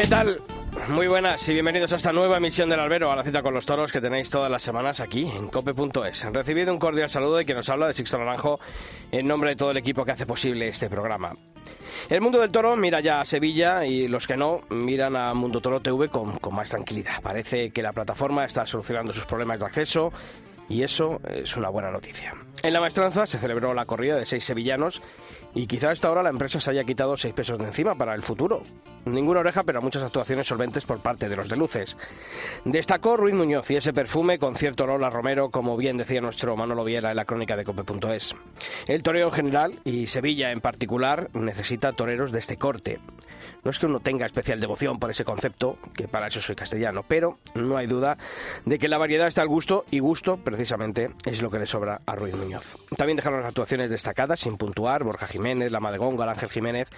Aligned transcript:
¿Qué 0.00 0.06
tal? 0.06 0.38
Muy 0.88 1.08
buenas 1.08 1.46
y 1.46 1.52
bienvenidos 1.52 1.92
a 1.92 1.96
esta 1.96 2.10
nueva 2.10 2.38
emisión 2.38 2.70
del 2.70 2.80
Albero, 2.80 3.12
a 3.12 3.16
la 3.16 3.22
cita 3.22 3.42
con 3.42 3.52
los 3.52 3.66
toros 3.66 3.92
que 3.92 4.00
tenéis 4.00 4.30
todas 4.30 4.50
las 4.50 4.62
semanas 4.62 4.98
aquí 5.00 5.28
en 5.28 5.48
cope.es. 5.48 6.24
Recibido 6.32 6.72
un 6.72 6.78
cordial 6.78 7.10
saludo 7.10 7.36
de 7.36 7.44
quien 7.44 7.58
nos 7.58 7.68
habla 7.68 7.88
de 7.88 7.92
Sixto 7.92 8.16
Naranjo 8.16 8.58
en 9.12 9.26
nombre 9.26 9.50
de 9.50 9.56
todo 9.56 9.72
el 9.72 9.76
equipo 9.76 10.02
que 10.02 10.12
hace 10.12 10.24
posible 10.24 10.68
este 10.68 10.88
programa. 10.88 11.34
El 12.08 12.22
mundo 12.22 12.40
del 12.40 12.50
toro 12.50 12.76
mira 12.76 13.00
ya 13.00 13.20
a 13.20 13.26
Sevilla 13.26 13.84
y 13.84 14.08
los 14.08 14.26
que 14.26 14.38
no 14.38 14.62
miran 14.70 15.16
a 15.16 15.34
Mundo 15.34 15.60
Toro 15.60 15.80
TV 15.80 16.08
con, 16.08 16.38
con 16.38 16.54
más 16.54 16.70
tranquilidad. 16.70 17.20
Parece 17.20 17.70
que 17.70 17.82
la 17.82 17.92
plataforma 17.92 18.46
está 18.46 18.64
solucionando 18.66 19.12
sus 19.12 19.26
problemas 19.26 19.60
de 19.60 19.66
acceso 19.66 20.14
y 20.70 20.82
eso 20.82 21.20
es 21.28 21.54
una 21.58 21.68
buena 21.68 21.90
noticia. 21.90 22.34
En 22.62 22.72
la 22.72 22.80
maestranza 22.80 23.26
se 23.26 23.36
celebró 23.36 23.74
la 23.74 23.84
corrida 23.84 24.16
de 24.16 24.24
seis 24.24 24.46
sevillanos 24.46 25.02
y 25.54 25.66
quizá 25.66 25.90
a 25.90 25.92
esta 25.92 26.10
hora 26.10 26.22
la 26.22 26.30
empresa 26.30 26.60
se 26.60 26.70
haya 26.70 26.84
quitado 26.84 27.16
seis 27.16 27.34
pesos 27.34 27.58
de 27.58 27.66
encima 27.66 27.94
para 27.94 28.14
el 28.14 28.22
futuro. 28.22 28.62
Ninguna 29.04 29.40
oreja, 29.40 29.62
pero 29.62 29.80
muchas 29.80 30.02
actuaciones 30.02 30.46
solventes 30.46 30.84
por 30.84 31.00
parte 31.00 31.28
de 31.28 31.36
los 31.36 31.48
de 31.48 31.56
luces. 31.56 31.96
Destacó 32.64 33.16
Ruiz 33.16 33.34
Muñoz 33.34 33.70
y 33.70 33.76
ese 33.76 33.92
perfume 33.92 34.38
con 34.38 34.54
cierto 34.54 34.84
olor 34.84 35.02
a 35.04 35.10
Romero, 35.10 35.50
como 35.50 35.76
bien 35.76 35.96
decía 35.96 36.20
nuestro 36.20 36.56
Manolo 36.56 36.84
Viera 36.84 37.10
en 37.10 37.16
la 37.16 37.24
crónica 37.24 37.56
de 37.56 37.64
Cope.es. 37.64 38.34
El 38.86 39.02
toreo 39.02 39.28
en 39.28 39.34
general, 39.34 39.74
y 39.84 40.06
Sevilla 40.06 40.52
en 40.52 40.60
particular, 40.60 41.30
necesita 41.32 41.92
toreros 41.92 42.32
de 42.32 42.38
este 42.38 42.56
corte. 42.56 42.98
No 43.64 43.70
es 43.70 43.78
que 43.78 43.86
uno 43.86 44.00
tenga 44.00 44.26
especial 44.26 44.60
devoción 44.60 44.98
por 44.98 45.10
ese 45.10 45.24
concepto, 45.24 45.78
que 45.94 46.08
para 46.08 46.28
eso 46.28 46.40
soy 46.40 46.56
castellano, 46.56 47.04
pero 47.06 47.38
no 47.54 47.76
hay 47.76 47.86
duda 47.86 48.16
de 48.64 48.78
que 48.78 48.88
la 48.88 48.98
variedad 48.98 49.28
está 49.28 49.42
al 49.42 49.48
gusto 49.48 49.84
y 49.90 49.98
gusto, 49.98 50.38
precisamente, 50.38 51.10
es 51.24 51.42
lo 51.42 51.50
que 51.50 51.58
le 51.58 51.66
sobra 51.66 52.00
a 52.06 52.14
Ruiz 52.14 52.34
Muñoz. 52.34 52.76
También 52.96 53.16
dejaron 53.16 53.40
las 53.40 53.48
actuaciones 53.48 53.90
destacadas, 53.90 54.40
sin 54.40 54.56
puntuar, 54.56 55.04
Borja 55.04 55.26
Jiménez, 55.26 55.70
Lama 55.70 55.92
de 55.92 55.98
Ángel 56.00 56.50
Jiménez 56.50 56.88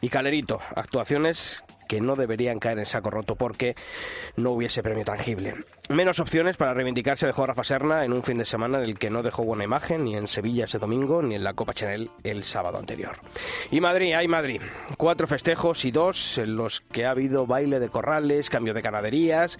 y 0.00 0.08
Calerito. 0.08 0.60
Actuaciones 0.74 1.62
que 1.88 2.00
no 2.00 2.14
deberían 2.14 2.60
caer 2.60 2.78
en 2.78 2.86
saco 2.86 3.10
roto 3.10 3.34
porque 3.34 3.74
no 4.36 4.50
hubiese 4.50 4.82
premio 4.82 5.04
tangible. 5.04 5.54
Menos 5.88 6.20
opciones 6.20 6.58
para 6.58 6.74
reivindicarse 6.74 7.26
dejó 7.26 7.46
Rafa 7.46 7.64
Serna 7.64 8.04
en 8.04 8.12
un 8.12 8.22
fin 8.22 8.36
de 8.36 8.44
semana 8.44 8.78
en 8.78 8.84
el 8.84 8.98
que 8.98 9.08
no 9.08 9.22
dejó 9.22 9.42
buena 9.42 9.64
imagen 9.64 10.04
ni 10.04 10.14
en 10.14 10.28
Sevilla 10.28 10.66
ese 10.66 10.78
domingo 10.78 11.22
ni 11.22 11.34
en 11.34 11.42
la 11.42 11.54
Copa 11.54 11.72
Chanel 11.72 12.10
el 12.24 12.44
sábado 12.44 12.76
anterior. 12.76 13.16
Y 13.70 13.80
Madrid, 13.80 14.12
hay 14.12 14.28
Madrid. 14.28 14.60
Cuatro 14.98 15.26
festejos 15.26 15.86
y 15.86 15.90
dos 15.90 16.36
en 16.36 16.56
los 16.56 16.82
que 16.82 17.06
ha 17.06 17.12
habido 17.12 17.46
baile 17.46 17.80
de 17.80 17.88
corrales, 17.88 18.50
cambio 18.50 18.74
de 18.74 18.82
canaderías 18.82 19.58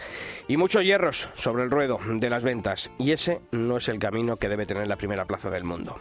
y 0.49 0.59
muchos 0.59 0.85
hierros 0.85 1.31
sobre 1.35 1.63
el 1.63 1.71
ruedo 1.71 1.99
de 2.07 2.29
las 2.29 2.45
ventas. 2.45 2.91
Y 2.99 3.13
ese 3.13 3.41
no 3.51 3.79
es 3.79 3.89
el 3.89 3.99
camino 3.99 4.37
que 4.37 4.51
debe 4.51 4.67
tener 4.67 4.87
la 4.87 4.97
primera 4.97 5.25
plaza 5.25 5.49
del 5.49 5.65
mundo. 5.65 5.99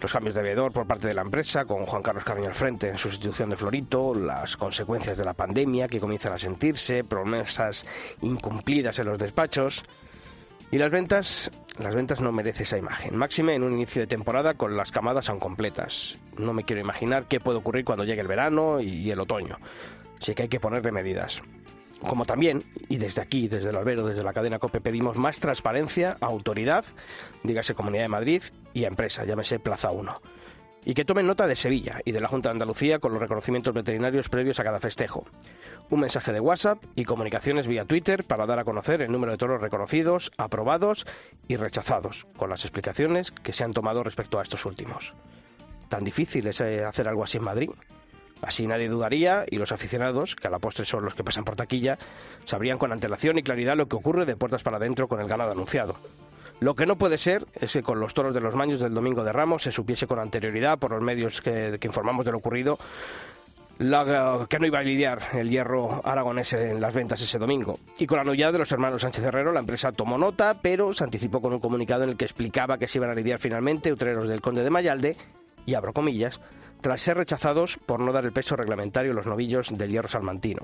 Los 0.00 0.12
cambios 0.12 0.34
de 0.34 0.42
veedor 0.42 0.70
por 0.72 0.86
parte 0.86 1.08
de 1.08 1.14
la 1.14 1.22
empresa, 1.22 1.64
con 1.64 1.86
Juan 1.86 2.02
Carlos 2.02 2.24
Carreño 2.24 2.48
al 2.48 2.54
frente 2.54 2.88
en 2.88 2.98
sustitución 2.98 3.48
de 3.48 3.56
Florito, 3.56 4.14
las 4.14 4.58
consecuencias 4.58 5.16
de 5.16 5.24
la 5.24 5.32
pandemia 5.32 5.61
que 5.88 6.00
comienzan 6.00 6.32
a 6.32 6.38
sentirse, 6.38 7.04
promesas 7.04 7.86
incumplidas 8.20 8.98
en 8.98 9.06
los 9.06 9.18
despachos. 9.18 9.84
Y 10.70 10.78
las 10.78 10.90
ventas, 10.90 11.50
las 11.78 11.94
ventas 11.94 12.20
no 12.20 12.32
merecen 12.32 12.62
esa 12.62 12.78
imagen. 12.78 13.16
Máxime 13.16 13.54
en 13.54 13.62
un 13.62 13.74
inicio 13.74 14.00
de 14.00 14.06
temporada 14.06 14.54
con 14.54 14.76
las 14.76 14.90
camadas 14.90 15.28
aún 15.28 15.38
completas. 15.38 16.16
No 16.38 16.52
me 16.52 16.64
quiero 16.64 16.80
imaginar 16.80 17.26
qué 17.26 17.40
puede 17.40 17.58
ocurrir 17.58 17.84
cuando 17.84 18.04
llegue 18.04 18.22
el 18.22 18.28
verano 18.28 18.80
y 18.80 19.10
el 19.10 19.20
otoño. 19.20 19.58
Así 20.20 20.34
que 20.34 20.44
hay 20.44 20.48
que 20.48 20.60
ponerle 20.60 20.92
medidas. 20.92 21.42
Como 22.00 22.24
también, 22.24 22.64
y 22.88 22.96
desde 22.96 23.22
aquí, 23.22 23.48
desde 23.48 23.70
el 23.70 23.76
albero, 23.76 24.06
desde 24.06 24.24
la 24.24 24.32
cadena 24.32 24.58
COPE, 24.58 24.80
pedimos 24.80 25.16
más 25.16 25.38
transparencia 25.38 26.16
a 26.20 26.26
autoridad, 26.26 26.84
dígase 27.44 27.74
Comunidad 27.74 28.04
de 28.04 28.08
Madrid, 28.08 28.42
y 28.74 28.84
a 28.84 28.88
empresa, 28.88 29.24
llámese 29.24 29.60
Plaza 29.60 29.90
1 29.90 30.20
y 30.84 30.94
que 30.94 31.04
tomen 31.04 31.26
nota 31.26 31.46
de 31.46 31.56
Sevilla 31.56 32.00
y 32.04 32.12
de 32.12 32.20
la 32.20 32.28
Junta 32.28 32.48
de 32.48 32.54
Andalucía 32.54 32.98
con 32.98 33.12
los 33.12 33.20
reconocimientos 33.20 33.74
veterinarios 33.74 34.28
previos 34.28 34.58
a 34.60 34.64
cada 34.64 34.80
festejo. 34.80 35.24
Un 35.90 36.00
mensaje 36.00 36.32
de 36.32 36.40
WhatsApp 36.40 36.82
y 36.96 37.04
comunicaciones 37.04 37.66
vía 37.66 37.84
Twitter 37.84 38.24
para 38.24 38.46
dar 38.46 38.58
a 38.58 38.64
conocer 38.64 39.02
el 39.02 39.12
número 39.12 39.32
de 39.32 39.38
toros 39.38 39.60
reconocidos, 39.60 40.32
aprobados 40.36 41.06
y 41.48 41.56
rechazados, 41.56 42.26
con 42.36 42.50
las 42.50 42.64
explicaciones 42.64 43.30
que 43.30 43.52
se 43.52 43.64
han 43.64 43.72
tomado 43.72 44.02
respecto 44.02 44.38
a 44.38 44.42
estos 44.42 44.64
últimos. 44.64 45.14
¿Tan 45.88 46.04
difícil 46.04 46.46
es 46.46 46.60
eh, 46.60 46.84
hacer 46.84 47.08
algo 47.08 47.24
así 47.24 47.38
en 47.38 47.44
Madrid? 47.44 47.70
Así 48.40 48.66
nadie 48.66 48.88
dudaría 48.88 49.44
y 49.48 49.56
los 49.56 49.70
aficionados, 49.70 50.34
que 50.34 50.48
a 50.48 50.50
la 50.50 50.58
postre 50.58 50.84
son 50.84 51.04
los 51.04 51.14
que 51.14 51.22
pasan 51.22 51.44
por 51.44 51.54
taquilla, 51.54 51.96
sabrían 52.44 52.76
con 52.76 52.92
antelación 52.92 53.38
y 53.38 53.44
claridad 53.44 53.76
lo 53.76 53.86
que 53.86 53.94
ocurre 53.94 54.26
de 54.26 54.36
puertas 54.36 54.64
para 54.64 54.78
adentro 54.78 55.06
con 55.06 55.20
el 55.20 55.28
ganado 55.28 55.52
anunciado. 55.52 55.96
Lo 56.62 56.76
que 56.76 56.86
no 56.86 56.96
puede 56.96 57.18
ser 57.18 57.44
es 57.54 57.72
que 57.72 57.82
con 57.82 57.98
los 57.98 58.14
toros 58.14 58.32
de 58.32 58.40
los 58.40 58.54
maños 58.54 58.78
del 58.78 58.94
domingo 58.94 59.24
de 59.24 59.32
Ramos 59.32 59.64
se 59.64 59.72
supiese 59.72 60.06
con 60.06 60.20
anterioridad 60.20 60.78
por 60.78 60.92
los 60.92 61.02
medios 61.02 61.40
que, 61.40 61.76
informamos 61.82 62.24
de 62.24 62.30
lo 62.30 62.38
ocurrido 62.38 62.78
que 63.78 64.58
no 64.60 64.66
iba 64.66 64.78
a 64.78 64.82
lidiar 64.82 65.20
el 65.32 65.50
hierro 65.50 66.00
aragonés 66.04 66.52
en 66.52 66.80
las 66.80 66.94
ventas 66.94 67.20
ese 67.20 67.40
domingo. 67.40 67.80
Y 67.98 68.06
con 68.06 68.14
la 68.14 68.22
anullada 68.22 68.52
de 68.52 68.58
los 68.58 68.70
hermanos 68.70 69.02
Sánchez 69.02 69.24
Herrero, 69.24 69.50
la 69.50 69.58
empresa 69.58 69.90
tomó 69.90 70.16
nota, 70.16 70.56
pero 70.62 70.94
se 70.94 71.02
anticipó 71.02 71.40
con 71.40 71.52
un 71.52 71.58
comunicado 71.58 72.04
en 72.04 72.10
el 72.10 72.16
que 72.16 72.26
explicaba 72.26 72.78
que 72.78 72.86
se 72.86 72.98
iban 72.98 73.10
a 73.10 73.14
lidiar 73.14 73.40
finalmente 73.40 73.92
utreros 73.92 74.28
del 74.28 74.40
Conde 74.40 74.62
de 74.62 74.70
Mayalde, 74.70 75.16
y 75.66 75.74
abro 75.74 75.92
comillas, 75.92 76.40
tras 76.80 77.02
ser 77.02 77.16
rechazados 77.16 77.76
por 77.76 77.98
no 77.98 78.12
dar 78.12 78.24
el 78.24 78.32
peso 78.32 78.54
reglamentario 78.54 79.10
a 79.10 79.14
los 79.16 79.26
novillos 79.26 79.76
del 79.76 79.90
hierro 79.90 80.06
salmantino. 80.06 80.62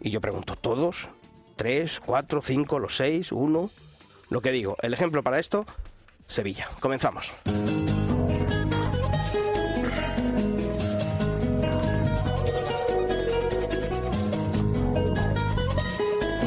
Y 0.00 0.12
yo 0.12 0.20
pregunto, 0.20 0.54
¿todos? 0.54 1.08
¿Tres, 1.56 1.98
cuatro, 1.98 2.40
cinco, 2.40 2.78
los 2.78 2.96
seis, 2.96 3.32
uno? 3.32 3.70
Lo 4.30 4.40
que 4.40 4.50
digo, 4.50 4.76
el 4.82 4.94
ejemplo 4.94 5.22
para 5.22 5.38
esto, 5.38 5.66
Sevilla. 6.26 6.68
Comenzamos. 6.80 7.34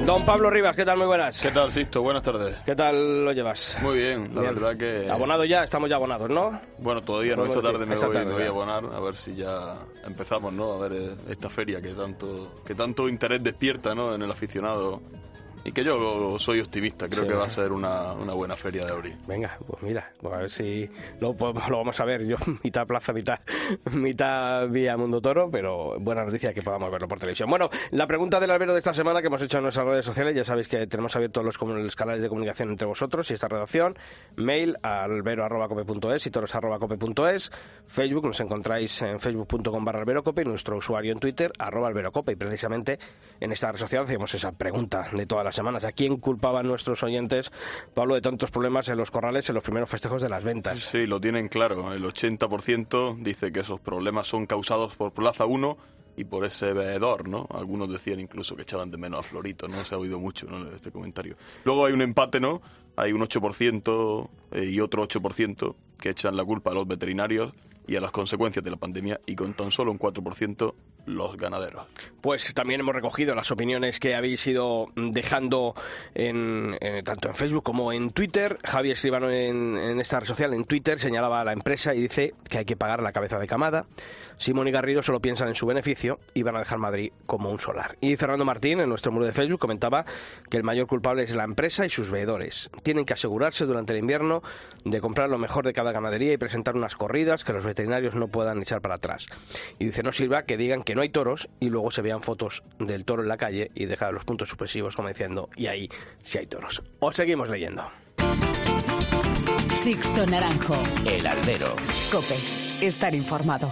Don 0.08 0.24
Pablo 0.24 0.50
Rivas, 0.50 0.74
¿qué 0.74 0.86
tal? 0.86 0.98
Muy 0.98 1.06
buenas. 1.06 1.42
¿Qué 1.42 1.52
tal, 1.52 1.70
Sisto? 1.70 2.02
Buenas 2.02 2.24
tardes. 2.24 2.56
¿Qué 2.66 2.78
tal 2.78 3.26
lo 3.26 3.34
llevas? 3.34 3.78
Muy 3.82 3.98
bien, 3.98 4.34
la 4.34 4.42
verdad 4.44 4.78
que... 4.78 5.12
Abonado 5.12 5.44
ya, 5.44 5.66
estamos 5.66 5.90
ya 5.90 5.98
abonados, 5.98 6.30
¿no? 6.30 6.62
Bueno, 6.78 7.02
todavía 7.02 7.36
no, 7.36 7.46
esta 7.46 7.62
tarde, 7.62 7.86
me, 7.86 7.98
voy, 8.32 8.44
a 8.44 8.48
abonar, 8.48 8.86
a 8.86 9.02
ver 9.02 9.18
si 9.18 9.36
ya 9.36 9.76
empezamos, 10.06 10.54
¿no? 10.54 10.72
A 10.72 10.88
ver 10.88 10.94
eh, 10.94 11.16
esta 11.28 11.50
feria 11.50 11.82
que 11.82 11.90
tanto, 11.90 12.62
que 12.66 12.74
tanto 12.74 13.10
interés 13.10 13.44
despierta, 13.44 13.94
¿no? 13.94 14.16
En 14.16 14.22
el 14.22 14.32
aficionado 14.32 15.02
y 15.64 15.72
que 15.72 15.84
yo 15.84 16.40
soy 16.40 16.60
optimista, 16.62 17.10
creo 17.10 17.28
que 17.28 17.34
va 17.34 17.46
a 17.46 17.50
ser 17.50 17.72
una, 17.72 18.14
una, 18.14 18.34
buena 18.34 18.56
feria 18.56 18.86
de 18.86 18.92
abril. 18.92 19.18
Venga, 19.28 19.58
pues 19.66 19.84
mira, 19.84 20.12
pues 20.22 20.34
a 20.34 20.38
ver 20.38 20.50
si 20.50 20.90
lo, 21.20 21.34
lo 21.70 21.78
vamos 21.78 22.00
a 22.00 22.06
ver. 22.06 22.26
Yo 22.26 22.38
mitad 22.64 22.86
plaza, 22.88 23.14
mitad, 23.14 23.40
mitad 23.92 24.68
vía 24.70 24.96
Mundo 24.98 25.22
Toro, 25.22 25.50
pero 25.52 26.00
buena 26.00 26.24
noticia 26.24 26.54
que 26.54 26.62
podamos 26.62 26.92
verlo 26.92 27.08
por 27.08 27.20
televisión. 27.20 27.50
Bueno, 27.50 27.70
la 27.92 28.08
pregunta 28.08 28.40
del 28.40 28.52
albero 28.52 28.74
de 28.74 28.80
esta 28.80 28.94
semana 28.94 29.22
que 29.22 29.28
hemos 29.28 29.42
hecho 29.42 29.58
en 29.58 29.64
nuestras 29.64 29.86
redes 29.86 30.06
sociales, 30.06 30.36
ya 30.36 30.44
sabéis 30.44 30.68
que 30.68 30.88
tenemos 30.88 31.16
abiertos 31.16 31.44
los, 31.44 31.60
los 31.60 31.96
canales 31.96 32.22
de 32.22 32.30
comunicación 32.30 32.70
entre 32.70 32.88
vosotros 32.88 33.30
y 33.32 33.34
esta 33.34 33.48
redacción, 33.48 33.98
mail 34.36 34.78
albero.cope.es 34.82 36.28
y 36.28 36.32
toros.cope.es, 36.32 37.52
Facebook, 37.88 38.26
nos 38.26 38.40
encontráis 38.40 39.02
en 39.02 39.20
facebook.com 39.20 39.84
barra 39.84 40.00
alberocope 40.00 40.42
y 40.42 40.46
nuestro 40.46 40.78
usuario 40.78 41.12
en 41.12 41.20
Twitter, 41.20 41.52
arroba 41.58 41.88
alberocope. 41.88 42.32
Y 42.32 42.36
precisamente 42.36 43.00
en 43.40 43.52
esta 43.52 43.72
red 43.72 43.80
social 43.80 44.04
hacemos 44.04 44.34
esa 44.34 44.52
pregunta 44.52 45.10
de 45.12 45.26
todas 45.26 45.47
las 45.48 45.56
semanas. 45.56 45.84
¿A 45.84 45.92
quién 45.92 46.18
culpaban 46.18 46.68
nuestros 46.68 47.02
oyentes, 47.04 47.52
Pablo, 47.94 48.16
de 48.16 48.22
tantos 48.22 48.52
problemas 48.52 48.88
en 48.90 48.98
los 48.98 49.12
corrales 49.12 49.50
en 49.50 49.56
los 49.56 49.64
primeros 49.64 49.90
festejos 49.90 50.22
de 50.22 50.30
las 50.30 50.44
ventas? 50.44 50.80
Sí, 50.82 51.08
lo 51.08 51.20
tienen 51.20 51.48
claro. 51.48 51.94
El 51.94 52.04
80% 52.04 53.18
dice 53.24 53.52
que 53.52 53.62
esos 53.62 53.80
problemas 53.80 54.28
son 54.28 54.46
causados 54.46 54.96
por 54.96 55.12
Plaza 55.12 55.46
1 55.46 55.78
y 56.18 56.26
por 56.26 56.44
ese 56.46 56.74
veedor, 56.74 57.30
¿no? 57.30 57.48
Algunos 57.54 57.90
decían 57.92 58.20
incluso 58.20 58.56
que 58.56 58.64
echaban 58.64 58.90
de 58.90 58.98
menos 58.98 59.20
a 59.20 59.24
Florito, 59.24 59.68
¿no? 59.68 59.86
Se 59.86 59.96
ha 59.96 60.00
oído 60.00 60.20
mucho, 60.20 60.48
¿no? 60.48 60.70
Este 60.72 60.92
comentario. 60.92 61.38
Luego 61.64 61.86
hay 61.86 61.94
un 61.94 62.02
empate, 62.02 62.40
¿no? 62.40 62.62
Hay 62.96 63.14
un 63.14 63.22
8% 63.22 64.30
eh, 64.52 64.66
y 64.66 64.80
otro 64.80 65.08
8% 65.08 65.76
que 66.00 66.10
echan 66.10 66.36
la 66.36 66.44
culpa 66.44 66.72
a 66.72 66.74
los 66.74 66.88
veterinarios 66.88 67.54
y 67.88 67.96
a 67.96 68.02
las 68.02 68.12
consecuencias 68.12 68.66
de 68.66 68.72
la 68.72 68.78
pandemia 68.78 69.22
y 69.28 69.36
con 69.36 69.54
tan 69.54 69.72
solo 69.72 69.92
un 69.92 70.00
4% 70.00 70.74
los 71.08 71.38
ganaderos. 71.38 71.88
Pues 72.22 72.54
también 72.54 72.82
hemos 72.82 72.94
recogido 72.94 73.34
las 73.34 73.50
opiniones 73.50 74.00
que 74.00 74.16
habéis 74.16 74.46
ido 74.46 74.90
dejando 74.96 75.74
en, 76.14 76.78
tanto 77.04 77.30
en 77.30 77.36
Facebook 77.36 77.64
como 77.64 77.92
en 77.92 78.12
Twitter. 78.12 78.60
Javier 78.64 78.96
Escribano 78.96 79.32
en, 79.32 79.78
en, 79.78 80.00
esta 80.00 80.20
red 80.20 80.28
social, 80.28 80.54
en 80.54 80.66
Twitter, 80.66 81.00
señalaba 81.00 81.42
a 81.42 81.46
la 81.46 81.54
empresa 81.54 81.96
y 81.96 82.02
dice 82.02 82.36
que 82.50 82.60
hay 82.60 82.66
que 82.66 82.76
pagar 82.76 83.02
la 83.02 83.14
cabeza 83.14 83.40
de 83.40 83.48
camada. 83.48 83.88
Simón 84.38 84.68
y 84.68 84.72
Garrido 84.72 85.04
solo 85.04 85.20
piensan 85.20 85.48
en 85.48 85.56
su 85.56 85.66
beneficio 85.66 86.20
y 86.34 86.44
van 86.44 86.56
a 86.56 86.60
dejar 86.60 86.78
Madrid 86.78 87.12
como 87.26 87.50
un 87.50 87.60
solar. 87.60 87.98
Y 88.02 88.16
Fernando 88.16 88.46
Martín, 88.46 88.80
en 88.80 88.90
nuestro 88.90 89.12
muro 89.12 89.26
de 89.26 89.34
Facebook, 89.34 89.60
comentaba 89.60 90.06
que 90.50 90.58
el 90.58 90.64
mayor 90.64 90.88
culpable 90.88 91.24
es 91.24 91.36
la 91.36 91.44
empresa 91.44 91.86
y 91.86 91.90
sus 91.90 92.12
veedores. 92.12 92.70
Tienen 92.84 93.06
que 93.06 93.14
asegurarse 93.14 93.66
durante 93.66 93.94
el 93.94 94.00
invierno 94.00 94.42
de 94.86 95.02
comprar 95.02 95.30
lo 95.30 95.38
mejor 95.38 95.66
de 95.66 95.74
cada 95.74 95.92
ganadería 95.92 96.34
y 96.34 96.38
presentar 96.38 96.76
unas 96.76 96.96
corridas 96.96 97.44
que 97.44 97.54
los 97.54 97.66
veterinarios 97.66 98.16
no 98.16 98.28
puedan 98.28 98.62
echar 98.62 98.82
para 98.82 98.96
atrás. 98.96 99.28
Y 99.80 99.86
dice, 99.86 100.04
no 100.04 100.12
sirva 100.12 100.44
que 100.44 100.58
digan 100.58 100.84
que 100.84 100.96
no 100.96 101.02
hay 101.02 101.10
toros 101.10 101.50
y 101.60 101.70
luego 101.70 101.92
se 101.92 102.02
vean 102.02 102.22
fotos 102.22 102.64
del 102.80 103.06
toro 103.06 103.24
en 103.24 103.30
la 103.30 103.38
calle 103.38 103.72
y 103.76 103.86
dejar 103.86 104.14
los 104.14 104.26
puntos 104.26 104.50
supresivos 104.50 104.96
como 104.96 105.08
diciendo, 105.08 105.50
y 105.56 105.68
ahí 105.68 105.90
sí 106.22 106.38
hay 106.38 106.48
toros. 106.48 106.84
Os 107.00 107.16
seguimos 107.16 107.50
leyendo. 107.50 107.90
Sixto 109.72 110.26
Naranjo. 110.26 110.76
El 111.06 111.26
albero. 111.26 111.76
Cope. 112.12 112.36
Estar 112.82 113.16
informado. 113.16 113.72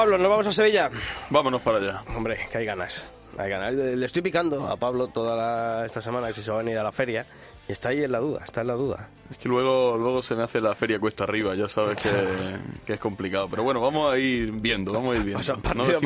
Pablo, 0.00 0.16
¿nos 0.16 0.30
vamos 0.30 0.46
a 0.46 0.52
Sevilla? 0.52 0.90
Vámonos 1.28 1.60
para 1.60 1.76
allá. 1.76 2.02
Hombre, 2.16 2.38
que 2.50 2.56
hay 2.56 2.64
ganas. 2.64 3.06
Hay 3.36 3.50
ganas. 3.50 3.74
Le 3.74 4.06
estoy 4.06 4.22
picando 4.22 4.66
a 4.66 4.74
Pablo 4.78 5.08
toda 5.08 5.84
esta 5.84 6.00
semana 6.00 6.32
si 6.32 6.40
se 6.42 6.50
va 6.50 6.60
a 6.60 6.62
venir 6.62 6.78
a 6.78 6.82
la 6.82 6.90
feria. 6.90 7.26
Y 7.68 7.72
está 7.72 7.90
ahí 7.90 8.02
en 8.02 8.10
la 8.10 8.18
duda, 8.18 8.40
está 8.42 8.62
en 8.62 8.68
la 8.68 8.72
duda. 8.72 9.10
Es 9.30 9.36
que 9.36 9.50
luego, 9.50 9.98
luego 9.98 10.22
se 10.22 10.34
me 10.34 10.42
hace 10.42 10.58
la 10.58 10.74
feria 10.74 10.98
cuesta 10.98 11.24
arriba, 11.24 11.54
ya 11.54 11.68
sabes 11.68 11.98
que, 11.98 12.08
que 12.86 12.94
es 12.94 12.98
complicado. 12.98 13.46
Pero 13.50 13.62
bueno, 13.62 13.82
vamos 13.82 14.10
a 14.10 14.16
ir 14.16 14.52
viendo, 14.52 14.90
vamos 14.90 15.16
a 15.16 15.18
ir 15.18 15.24
viendo. 15.24 15.42
partido, 15.62 16.00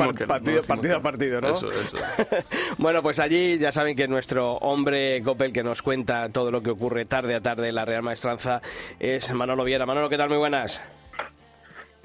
partido, 0.63 0.97
a 0.97 1.01
partido, 1.01 1.39
¿no? 1.39 1.55
Eso, 1.55 1.71
eso. 1.71 1.95
bueno, 2.77 3.01
pues 3.01 3.19
allí 3.19 3.57
ya 3.57 3.71
saben 3.71 3.95
que 3.95 4.09
nuestro 4.09 4.55
hombre 4.57 5.23
Copel 5.23 5.53
que 5.53 5.63
nos 5.63 5.81
cuenta 5.81 6.27
todo 6.27 6.51
lo 6.51 6.61
que 6.61 6.71
ocurre 6.71 7.05
tarde 7.05 7.33
a 7.33 7.39
tarde 7.39 7.69
en 7.69 7.75
la 7.75 7.85
Real 7.85 8.03
Maestranza 8.03 8.61
es 8.99 9.33
Manolo 9.33 9.63
Viera. 9.63 9.85
Manolo, 9.85 10.09
¿qué 10.09 10.17
tal? 10.17 10.27
Muy 10.27 10.37
buenas. 10.37 10.81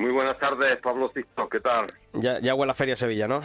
Muy 0.00 0.12
buenas 0.12 0.38
tardes, 0.38 0.78
Pablo 0.78 1.10
Sisto, 1.14 1.46
¿qué 1.50 1.60
tal? 1.60 1.86
Ya, 2.14 2.40
ya 2.40 2.54
huele 2.54 2.72
a 2.72 2.74
Feria 2.74 2.96
Sevilla, 2.96 3.28
¿no? 3.28 3.42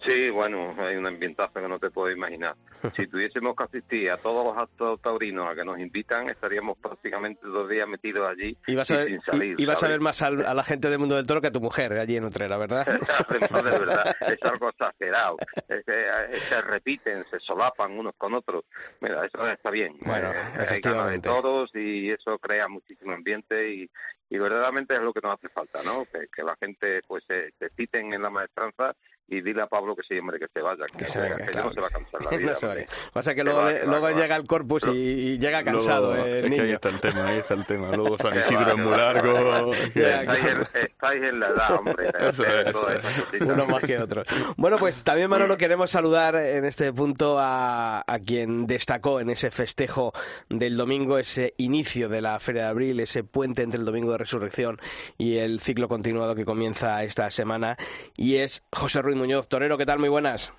Sí, 0.00 0.30
bueno, 0.30 0.76
hay 0.78 0.94
un 0.94 1.06
ambientazo 1.06 1.54
que 1.54 1.68
no 1.68 1.80
te 1.80 1.90
puedo 1.90 2.08
imaginar. 2.08 2.54
Si 2.96 3.06
tuviésemos 3.08 3.54
que 3.56 3.64
asistir 3.64 4.10
a 4.10 4.16
todos 4.16 4.46
los 4.46 4.56
actos 4.56 5.02
taurinos 5.02 5.46
a 5.46 5.54
que 5.54 5.64
nos 5.64 5.78
invitan, 5.78 6.30
estaríamos 6.30 6.78
prácticamente 6.78 7.46
dos 7.46 7.68
días 7.68 7.86
metidos 7.86 8.26
allí 8.26 8.56
y 8.66 8.74
vas 8.74 8.90
a 8.90 8.96
ver, 8.96 9.08
sin 9.08 9.20
salir. 9.20 9.60
Y, 9.60 9.66
vas 9.66 9.82
a 9.82 9.88
ver 9.88 10.00
más 10.00 10.22
a 10.22 10.30
la 10.30 10.64
gente 10.64 10.88
del 10.88 10.98
mundo 10.98 11.16
del 11.16 11.26
toro 11.26 11.42
que 11.42 11.48
a 11.48 11.52
tu 11.52 11.60
mujer 11.60 11.92
allí 11.92 12.16
en 12.16 12.24
Utrera, 12.24 12.56
¿verdad? 12.56 12.86
no, 13.50 13.62
de 13.62 13.70
verdad, 13.70 14.16
es 14.20 14.42
algo 14.44 14.70
exagerado. 14.70 15.36
Es 15.68 15.84
que, 15.84 16.06
eh, 16.06 16.32
se 16.32 16.62
repiten, 16.62 17.24
se 17.28 17.38
solapan 17.38 17.98
unos 17.98 18.14
con 18.16 18.32
otros. 18.32 18.64
Mira, 19.00 19.26
eso 19.26 19.46
está 19.46 19.70
bien. 19.70 19.98
Bueno, 20.00 20.32
eh, 20.32 20.66
hay 20.66 20.80
ganas 20.80 21.10
de 21.10 21.18
todos 21.18 21.74
y 21.74 22.10
eso 22.10 22.38
crea 22.38 22.66
muchísimo 22.66 23.12
ambiente 23.12 23.74
y, 23.74 23.90
y 24.30 24.38
verdaderamente 24.38 24.94
es 24.94 25.00
lo 25.02 25.12
que 25.12 25.20
nos 25.20 25.34
hace 25.34 25.48
falta, 25.48 25.82
¿no? 25.82 26.04
Que, 26.06 26.28
que 26.34 26.42
la 26.42 26.56
gente 26.56 27.02
pues 27.06 27.24
se, 27.26 27.52
se 27.58 27.68
citen 27.70 28.14
en 28.14 28.22
la 28.22 28.30
maestranza 28.30 28.94
y 29.30 29.40
dile 29.42 29.62
a 29.62 29.66
Pablo 29.66 29.94
que 29.94 30.02
sí, 30.02 30.18
hombre, 30.18 30.40
que 30.40 30.48
se 30.52 30.60
vaya, 30.60 30.84
que, 30.86 31.06
se 31.06 31.20
vaya, 31.20 31.36
que 31.36 31.56
no 31.56 31.72
se 31.72 31.80
va 31.80 31.86
a 31.86 31.90
cansar 31.90 32.24
la 32.24 32.30
vida. 32.36 32.56
no 32.60 32.84
Pasa 33.12 33.34
que 33.34 33.44
luego, 33.44 33.62
luego 33.86 34.10
llega 34.10 34.34
el 34.34 34.46
corpus 34.46 34.88
y, 34.88 35.38
llega 35.38 35.62
cansado 35.62 36.16
eh, 36.26 36.46
es 36.46 36.54
que 36.54 36.60
ahí 36.60 36.72
está 36.72 36.88
el 36.88 37.00
tema, 37.00 37.26
ahí 37.28 37.38
está 37.38 37.54
el 37.54 37.64
tema. 37.64 37.92
Luego 37.92 38.18
San 38.18 38.36
Isidro 38.38 38.72
es 38.72 38.78
muy 38.78 38.96
largo. 38.96 39.72
estáis, 39.72 41.22
en, 41.22 41.40
la 41.40 41.48
edad, 41.48 41.74
hombre. 41.76 42.08
Eso 42.18 42.44
es, 42.44 43.40
Uno 43.40 43.66
más 43.66 43.84
que 43.84 43.98
otro. 43.98 44.24
Bueno, 44.56 44.78
pues 44.78 45.04
también, 45.04 45.30
Manolo, 45.30 45.56
queremos 45.56 45.92
saludar 45.92 46.34
en 46.34 46.64
este 46.64 46.92
punto 46.92 47.38
a, 47.38 48.02
a 48.04 48.18
quien 48.18 48.66
destacó 48.66 49.20
en 49.20 49.30
ese 49.30 49.52
festejo 49.52 50.12
del 50.48 50.76
domingo, 50.76 51.18
ese 51.18 51.54
inicio 51.58 52.08
de 52.08 52.20
la 52.20 52.40
Feria 52.40 52.64
de 52.64 52.68
Abril, 52.68 52.98
ese 52.98 53.22
puente 53.22 53.62
entre 53.62 53.78
el 53.78 53.86
domingo 53.86 54.10
de 54.10 54.18
resurrección 54.18 54.80
y 55.18 55.36
el 55.36 55.60
ciclo 55.60 55.86
continuado 55.86 56.34
que 56.34 56.44
comienza 56.44 57.02
esta 57.04 57.30
semana, 57.30 57.76
y 58.16 58.36
es 58.36 58.64
José 58.72 59.02
Ruiz 59.02 59.19
Muñoz. 59.20 59.48
Torero, 59.48 59.76
¿qué 59.76 59.84
tal? 59.84 59.98
Muy 59.98 60.08
buenas. 60.08 60.52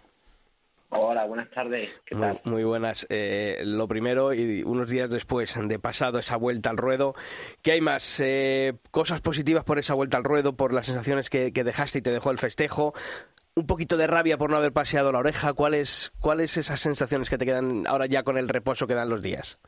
Hola, 0.89 1.25
buenas 1.25 1.49
tardes. 1.49 1.89
¿Qué 2.05 2.15
tal? 2.15 2.39
Muy, 2.43 2.63
buenas. 2.63 3.07
Eh, 3.09 3.63
lo 3.65 3.87
primero, 3.87 4.33
y 4.33 4.61
unos 4.61 4.87
días 4.87 5.09
después 5.09 5.57
de 5.59 5.79
pasado 5.79 6.19
esa 6.19 6.35
vuelta 6.35 6.69
al 6.69 6.77
ruedo, 6.77 7.15
¿qué 7.63 7.71
hay 7.71 7.81
más? 7.81 8.19
Eh, 8.19 8.73
¿Cosas 8.91 9.19
positivas 9.19 9.63
por 9.63 9.79
esa 9.79 9.95
vuelta 9.95 10.17
al 10.17 10.23
ruedo, 10.23 10.53
por 10.53 10.75
las 10.75 10.85
sensaciones 10.85 11.31
que, 11.31 11.49
dejaste 11.51 11.99
y 11.99 12.01
te 12.03 12.11
dejó 12.11 12.29
el 12.29 12.37
festejo? 12.37 12.93
¿Un 13.55 13.65
poquito 13.65 13.97
de 13.97 14.05
rabia 14.05 14.37
por 14.37 14.51
no 14.51 14.57
haber 14.57 14.73
paseado 14.73 15.11
la 15.11 15.19
oreja? 15.19 15.53
¿Cuáles 15.53 16.11
¿Cuáles 16.19 16.55
esas 16.57 16.79
sensaciones 16.79 17.31
que 17.31 17.39
te 17.39 17.45
quedan 17.45 17.87
ahora 17.87 18.05
ya 18.05 18.21
con 18.21 18.37
el 18.37 18.47
reposo 18.47 18.85
que 18.85 18.93
dan 18.93 19.09
los 19.09 19.23
días? 19.23 19.59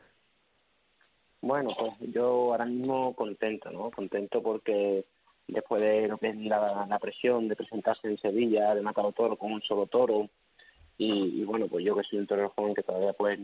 Bueno, 1.40 1.70
pues 1.76 2.12
yo 2.12 2.52
ahora 2.52 2.66
mismo 2.66 3.12
contento, 3.14 3.70
¿no? 3.70 3.90
Contento 3.90 4.40
porque 4.40 5.04
después 5.46 5.82
de 5.82 6.08
lo 6.08 6.18
que 6.18 6.28
es 6.28 6.36
la, 6.36 6.98
presión 7.00 7.48
de 7.48 7.56
presentarse 7.56 8.08
en 8.08 8.18
Sevilla, 8.18 8.74
de 8.74 8.82
matar 8.82 9.12
toro 9.12 9.36
con 9.36 9.52
un 9.52 9.62
solo 9.62 9.86
toro. 9.86 10.28
Y, 10.96 11.42
bueno, 11.44 11.66
pues 11.66 11.84
yo 11.84 11.96
que 11.96 12.04
soy 12.04 12.20
un 12.20 12.26
torero 12.26 12.52
joven 12.54 12.74
que 12.74 12.82
todavía 12.82 13.12
pues 13.12 13.38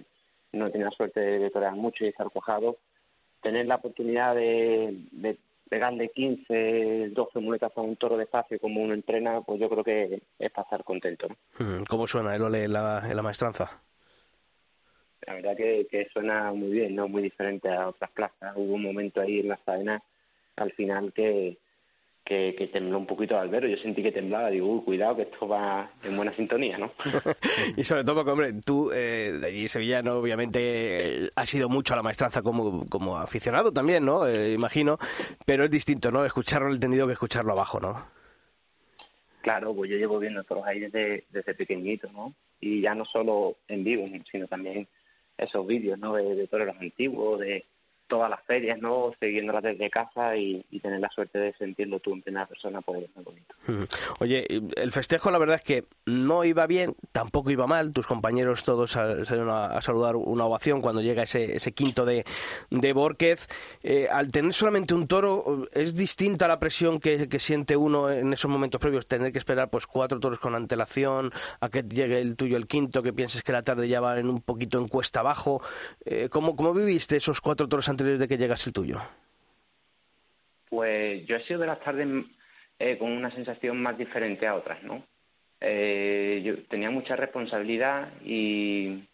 no 0.53 0.67
he 0.67 0.71
tenido 0.71 0.91
la 0.91 0.97
suerte 0.97 1.21
de 1.21 1.51
torear 1.51 1.75
mucho 1.75 2.05
y 2.05 2.09
estar 2.09 2.31
cojado, 2.31 2.79
tener 3.43 3.67
la 3.67 3.77
oportunidad 3.77 4.35
de, 4.35 5.07
de 5.11 5.37
pegarle 5.69 6.09
15, 6.09 7.11
12 7.11 7.39
muletas 7.41 7.73
a 7.77 7.81
un 7.81 7.97
toro 7.97 8.17
de 8.17 8.25
espacio 8.25 8.59
como 8.59 8.83
uno 8.83 8.93
entrena, 8.93 9.41
pues 9.41 9.61
yo 9.61 9.69
creo 9.69 9.85
que 9.85 10.23
es 10.39 10.51
para 10.51 10.65
estar 10.65 10.85
contento. 10.85 11.29
¿Cómo 11.89 12.07
suena 12.07 12.35
el 12.35 12.43
ole 12.43 12.65
en 12.65 12.73
la, 12.73 13.03
en 13.09 13.17
la 13.17 13.23
maestranza? 13.23 13.83
La 15.27 15.35
verdad 15.35 15.57
que, 15.57 15.87
que 15.89 16.09
suena 16.13 16.53
muy 16.53 16.71
bien, 16.71 16.97
no 16.97 17.07
muy 17.07 17.23
diferente 17.23 17.69
a 17.69 17.89
otras 17.89 18.11
plazas. 18.11 18.53
Hubo 18.57 18.75
un 18.75 18.83
momento 18.83 19.21
ahí 19.21 19.41
en 19.41 19.49
la 19.49 19.57
cadena 19.59 20.03
al 20.57 20.73
final 20.73 21.13
que, 21.13 21.59
que, 22.25 22.71
tembló 22.73 22.99
un 22.99 23.07
poquito 23.07 23.35
al 23.35 23.43
albero. 23.43 23.67
Yo 23.67 23.77
sentí 23.77 24.03
que 24.03 24.13
temblaba, 24.13 24.51
digo, 24.51 24.67
uy, 24.69 24.83
cuidado, 24.85 25.17
que 25.17 25.23
esto 25.23 25.49
va 25.49 25.91
en 26.05 26.17
buena 26.17 26.33
sintonía, 26.35 26.79
¿no? 26.79 26.93
y 27.77 27.85
sobre 27.85 28.05
todo 28.05 28.17
porque, 28.17 28.31
hombre, 28.31 28.53
tú, 28.65 28.91
eh, 28.93 29.39
de 29.41 29.47
allí 29.47 29.69
sevillano, 29.69 30.15
obviamente, 30.15 31.25
eh, 31.25 31.31
has 31.35 31.49
sido 31.49 31.69
mucho 31.69 31.95
a 31.95 31.97
la 31.97 32.03
maestranza 32.03 32.43
como, 32.43 32.87
como 32.89 33.17
aficionado 33.17 33.73
también, 33.73 34.05
¿no? 34.05 34.27
Eh, 34.27 34.53
imagino, 34.53 34.99
pero 35.45 35.65
es 35.65 35.71
distinto, 35.71 36.11
¿no? 36.13 36.25
Escucharlo 36.25 36.69
el 36.69 36.75
entendido 36.75 37.07
que 37.07 37.15
escucharlo 37.15 37.53
abajo, 37.53 37.81
¿no? 37.81 38.07
Claro, 39.43 39.75
pues 39.75 39.91
yo 39.91 39.97
llevo 39.97 40.19
viendo 40.19 40.45
todos 40.45 40.67
ahí 40.67 40.81
desde, 40.81 41.25
desde 41.31 41.55
pequeñito, 41.55 42.11
¿no? 42.13 42.35
Y 42.61 42.83
ya 42.83 42.95
no 42.95 43.05
solo 43.07 43.57
en 43.69 43.83
vivo, 43.83 44.07
sino 44.31 44.47
también 44.47 44.87
esos 45.37 45.67
vídeos, 45.67 45.99
¿no? 45.99 46.15
De, 46.15 46.35
de 46.35 46.47
todos 46.47 46.67
los 46.67 46.77
antiguos, 46.77 47.41
de 47.41 47.65
todas 48.11 48.29
las 48.29 48.43
ferias, 48.43 48.79
¿no? 48.81 49.13
Siguiéndolas 49.19 49.63
desde 49.63 49.89
casa 49.89 50.37
y, 50.37 50.63
tener 50.83 51.01
la 51.01 51.11
suerte 51.11 51.39
de 51.39 51.53
sentirlo 51.55 52.01
tú 52.01 52.13
en 52.13 52.23
primera 52.23 52.47
persona, 52.47 52.81
pues 52.81 53.05
es 53.05 53.11
muy 53.15 53.25
bonito. 53.25 53.55
Oye, 54.19 54.47
el 54.49 54.93
festejo 54.93 55.31
la 55.31 55.39
verdad 55.39 55.57
es 55.57 55.63
que 55.63 55.85
no 56.07 56.45
iba 56.45 56.67
bien, 56.67 56.97
tampoco 57.13 57.51
iba 57.51 57.67
mal. 57.67 57.93
Tus 57.93 58.07
compañeros 58.07 58.65
todos 58.65 58.91
salieron 58.91 59.51
a, 59.51 59.81
saludar 59.81 60.17
una 60.17 60.47
ovación 60.47 60.81
cuando 60.81 61.03
llega 61.03 61.23
ese, 61.23 61.55
ese 61.57 61.73
quinto 61.73 62.05
de, 62.05 62.25
de 62.71 62.93
Borquez. 62.93 63.47
Eh, 63.83 64.09
al 64.11 64.33
tener 64.33 64.53
solamente 64.53 64.95
un 64.95 65.07
toro, 65.07 65.69
¿es 65.73 65.95
distinta 65.95 66.49
la 66.49 66.59
presión 66.59 66.99
que, 66.99 67.29
que, 67.29 67.39
siente 67.39 67.77
uno 67.77 68.11
en 68.11 68.33
esos 68.33 68.51
momentos 68.51 68.81
previos? 68.81 69.07
Tener 69.07 69.33
que 69.33 69.39
esperar 69.39 69.71
pues 69.71 69.87
cuatro 69.87 70.19
toros 70.19 70.41
con 70.41 70.55
antelación, 70.55 71.33
a 71.61 71.69
que 71.69 71.83
llegue 71.83 72.21
el 72.21 72.37
tuyo 72.37 72.57
el 72.57 72.67
quinto, 72.67 73.03
que 73.03 73.13
pienses 73.13 73.43
que 73.43 73.53
la 73.53 73.63
tarde 73.63 73.87
ya 73.87 74.01
va 74.01 74.19
en 74.19 74.29
un 74.29 74.41
poquito 74.41 74.79
en 74.79 74.89
cuesta 74.89 75.21
abajo. 75.21 75.63
Eh, 76.05 76.29
¿cómo, 76.31 76.57
¿Cómo 76.57 76.73
viviste 76.73 77.17
esos 77.17 77.41
cuatro 77.41 77.69
toros 77.69 77.89
antes 78.01 78.19
de 78.19 78.29
que 78.29 78.39
llegas 78.39 78.67
el 78.67 78.73
tuyo? 78.73 79.01
Pues 80.69 81.27
yo 81.27 81.37
he 81.37 81.43
sido 81.45 81.61
de 81.61 81.67
las 81.67 81.81
tardes 81.81 82.09
eh, 82.79 82.97
con 82.99 83.11
una 83.11 83.31
sensación 83.31 83.81
más 83.81 83.99
diferente 83.99 84.47
a 84.47 84.55
otras, 84.55 84.83
¿no? 84.83 85.05
Eh, 85.61 86.41
yo 86.45 86.65
tenía 86.65 86.91
mucha 86.91 87.17
responsabilidad 87.17 88.13
y, 88.25 89.05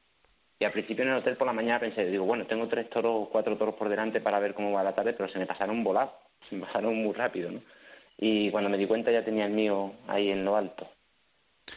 y, 0.58 0.64
al 0.64 0.70
principio 0.70 1.04
en 1.04 1.10
el 1.10 1.16
hotel 1.16 1.36
por 1.36 1.46
la 1.46 1.52
mañana 1.52 1.80
pensé, 1.80 2.06
digo, 2.06 2.24
bueno, 2.24 2.46
tengo 2.46 2.68
tres 2.68 2.88
toros 2.88 3.12
o 3.14 3.28
cuatro 3.30 3.56
toros 3.56 3.74
por 3.74 3.88
delante 3.88 4.20
para 4.20 4.38
ver 4.38 4.54
cómo 4.54 4.72
va 4.72 4.84
la 4.84 4.94
tarde, 4.94 5.12
pero 5.14 5.28
se 5.28 5.38
me 5.38 5.46
pasaron 5.46 5.82
volados, 5.82 6.12
se 6.48 6.56
me 6.56 6.66
pasaron 6.66 6.94
muy 6.94 7.12
rápido, 7.14 7.50
¿no? 7.50 7.62
Y 8.18 8.50
cuando 8.50 8.70
me 8.70 8.78
di 8.78 8.86
cuenta 8.86 9.10
ya 9.10 9.24
tenía 9.24 9.46
el 9.46 9.52
mío 9.52 9.92
ahí 10.06 10.30
en 10.30 10.44
lo 10.44 10.56
alto. 10.56 10.88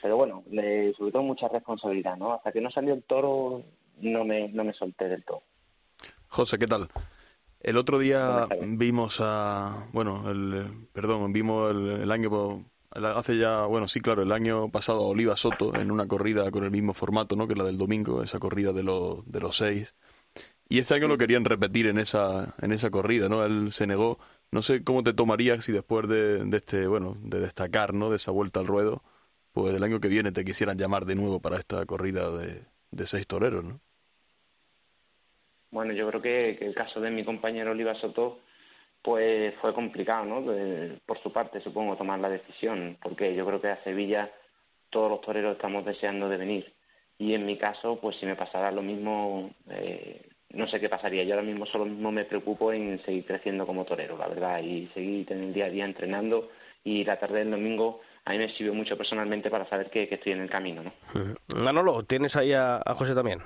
Pero 0.01 0.17
bueno, 0.17 0.43
le, 0.51 0.93
sobre 0.93 1.11
todo 1.11 1.23
mucha 1.23 1.47
responsabilidad, 1.47 2.15
¿no? 2.15 2.33
Hasta 2.33 2.51
que 2.51 2.61
no 2.61 2.69
salió 2.69 2.93
el 2.93 3.03
toro 3.03 3.63
no 4.01 4.23
me, 4.23 4.47
no 4.49 4.63
me 4.63 4.73
solté 4.73 5.09
del 5.09 5.25
todo. 5.25 5.43
José, 6.29 6.57
¿qué 6.59 6.67
tal? 6.67 6.89
El 7.59 7.77
otro 7.77 7.99
día 7.99 8.47
vimos 8.61 9.17
a, 9.19 9.89
bueno, 9.91 10.29
el, 10.31 10.87
perdón, 10.93 11.33
vimos 11.33 11.71
el, 11.71 12.11
año, 12.11 12.65
hace 12.91 13.37
ya, 13.37 13.65
bueno, 13.65 13.87
sí, 13.87 13.99
claro, 13.99 14.21
el 14.21 14.31
año 14.31 14.69
pasado 14.69 14.99
a 15.01 15.07
Oliva 15.07 15.35
Soto 15.35 15.75
en 15.75 15.91
una 15.91 16.07
corrida 16.07 16.49
con 16.51 16.63
el 16.63 16.71
mismo 16.71 16.93
formato, 16.93 17.35
¿no? 17.35 17.47
Que 17.47 17.55
la 17.55 17.65
del 17.65 17.77
domingo, 17.77 18.23
esa 18.23 18.39
corrida 18.39 18.71
de, 18.73 18.83
los 18.83 19.25
de 19.27 19.39
los 19.41 19.57
seis. 19.57 19.95
Y 20.69 20.79
este 20.79 20.95
año 20.95 21.07
lo 21.07 21.17
querían 21.17 21.45
repetir 21.45 21.87
en 21.87 21.99
esa, 21.99 22.55
en 22.61 22.71
esa 22.71 22.91
corrida, 22.91 23.27
¿no? 23.29 23.43
Él 23.45 23.71
se 23.71 23.87
negó. 23.87 24.19
No 24.51 24.61
sé 24.61 24.83
cómo 24.83 25.03
te 25.03 25.13
tomarías 25.13 25.65
si 25.65 25.71
después 25.71 26.07
de, 26.07 26.45
de 26.45 26.57
este, 26.57 26.87
bueno, 26.87 27.17
de 27.21 27.39
destacar, 27.39 27.93
¿no? 27.93 28.09
De 28.09 28.17
esa 28.17 28.31
vuelta 28.31 28.59
al 28.59 28.67
ruedo, 28.67 29.03
pues 29.51 29.75
el 29.75 29.83
año 29.83 29.99
que 29.99 30.07
viene 30.09 30.31
te 30.31 30.45
quisieran 30.45 30.77
llamar 30.77 31.05
de 31.05 31.15
nuevo 31.15 31.41
para 31.41 31.57
esta 31.57 31.85
corrida 31.85 32.31
de, 32.31 32.65
de 32.91 33.07
seis 33.07 33.27
toreros, 33.27 33.65
¿no? 33.65 33.81
Bueno, 35.71 35.93
yo 35.93 36.07
creo 36.07 36.21
que, 36.21 36.57
el 36.61 36.73
caso 36.73 36.99
de 36.99 37.11
mi 37.11 37.23
compañero 37.23 37.71
Oliva 37.71 37.95
Soto 37.95 38.39
pues 39.01 39.53
fue 39.61 39.73
complicado, 39.73 40.25
¿no? 40.25 40.43
por 41.05 41.17
su 41.19 41.31
parte, 41.31 41.61
supongo, 41.61 41.95
tomar 41.95 42.19
la 42.19 42.29
decisión, 42.29 42.97
porque 43.01 43.33
yo 43.33 43.45
creo 43.45 43.61
que 43.61 43.69
a 43.69 43.83
Sevilla 43.83 44.29
todos 44.89 45.09
los 45.09 45.21
toreros 45.21 45.55
estamos 45.55 45.85
deseando 45.85 46.27
de 46.27 46.37
venir. 46.37 46.73
Y 47.17 47.33
en 47.33 47.45
mi 47.45 47.57
caso, 47.57 47.99
pues 48.01 48.17
si 48.17 48.25
me 48.25 48.35
pasara 48.35 48.71
lo 48.71 48.81
mismo, 48.81 49.51
eh, 49.69 50.27
no 50.49 50.67
sé 50.67 50.79
qué 50.79 50.89
pasaría. 50.89 51.23
Yo 51.23 51.35
ahora 51.35 51.45
mismo 51.45 51.65
solo 51.65 51.85
mismo 51.85 52.11
me 52.11 52.25
preocupo 52.25 52.73
en 52.73 53.01
seguir 53.03 53.25
creciendo 53.25 53.65
como 53.65 53.85
torero, 53.85 54.17
la 54.17 54.27
verdad, 54.27 54.61
y 54.61 54.87
seguir 54.93 55.31
en 55.31 55.43
el 55.43 55.53
día 55.53 55.65
a 55.65 55.69
día 55.69 55.85
entrenando. 55.85 56.49
Y 56.83 57.03
la 57.03 57.19
tarde 57.19 57.39
del 57.39 57.51
domingo 57.51 58.01
a 58.25 58.31
mí 58.31 58.37
me 58.37 58.49
sirvió 58.49 58.73
mucho 58.73 58.97
personalmente 58.97 59.49
para 59.49 59.67
saber 59.69 59.89
que, 59.89 60.07
estoy 60.09 60.31
en 60.33 60.41
el 60.41 60.49
camino, 60.49 60.81
¿no? 60.83 60.93
Manolo, 61.55 62.03
¿tienes 62.03 62.35
ahí 62.35 62.53
a 62.53 62.81
José 62.95 63.13
también? 63.13 63.41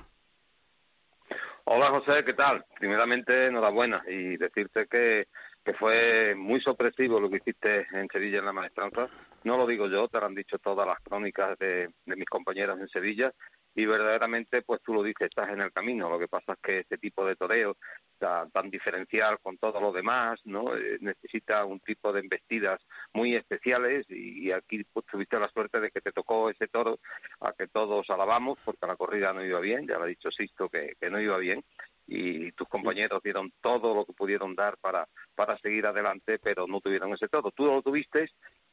Hola 1.66 1.90
José, 1.92 2.26
¿qué 2.26 2.34
tal? 2.34 2.66
Primeramente, 2.78 3.48
enhorabuena 3.48 4.04
y 4.08 4.36
decirte 4.36 4.86
que, 4.88 5.28
que 5.64 5.74
fue 5.74 6.36
muy 6.36 6.60
sorpresivo 6.60 7.22
lo 7.22 7.30
que 7.30 7.38
hiciste 7.38 7.88
en 7.94 8.10
Sevilla 8.10 8.40
en 8.40 8.46
la 8.46 8.52
maestranza. 8.52 9.08
No 9.46 9.56
lo 9.56 9.66
digo 9.66 9.88
yo, 9.88 10.10
te 10.10 10.20
lo 10.20 10.26
han 10.26 10.36
dicho 10.36 10.60
todas 10.60 10.86
las 10.86 11.00
crónicas 11.00 11.58
de, 11.60 11.90
de 12.06 12.16
mis 12.18 12.28
compañeros 12.28 12.78
en 12.82 12.90
Sevilla 12.90 13.34
y 13.76 13.86
verdaderamente, 13.86 14.62
pues 14.62 14.82
tú 14.84 14.94
lo 14.94 15.02
dices, 15.02 15.30
estás 15.30 15.50
en 15.50 15.62
el 15.62 15.72
camino. 15.72 16.10
Lo 16.10 16.20
que 16.20 16.28
pasa 16.28 16.54
es 16.54 16.60
que 16.60 16.80
este 16.80 16.98
tipo 16.98 17.26
de 17.26 17.36
toreo 17.36 17.78
tan, 18.20 18.52
tan 18.52 18.70
diferencial 18.70 19.40
con 19.40 19.58
todo 19.58 19.82
lo 19.82 19.92
demás, 19.92 20.40
¿no? 20.46 20.76
Eh, 20.76 20.98
necesita 21.02 21.66
un 21.66 21.80
tipo 21.80 22.14
de 22.14 22.20
embestidas 22.20 22.80
muy 23.14 23.36
especiales 23.36 24.06
y, 24.10 24.52
aquí 24.52 24.84
pues, 24.94 25.06
tuviste 25.08 25.40
la 25.40 25.50
suerte 25.50 25.80
de 25.80 25.90
que 25.90 26.02
te 26.02 26.12
tocó 26.12 26.50
ese 26.50 26.68
toro 26.68 27.00
a 27.40 27.54
que 27.54 27.68
todos 27.68 28.10
alabamos 28.10 28.60
porque 28.64 28.86
la 28.86 28.96
corrida 28.96 29.34
no 29.34 29.44
iba 29.44 29.60
bien, 29.60 29.88
ya 29.88 29.98
lo 29.98 30.04
ha 30.04 30.08
dicho 30.08 30.30
Sisto 30.30 30.70
que, 30.70 30.96
que 31.00 31.10
no 31.10 31.20
iba 31.20 31.38
bien 31.38 31.64
y 32.06 32.52
tus 32.52 32.68
compañeros 32.68 33.24
dieron 33.24 33.54
todo 33.62 33.96
lo 33.96 34.06
que 34.06 34.14
pudieron 34.14 34.56
dar 34.56 34.78
para, 34.78 35.08
para 35.36 35.58
seguir 35.58 35.86
adelante, 35.86 36.38
pero 36.38 36.68
no 36.68 36.82
tuvieron 36.82 37.14
ese 37.14 37.30
todo. 37.30 37.52
Tú 37.52 37.66
lo 37.66 37.82
tuviste 37.82 38.30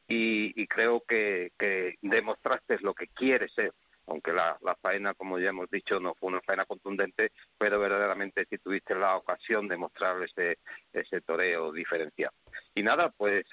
y, 0.07 0.61
y 0.61 0.67
creo 0.67 1.01
que, 1.07 1.51
que 1.57 1.95
demostraste 2.01 2.77
lo 2.81 2.93
que 2.93 3.07
quieres 3.07 3.53
ser 3.53 3.73
aunque 4.07 4.33
la, 4.33 4.57
la, 4.61 4.75
faena, 4.75 5.13
como 5.13 5.39
ya 5.39 5.49
hemos 5.49 5.69
dicho, 5.69 5.99
no 5.99 6.13
fue 6.15 6.29
una 6.29 6.41
faena 6.41 6.65
contundente, 6.65 7.31
pero 7.57 7.79
verdaderamente 7.79 8.45
si 8.49 8.57
tuviste 8.57 8.95
la 8.95 9.15
ocasión 9.15 9.67
de 9.67 9.77
mostrar 9.77 10.21
ese, 10.23 10.59
ese 10.91 11.21
toreo 11.21 11.71
diferencial. 11.71 12.31
Y 12.75 12.83
nada, 12.83 13.09
pues 13.15 13.45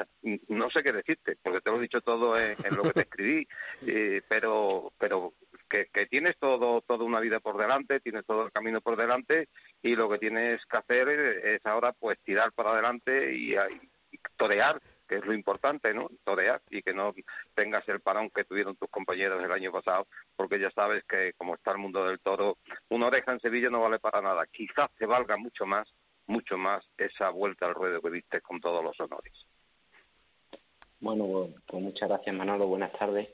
no 0.48 0.70
sé 0.70 0.82
qué 0.82 0.92
decirte, 0.92 1.36
porque 1.42 1.60
te 1.60 1.70
lo 1.70 1.78
he 1.78 1.82
dicho 1.82 2.00
todo 2.00 2.38
en, 2.38 2.56
lo 2.76 2.82
que 2.84 2.92
te 2.92 3.00
escribí, 3.02 3.48
eh, 3.86 4.22
pero, 4.28 4.92
pero 4.98 5.34
que, 5.68 5.86
que, 5.92 6.06
tienes 6.06 6.36
todo, 6.38 6.80
toda 6.80 7.04
una 7.04 7.20
vida 7.20 7.40
por 7.40 7.58
delante, 7.58 8.00
tienes 8.00 8.24
todo 8.24 8.46
el 8.46 8.52
camino 8.52 8.80
por 8.80 8.96
delante, 8.96 9.48
y 9.82 9.94
lo 9.96 10.08
que 10.08 10.18
tienes 10.18 10.64
que 10.66 10.76
hacer 10.76 11.08
es 11.08 11.64
ahora 11.66 11.92
pues 11.92 12.18
tirar 12.20 12.52
para 12.52 12.70
adelante 12.70 13.34
y, 13.34 13.54
y 13.54 14.18
torear 14.36 14.80
que 15.08 15.16
es 15.16 15.24
lo 15.24 15.32
importante, 15.32 15.92
¿no? 15.94 16.08
Torear 16.24 16.60
y 16.70 16.82
que 16.82 16.92
no 16.92 17.14
tengas 17.54 17.88
el 17.88 18.00
parón 18.00 18.30
que 18.30 18.44
tuvieron 18.44 18.76
tus 18.76 18.90
compañeros 18.90 19.42
el 19.42 19.50
año 19.50 19.72
pasado, 19.72 20.06
porque 20.36 20.60
ya 20.60 20.70
sabes 20.70 21.02
que 21.04 21.32
como 21.36 21.54
está 21.54 21.72
el 21.72 21.78
mundo 21.78 22.04
del 22.04 22.20
toro, 22.20 22.58
una 22.90 23.06
oreja 23.06 23.32
en 23.32 23.40
Sevilla 23.40 23.70
no 23.70 23.80
vale 23.80 23.98
para 23.98 24.20
nada. 24.20 24.46
Quizás 24.46 24.90
te 24.98 25.06
valga 25.06 25.36
mucho 25.36 25.66
más, 25.66 25.92
mucho 26.26 26.58
más 26.58 26.86
esa 26.98 27.30
vuelta 27.30 27.66
al 27.66 27.74
ruedo 27.74 28.00
que 28.02 28.10
diste 28.10 28.40
con 28.40 28.60
todos 28.60 28.84
los 28.84 28.98
honores. 29.00 29.46
Bueno, 31.00 31.48
pues 31.66 31.82
muchas 31.82 32.08
gracias 32.08 32.34
Manolo, 32.36 32.66
buenas 32.66 32.92
tardes. 32.92 33.28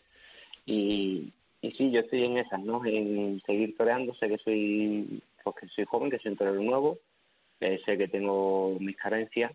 Y, 0.67 1.33
sí, 1.63 1.91
yo 1.91 2.01
estoy 2.01 2.25
en 2.25 2.39
esas, 2.39 2.61
¿no? 2.61 2.85
En 2.85 3.41
seguir 3.47 3.77
toreando, 3.77 4.15
sé 4.15 4.29
que 4.29 4.39
soy, 4.39 5.23
pues 5.43 5.57
que 5.57 5.69
soy 5.69 5.85
joven, 5.85 6.11
que 6.11 6.19
soy 6.19 6.33
un 6.33 6.39
torero 6.39 6.63
nuevo, 6.63 6.99
sé 7.59 7.99
que 7.99 8.09
tengo 8.09 8.77
mis 8.81 8.97
carencias, 8.97 9.53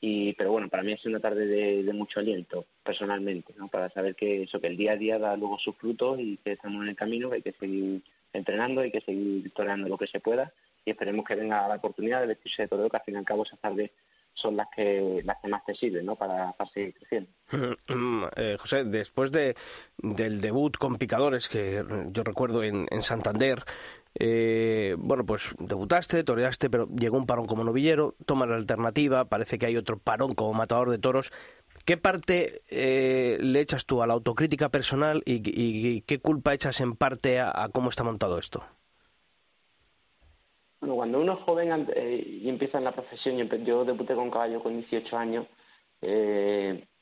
y 0.00 0.34
pero 0.34 0.52
bueno 0.52 0.68
para 0.68 0.82
mí 0.82 0.96
sido 0.96 1.10
una 1.10 1.20
tarde 1.20 1.46
de, 1.46 1.92
mucho 1.92 2.20
aliento 2.20 2.66
personalmente 2.82 3.54
no 3.56 3.68
para 3.68 3.90
saber 3.90 4.14
que 4.14 4.42
eso 4.42 4.60
que 4.60 4.66
el 4.66 4.76
día 4.76 4.92
a 4.92 4.96
día 4.96 5.18
da 5.18 5.36
luego 5.36 5.58
sus 5.58 5.76
frutos 5.76 6.18
y 6.20 6.36
que 6.38 6.52
estamos 6.52 6.82
en 6.82 6.90
el 6.90 6.96
camino 6.96 7.30
que 7.30 7.36
hay 7.36 7.42
que 7.42 7.52
seguir 7.52 8.02
entrenando 8.32 8.82
hay 8.82 8.90
que 8.90 9.00
seguir 9.00 9.50
toreando 9.52 9.88
lo 9.88 9.96
que 9.96 10.06
se 10.06 10.20
pueda 10.20 10.52
y 10.84 10.90
esperemos 10.90 11.24
que 11.24 11.34
venga 11.34 11.66
la 11.66 11.76
oportunidad 11.76 12.20
de 12.20 12.28
vestirse 12.28 12.62
de 12.62 12.68
todo 12.68 12.88
que 12.88 12.96
al 12.96 13.02
fin 13.02 13.14
y 13.14 13.18
al 13.18 13.24
cabo 13.24 13.44
esas 13.44 13.58
tardes 13.58 13.90
son 14.36 14.56
las 14.56 14.68
que 14.74 15.22
las 15.24 15.38
que 15.40 15.48
más 15.48 15.64
te 15.64 15.74
sirven 15.74 16.06
¿no? 16.06 16.14
para, 16.14 16.54
seguir 16.72 16.94
creciendo. 16.94 17.30
Mm, 17.88 18.24
eh, 18.36 18.56
José, 18.60 18.84
después 18.84 19.32
de, 19.32 19.56
del 19.98 20.40
debut 20.40 20.76
con 20.76 20.96
Picadores, 20.96 21.48
que 21.48 21.84
yo 22.10 22.22
recuerdo 22.22 22.62
en, 22.62 22.86
en 22.90 23.02
Santander, 23.02 23.64
eh, 24.18 24.96
bueno, 24.98 25.26
pues 25.26 25.50
debutaste, 25.58 26.24
toreaste, 26.24 26.70
pero 26.70 26.88
llegó 26.88 27.18
un 27.18 27.26
parón 27.26 27.46
como 27.46 27.64
novillero, 27.64 28.14
toma 28.24 28.46
la 28.46 28.56
alternativa, 28.56 29.26
parece 29.26 29.58
que 29.58 29.66
hay 29.66 29.76
otro 29.76 29.98
parón 29.98 30.32
como 30.32 30.54
matador 30.54 30.90
de 30.90 30.98
toros. 30.98 31.32
¿Qué 31.84 31.96
parte 31.96 32.62
eh, 32.70 33.38
le 33.40 33.60
echas 33.60 33.84
tú 33.84 34.02
a 34.02 34.06
la 34.06 34.14
autocrítica 34.14 34.70
personal 34.70 35.22
y, 35.26 36.00
qué 36.02 36.18
culpa 36.18 36.54
echas 36.54 36.80
en 36.80 36.96
parte 36.96 37.40
a, 37.40 37.68
cómo 37.72 37.90
está 37.90 38.04
montado 38.04 38.38
esto? 38.38 38.64
Bueno, 40.80 40.94
cuando 40.96 41.20
uno 41.20 41.34
es 41.34 41.40
joven 41.40 41.86
eh, 41.94 42.22
y 42.42 42.48
empieza 42.48 42.78
en 42.78 42.84
la 42.84 42.92
profesión, 42.92 43.36
yo, 43.64 43.84
debuté 43.84 44.14
con 44.14 44.30
caballo 44.30 44.62
con 44.62 44.76
18 44.76 45.16
años, 45.16 45.46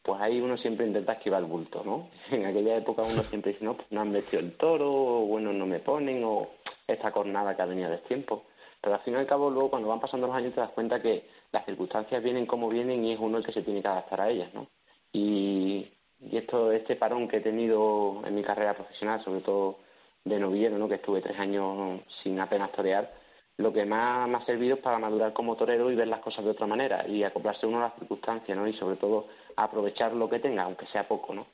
pues 0.05 0.21
ahí 0.21 0.39
uno 0.39 0.59
siempre 0.59 0.87
intenta 0.87 1.15
esquivar 1.15 1.43
el 1.43 1.49
bulto, 1.49 1.83
¿no? 1.83 2.11
En 2.31 2.45
aquella 2.45 2.77
época 2.77 3.03
uno 3.03 3.23
siempre 3.31 3.53
dice, 3.53 3.65
no, 3.65 3.75
pues 3.75 3.91
no 3.91 4.03
han 4.03 4.13
metido 4.13 4.41
el 4.41 4.57
toro, 4.57 4.93
o 4.93 5.27
bueno, 5.27 5.53
no 5.53 5.67
me 5.67 5.81
ponen, 5.81 6.23
o 6.25 6.51
esta 6.87 7.11
cornada 7.11 7.57
que 7.57 7.63
ha 7.63 7.67
venido 7.67 7.91
de 7.91 7.99
tiempo. 7.99 8.45
Pero 8.83 8.97
al 8.97 9.01
fin 9.01 9.15
y 9.15 9.17
al 9.17 9.27
cabo, 9.27 9.51
luego 9.51 9.71
cuando 9.71 9.89
van 9.89 10.01
pasando 10.01 10.27
los 10.27 10.37
años 10.37 10.55
te 10.55 10.61
das 10.61 10.71
cuenta 10.73 11.01
que 11.01 11.25
las 11.53 11.65
circunstancias 11.65 12.23
vienen 12.23 12.45
como 12.45 12.69
vienen 12.69 13.03
y 13.03 13.13
es 13.13 13.19
uno 13.19 13.39
el 13.39 13.47
que 13.47 13.53
se 13.53 13.63
tiene 13.63 13.81
que 13.81 13.89
adaptar 13.89 14.21
a 14.21 14.29
ellas, 14.29 14.53
¿no? 14.53 14.69
Y, 15.11 15.91
y 16.21 16.37
esto, 16.37 16.71
este 16.71 16.97
parón 16.97 17.27
que 17.27 17.39
he 17.39 17.41
tenido 17.41 18.21
en 18.27 18.35
mi 18.35 18.43
carrera 18.43 18.75
profesional, 18.75 19.23
sobre 19.23 19.41
todo 19.41 19.79
de 20.23 20.39
novillero, 20.39 20.77
¿no? 20.77 20.87
Que 20.87 20.97
estuve 20.97 21.23
tres 21.23 21.39
años 21.39 22.03
sin 22.23 22.39
apenas 22.41 22.73
torear, 22.73 23.11
lo 23.57 23.73
que 23.73 23.85
más 23.85 24.29
me 24.29 24.37
ha 24.37 24.45
servido 24.45 24.77
es 24.77 24.83
para 24.83 24.99
madurar 24.99 25.33
como 25.33 25.57
torero 25.57 25.91
y 25.91 25.95
ver 25.95 26.09
las 26.09 26.21
cosas 26.21 26.45
de 26.45 26.51
otra 26.51 26.67
manera 26.67 27.07
y 27.07 27.23
acoplarse 27.23 27.67
uno 27.67 27.79
a 27.79 27.89
las 27.89 27.95
circunstancias, 27.95 28.57
¿no? 28.57 28.67
Y 28.67 28.73
sobre 28.75 28.97
todo 28.97 29.29
aprovechar 29.57 30.13
lo 30.13 30.29
que 30.29 30.41
tenga, 30.41 30.65
aunque 30.65 30.87
sea 30.87 31.07
poco, 31.07 31.35
¿no? 31.35 31.47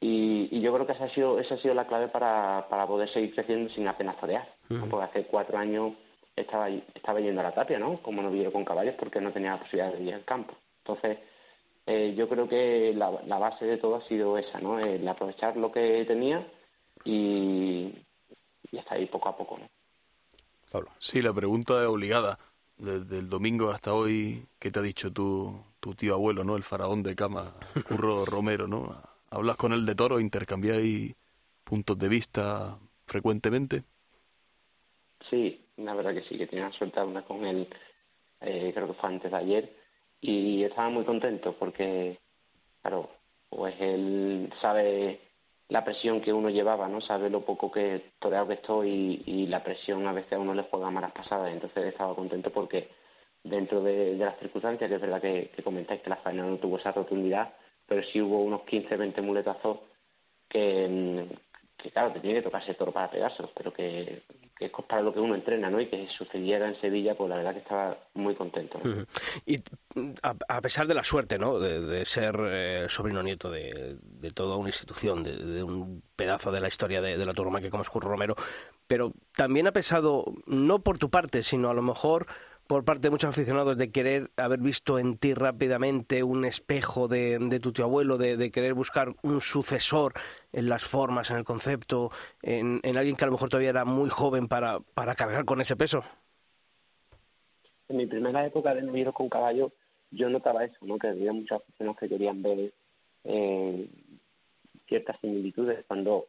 Y, 0.00 0.60
yo 0.60 0.72
creo 0.72 0.86
que 0.86 0.92
esa 0.92 1.04
ha 1.04 1.08
sido, 1.10 1.38
esa 1.38 1.54
ha 1.54 1.58
sido 1.58 1.74
la 1.74 1.86
clave 1.86 2.08
para, 2.08 2.66
para 2.68 2.86
poder 2.86 3.08
seguir 3.10 3.34
creciendo 3.34 3.70
sin 3.70 3.86
apenas 3.88 4.18
torear. 4.18 4.48
Porque 4.68 5.04
hace 5.04 5.24
cuatro 5.24 5.58
años 5.58 5.94
estaba, 6.34 6.68
estaba 6.68 7.20
yendo 7.20 7.40
a 7.40 7.44
la 7.44 7.54
tapia, 7.54 7.78
¿no? 7.78 7.98
Como 8.02 8.22
no 8.22 8.30
vivía 8.30 8.50
con 8.50 8.64
caballos 8.64 8.94
porque 8.98 9.20
no 9.20 9.32
tenía 9.32 9.52
la 9.52 9.60
posibilidad 9.60 9.92
de 9.92 10.04
ir 10.04 10.14
al 10.14 10.24
campo. 10.24 10.54
Entonces, 10.84 11.18
eh, 11.86 12.14
yo 12.16 12.28
creo 12.28 12.48
que 12.48 12.92
la, 12.94 13.10
la, 13.26 13.38
base 13.38 13.64
de 13.64 13.78
todo 13.78 13.96
ha 13.96 14.02
sido 14.02 14.36
esa, 14.38 14.60
¿no? 14.60 14.78
El 14.78 15.06
aprovechar 15.06 15.56
lo 15.56 15.70
que 15.72 16.04
tenía 16.04 16.46
y, 17.04 17.92
y 18.70 18.78
hasta 18.78 18.96
ahí 18.96 19.06
poco 19.06 19.28
a 19.28 19.36
poco, 19.36 19.58
¿no? 19.58 19.68
Pablo. 20.70 20.90
Sí, 20.98 21.22
la 21.22 21.32
pregunta 21.32 21.80
es 21.82 21.88
obligada. 21.88 22.38
Desde 22.76 23.18
el 23.18 23.28
domingo 23.30 23.70
hasta 23.70 23.94
hoy, 23.94 24.46
¿qué 24.58 24.70
te 24.70 24.78
ha 24.80 24.82
dicho 24.82 25.12
tu, 25.12 25.64
tu 25.80 25.94
tío 25.94 26.14
abuelo, 26.14 26.44
¿no? 26.44 26.56
El 26.56 26.62
faraón 26.62 27.02
de 27.02 27.16
cama, 27.16 27.54
Curro 27.82 28.24
Romero, 28.26 28.66
¿no? 28.68 29.02
¿Hablas 29.30 29.56
con 29.56 29.72
él 29.72 29.86
de 29.86 29.94
toro? 29.94 30.20
¿Intercambiáis 30.20 31.14
puntos 31.64 31.98
de 31.98 32.08
vista 32.08 32.78
frecuentemente? 33.06 33.84
Sí, 35.30 35.66
la 35.76 35.94
verdad 35.94 36.14
que 36.14 36.22
sí, 36.22 36.38
que 36.38 36.46
tenía 36.46 36.70
suerte 36.72 37.02
una 37.02 37.24
con 37.24 37.44
él, 37.44 37.68
eh, 38.40 38.72
creo 38.74 38.86
que 38.88 38.94
fue 38.94 39.08
antes 39.08 39.30
de 39.30 39.36
ayer, 39.36 39.76
y 40.20 40.62
estaba 40.64 40.88
muy 40.90 41.04
contento 41.04 41.56
porque, 41.58 42.18
claro, 42.82 43.10
pues 43.48 43.74
él 43.80 44.52
sabe 44.60 45.20
la 45.68 45.84
presión 45.84 46.20
que 46.20 46.32
uno 46.32 46.48
llevaba, 46.48 46.88
¿no? 46.88 47.00
Sabe 47.00 47.28
lo 47.30 47.44
poco 47.44 47.70
que 47.70 48.12
toreado 48.18 48.46
que 48.48 48.54
estoy 48.54 49.22
y, 49.26 49.46
la 49.46 49.62
presión 49.62 50.06
a 50.06 50.12
veces 50.12 50.34
a 50.34 50.38
uno 50.38 50.54
le 50.54 50.62
juega 50.64 50.90
malas 50.90 51.12
pasadas, 51.12 51.52
entonces 51.52 51.86
estaba 51.86 52.14
contento 52.14 52.50
porque 52.50 52.88
dentro 53.42 53.82
de, 53.82 54.16
las 54.16 54.38
circunstancias, 54.38 54.88
que 54.88 54.96
es 54.96 55.00
verdad 55.00 55.20
que, 55.20 55.50
comentáis 55.62 56.02
que 56.02 56.10
la 56.10 56.16
faena 56.16 56.44
no 56.44 56.56
tuvo 56.58 56.78
esa 56.78 56.92
rotundidad, 56.92 57.54
pero 57.86 58.02
sí 58.02 58.20
hubo 58.20 58.42
unos 58.42 58.62
15, 58.62 58.96
20 58.96 59.22
muletazos 59.22 59.78
que, 60.48 61.26
que 61.76 61.90
claro, 61.90 62.12
te 62.12 62.20
tiene 62.20 62.36
que 62.36 62.42
tocarse 62.42 62.74
toro 62.74 62.92
para 62.92 63.10
pegarse, 63.10 63.42
pero 63.54 63.72
que, 63.72 64.22
que, 64.58 64.66
es 64.66 64.72
para 64.88 65.02
lo 65.02 65.12
que 65.12 65.20
uno 65.20 65.34
entrena, 65.34 65.70
¿no? 65.70 65.80
Y 65.80 65.86
que 65.86 66.08
sucediera 66.08 66.66
en 66.68 66.80
Sevilla, 66.80 67.14
pues 67.14 67.28
la 67.28 67.36
verdad 67.36 67.52
que 67.52 67.60
estaba 67.60 67.98
muy 68.14 68.34
contento. 68.34 68.80
Y 69.44 69.62
a, 70.22 70.60
pesar 70.60 70.86
de 70.86 70.94
la 70.94 71.04
suerte, 71.04 71.38
¿no? 71.38 71.58
De, 71.58 72.04
ser 72.04 72.36
eh, 72.40 72.86
sobrino 72.88 73.22
nieto 73.22 73.50
de, 73.50 73.98
toda 74.34 74.56
una 74.56 74.68
institución, 74.68 75.22
de, 75.22 75.62
un 75.62 76.02
pedazo 76.16 76.50
de 76.50 76.60
la 76.60 76.68
historia 76.68 77.00
de, 77.02 77.16
la 77.16 77.32
que 77.60 77.70
como 77.70 77.82
es 77.82 77.90
Curro 77.90 78.08
Romero, 78.08 78.34
pero 78.86 79.12
también 79.34 79.66
ha 79.66 79.72
pesado, 79.72 80.24
no 80.46 80.78
por 80.78 80.98
tu 80.98 81.10
parte, 81.10 81.42
sino 81.42 81.68
a 81.68 81.74
lo 81.74 81.82
mejor 81.82 82.26
por 82.66 82.84
parte 82.84 83.02
de 83.02 83.10
muchos 83.10 83.30
aficionados 83.30 83.76
de 83.76 83.90
querer 83.90 84.30
haber 84.36 84.60
visto 84.60 84.98
en 84.98 85.18
ti 85.18 85.34
rápidamente 85.34 86.22
un 86.22 86.44
espejo 86.44 87.08
de, 87.08 87.60
tu 87.62 87.72
tío 87.72 87.84
abuelo, 87.84 88.18
de, 88.18 88.50
querer 88.50 88.74
buscar 88.74 89.14
un 89.22 89.40
sucesor 89.40 90.14
en 90.52 90.68
las 90.68 90.84
formas, 90.84 91.30
en 91.30 91.36
el 91.36 91.44
concepto, 91.44 92.10
en, 92.42 92.80
alguien 92.96 93.16
que 93.16 93.24
a 93.24 93.26
lo 93.26 93.32
mejor 93.32 93.48
todavía 93.48 93.70
era 93.70 93.84
muy 93.84 94.08
joven 94.08 94.48
para, 94.48 94.80
para 94.80 95.14
cargar 95.14 95.44
con 95.44 95.60
ese 95.60 95.76
peso? 95.76 96.02
En 97.88 97.98
mi 97.98 98.06
primera 98.06 98.44
época 98.44 98.74
de 98.74 98.82
novio 98.82 99.12
con 99.12 99.28
caballo, 99.28 99.72
yo 100.10 100.28
notaba 100.28 100.64
eso, 100.64 100.78
¿no? 100.82 100.98
que 100.98 101.08
había 101.08 101.32
muchas 101.32 101.60
aficionados 101.62 101.98
que 101.98 102.08
querían 102.08 102.42
ver 102.42 102.72
eh, 103.24 103.88
ciertas 104.88 105.16
similitudes 105.20 105.84
cuando 105.86 106.26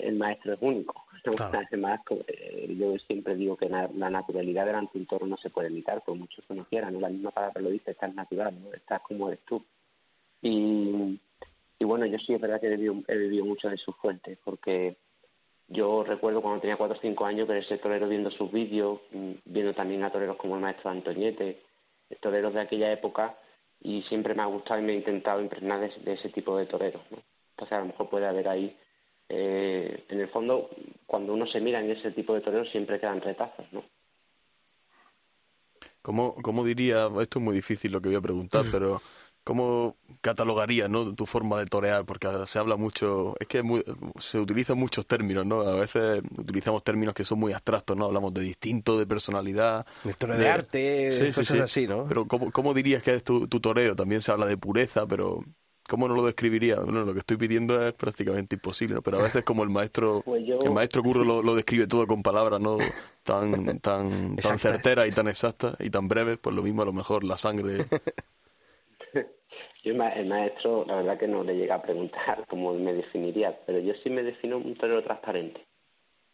el 0.00 0.16
maestro 0.16 0.54
es 0.54 0.58
único. 0.60 1.04
Además, 1.52 2.00
eh, 2.26 2.74
yo 2.78 2.98
siempre 2.98 3.34
digo 3.34 3.56
que 3.56 3.68
la, 3.68 3.88
naturalidad 3.88 4.66
delante 4.66 4.92
de 4.94 5.00
un 5.00 5.06
toro 5.06 5.26
no 5.26 5.36
se 5.38 5.48
puede 5.48 5.70
imitar, 5.70 6.02
por 6.02 6.16
mucho 6.16 6.42
que 6.42 6.52
uno 6.52 6.66
quiera, 6.68 6.90
¿no? 6.90 7.00
La 7.00 7.08
misma 7.08 7.30
palabra 7.30 7.62
lo 7.62 7.70
dice, 7.70 7.92
estás 7.92 8.14
natural, 8.14 8.54
¿no? 8.62 8.72
Estás 8.74 9.00
como 9.00 9.28
eres 9.28 9.40
tú. 9.46 9.64
Y, 10.42 11.18
y 11.78 11.84
bueno, 11.84 12.04
yo 12.04 12.18
sí 12.18 12.34
es 12.34 12.40
verdad 12.40 12.60
que 12.60 12.66
he 12.66 12.76
vivido, 12.76 12.96
he 13.08 13.16
vivido 13.16 13.44
mucho 13.46 13.70
de 13.70 13.78
sus 13.78 13.96
fuentes, 13.96 14.38
porque 14.44 14.96
yo 15.68 16.04
recuerdo 16.04 16.42
cuando 16.42 16.60
tenía 16.60 16.76
cuatro 16.76 16.98
o 16.98 17.00
cinco 17.00 17.24
años 17.24 17.48
que 17.48 17.58
ese 17.58 17.78
torero 17.78 18.06
viendo 18.06 18.30
sus 18.30 18.52
vídeos, 18.52 19.00
mm, 19.12 19.32
viendo 19.46 19.72
también 19.72 20.02
a 20.04 20.12
toreros 20.12 20.36
como 20.36 20.56
el 20.56 20.60
maestro 20.60 20.90
Antoñete, 20.90 21.62
toreros 22.20 22.52
de 22.52 22.60
aquella 22.60 22.92
época, 22.92 23.38
y 23.80 24.02
siempre 24.02 24.34
me 24.34 24.42
ha 24.42 24.46
gustado 24.46 24.80
y 24.80 24.84
me 24.84 24.92
he 24.92 24.96
intentado 24.96 25.40
impregnar 25.40 25.80
de, 25.80 25.92
de 26.02 26.12
ese 26.12 26.28
tipo 26.28 26.56
de 26.58 26.66
toreros, 26.66 27.02
¿no? 27.10 27.18
Entonces 27.50 27.72
a 27.72 27.80
lo 27.80 27.86
mejor 27.86 28.10
puede 28.10 28.26
haber 28.26 28.48
ahí 28.48 28.76
eh, 29.28 30.04
en 30.08 30.20
el 30.20 30.28
fondo, 30.28 30.70
cuando 31.06 31.32
uno 31.32 31.46
se 31.46 31.60
mira 31.60 31.80
en 31.80 31.90
ese 31.90 32.10
tipo 32.12 32.34
de 32.34 32.40
toreros, 32.40 32.70
siempre 32.70 33.00
quedan 33.00 33.20
retazos, 33.20 33.66
¿no? 33.72 33.84
¿Cómo, 36.02 36.34
¿Cómo 36.34 36.64
diría, 36.64 37.08
esto 37.20 37.38
es 37.38 37.44
muy 37.44 37.54
difícil 37.54 37.92
lo 37.92 38.00
que 38.00 38.08
voy 38.08 38.16
a 38.16 38.20
preguntar, 38.20 38.66
mm. 38.66 38.70
pero 38.70 39.00
¿cómo 39.42 39.96
catalogaría 40.20 40.86
¿no? 40.86 41.14
tu 41.14 41.24
forma 41.24 41.58
de 41.58 41.64
torear? 41.64 42.04
Porque 42.04 42.28
se 42.46 42.58
habla 42.58 42.76
mucho, 42.76 43.34
es 43.40 43.46
que 43.46 43.62
se 44.18 44.38
utilizan 44.38 44.76
muchos 44.76 45.06
términos, 45.06 45.46
¿no? 45.46 45.62
A 45.62 45.76
veces 45.76 46.22
utilizamos 46.36 46.84
términos 46.84 47.14
que 47.14 47.24
son 47.24 47.38
muy 47.38 47.54
abstractos, 47.54 47.96
¿no? 47.96 48.04
Hablamos 48.04 48.34
de 48.34 48.42
distinto, 48.42 48.98
de 48.98 49.06
personalidad. 49.06 49.86
De 50.02 50.36
de, 50.36 50.48
arte, 50.48 51.32
cosas 51.34 51.60
así, 51.60 51.86
¿no? 51.86 52.06
Pero 52.06 52.26
¿cómo, 52.26 52.50
¿cómo, 52.52 52.74
dirías 52.74 53.02
que 53.02 53.14
es 53.14 53.24
tu, 53.24 53.48
tu 53.48 53.60
toreo? 53.60 53.96
También 53.96 54.20
se 54.20 54.30
habla 54.30 54.44
de 54.44 54.58
pureza, 54.58 55.06
pero 55.06 55.40
¿Cómo 55.88 56.08
no 56.08 56.14
lo 56.14 56.24
describiría? 56.24 56.76
Bueno, 56.80 57.04
lo 57.04 57.12
que 57.12 57.18
estoy 57.18 57.36
pidiendo 57.36 57.86
es 57.86 57.92
prácticamente 57.92 58.56
imposible, 58.56 59.02
pero 59.02 59.18
a 59.18 59.22
veces 59.22 59.44
como 59.44 59.62
el 59.64 59.68
maestro, 59.68 60.22
pues 60.24 60.42
el 60.48 60.70
maestro 60.70 61.02
Curro 61.02 61.24
lo, 61.24 61.54
describe 61.54 61.86
todo 61.86 62.06
con 62.06 62.22
palabras 62.22 62.60
no 62.60 62.78
tan 63.22 63.80
tan 63.80 64.36
tan 64.42 64.58
certeras 64.58 65.06
y 65.08 65.10
tan 65.10 65.28
exactas 65.28 65.76
y 65.80 65.90
tan 65.90 66.08
breves, 66.08 66.38
pues 66.38 66.56
lo 66.56 66.62
mismo 66.62 66.82
a 66.82 66.86
lo 66.86 66.92
mejor 66.92 67.24
la 67.24 67.36
sangre. 67.36 67.84
Yo 69.84 69.92
el 69.92 70.26
maestro, 70.26 70.86
la 70.88 70.96
verdad 70.96 71.18
que 71.18 71.28
no 71.28 71.44
le 71.44 71.56
llega 71.56 71.74
a 71.74 71.82
preguntar 71.82 72.46
cómo 72.48 72.72
me 72.72 72.94
definiría, 72.94 73.54
pero 73.66 73.78
yo 73.78 73.92
sí 74.02 74.08
me 74.08 74.22
defino 74.22 74.56
un 74.56 74.74
torero 74.76 75.02
transparente, 75.04 75.60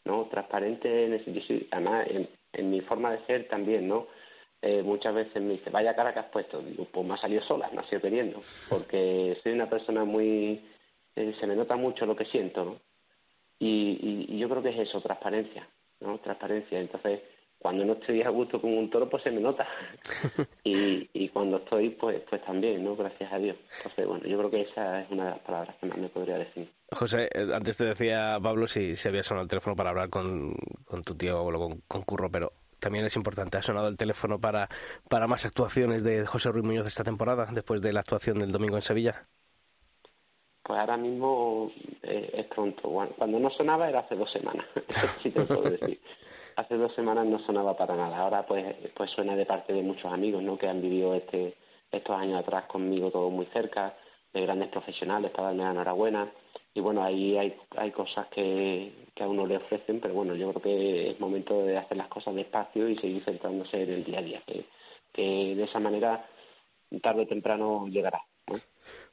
¿no? 0.05 0.27
Transparente 0.27 1.07
en 1.07 1.15
ese, 1.15 1.67
además 1.73 2.07
en, 2.09 2.29
en 2.53 2.71
mi 2.71 2.81
forma 2.81 3.11
de 3.11 3.27
ser 3.27 3.49
también, 3.49 3.89
¿no? 3.89 4.07
Eh, 4.63 4.83
muchas 4.83 5.15
veces 5.15 5.43
me 5.43 5.55
dice, 5.55 5.71
vaya 5.71 5.97
cara 5.97 6.13
que 6.13 6.21
has 6.21 6.27
puesto. 6.27 6.61
Digo, 6.61 6.87
pues 6.93 7.07
me 7.07 7.15
ha 7.15 7.17
salido 7.17 7.43
sola, 7.43 7.71
me 7.73 7.81
ha 7.81 7.85
sido 7.85 8.03
queriendo. 8.03 8.43
Porque 8.69 9.39
soy 9.43 9.53
una 9.53 9.69
persona 9.69 10.05
muy... 10.05 10.61
Eh, 11.17 11.35
se 11.41 11.47
me 11.47 11.57
nota 11.57 11.77
mucho 11.77 12.07
lo 12.07 12.15
que 12.15 12.27
siento, 12.27 12.65
¿no? 12.65 12.81
Y, 13.59 14.27
y, 14.29 14.39
yo 14.39 14.49
creo 14.49 14.63
que 14.63 14.71
es 14.71 14.89
eso, 14.89 15.01
transparencia, 15.03 15.69
¿no? 16.01 16.19
Transparencia. 16.19 16.81
Entonces, 16.81 17.21
cuando 17.59 17.85
no 17.85 17.93
estoy 17.95 18.23
a 18.23 18.31
gusto 18.31 18.61
con 18.61 18.73
un 18.73 18.89
toro, 18.89 19.09
pues 19.11 19.23
se 19.23 19.31
me 19.31 19.41
nota. 19.41 19.69
y, 20.65 21.11
y 21.13 21.29
cuando 21.29 21.59
estoy, 21.59 21.91
pues, 21.91 22.23
pues 22.29 22.43
también, 22.45 22.83
¿no? 22.83 22.97
Gracias 22.97 23.31
a 23.31 23.39
Dios. 23.39 23.57
Entonces, 23.79 24.07
bueno, 24.07 24.25
yo 24.27 24.39
creo 24.39 24.51
que 24.51 24.61
esa 24.63 25.03
es 25.03 25.11
una 25.11 25.25
de 25.25 25.31
las 25.33 25.41
palabras 25.41 25.77
que 25.79 25.87
más 25.87 25.99
me 25.99 26.09
podría 26.09 26.39
decir. 26.39 26.71
José, 26.91 27.29
eh, 27.35 27.49
antes 27.53 27.77
te 27.77 27.85
decía 27.85 28.39
Pablo 28.43 28.67
si, 28.67 28.97
se 28.97 29.09
había 29.09 29.23
sonado 29.23 29.43
el 29.43 29.51
teléfono 29.51 29.77
para 29.77 29.91
hablar 29.91 30.09
con, 30.09 30.55
con 30.87 31.03
tu 31.03 31.15
tío 31.17 31.43
o 31.43 31.53
con, 31.53 31.83
con 31.87 32.03
Curro, 32.03 32.31
pero 32.31 32.53
también 32.81 33.05
es 33.05 33.17
importante. 33.17 33.59
Ha 33.59 33.63
sonado 33.63 33.89
el 33.89 33.97
teléfono 33.97 34.41
para, 34.41 34.69
para 35.09 35.27
más 35.27 35.45
actuaciones 35.45 36.03
de 36.03 36.27
José 36.27 36.51
Ruiz 36.51 36.65
Muñoz 36.65 36.87
esta 36.87 37.05
temporada, 37.05 37.47
después 37.53 37.81
de 37.81 37.93
la 37.93 38.01
actuación 38.01 38.39
del 38.39 38.53
domingo 38.53 38.77
en 38.77 38.83
Sevilla. 38.83 39.27
Pues 40.63 40.79
ahora 40.79 40.97
mismo 40.97 41.71
eh, 42.03 42.31
es 42.35 42.47
pronto. 42.47 42.91
cuando 43.17 43.39
no 43.39 43.51
sonaba 43.51 43.89
era 43.89 44.01
hace 44.01 44.15
dos 44.15 44.31
semanas, 44.31 44.67
sí 45.23 45.31
te 45.31 45.43
puedo 45.43 45.63
decir. 45.63 46.01
Hace 46.57 46.77
dos 46.77 46.95
semanas 46.95 47.27
no 47.27 47.39
sonaba 47.39 47.77
para 47.77 47.97
nada. 47.97 48.19
Ahora 48.19 48.47
pues, 48.47 48.77
pues 48.95 49.11
suena 49.11 49.35
de 49.37 49.47
parte 49.47 49.73
de 49.73 49.83
muchos 49.83 50.13
amigos 50.13 50.43
¿no? 50.43 50.59
que 50.59 50.69
han 50.69 50.83
vivido 50.83 51.15
este, 51.15 51.57
estos 51.91 52.17
años 52.17 52.41
atrás 52.41 52.65
conmigo 52.67 53.11
todo 53.11 53.31
muy 53.31 53.47
cerca, 53.47 53.97
de 54.33 54.43
grandes 54.43 54.69
profesionales 54.69 55.31
para 55.31 55.49
darme 55.49 55.65
la 55.65 55.71
enhorabuena 55.71 56.33
y 56.73 56.81
bueno, 56.81 57.03
ahí 57.03 57.37
hay, 57.37 57.57
hay 57.77 57.91
cosas 57.91 58.29
que, 58.29 59.07
que 59.15 59.25
a 59.25 59.29
uno 59.29 59.47
le 59.47 59.57
ofrecen, 59.57 60.01
pero 60.01 60.15
bueno, 60.15 60.35
yo 60.37 60.51
creo 60.51 60.63
que 60.63 61.11
es 61.11 61.21
momento 61.21 61.63
de 61.63 61.77
hacer 61.77 61.97
las 61.97 62.09
cosas 62.09 62.35
despacio 62.35 62.89
y 62.89 62.97
seguir 62.97 63.25
centrándose 63.25 63.83
en 63.83 63.91
el 63.91 64.05
día 64.05 64.21
a 64.21 64.23
día, 64.23 64.43
que, 64.47 64.67
que 65.13 65.57
de 65.57 65.65
esa 65.65 65.81
manera 65.81 66.29
tarde 67.03 67.23
o 67.23 67.27
temprano 67.27 67.87
llegará. 67.89 68.23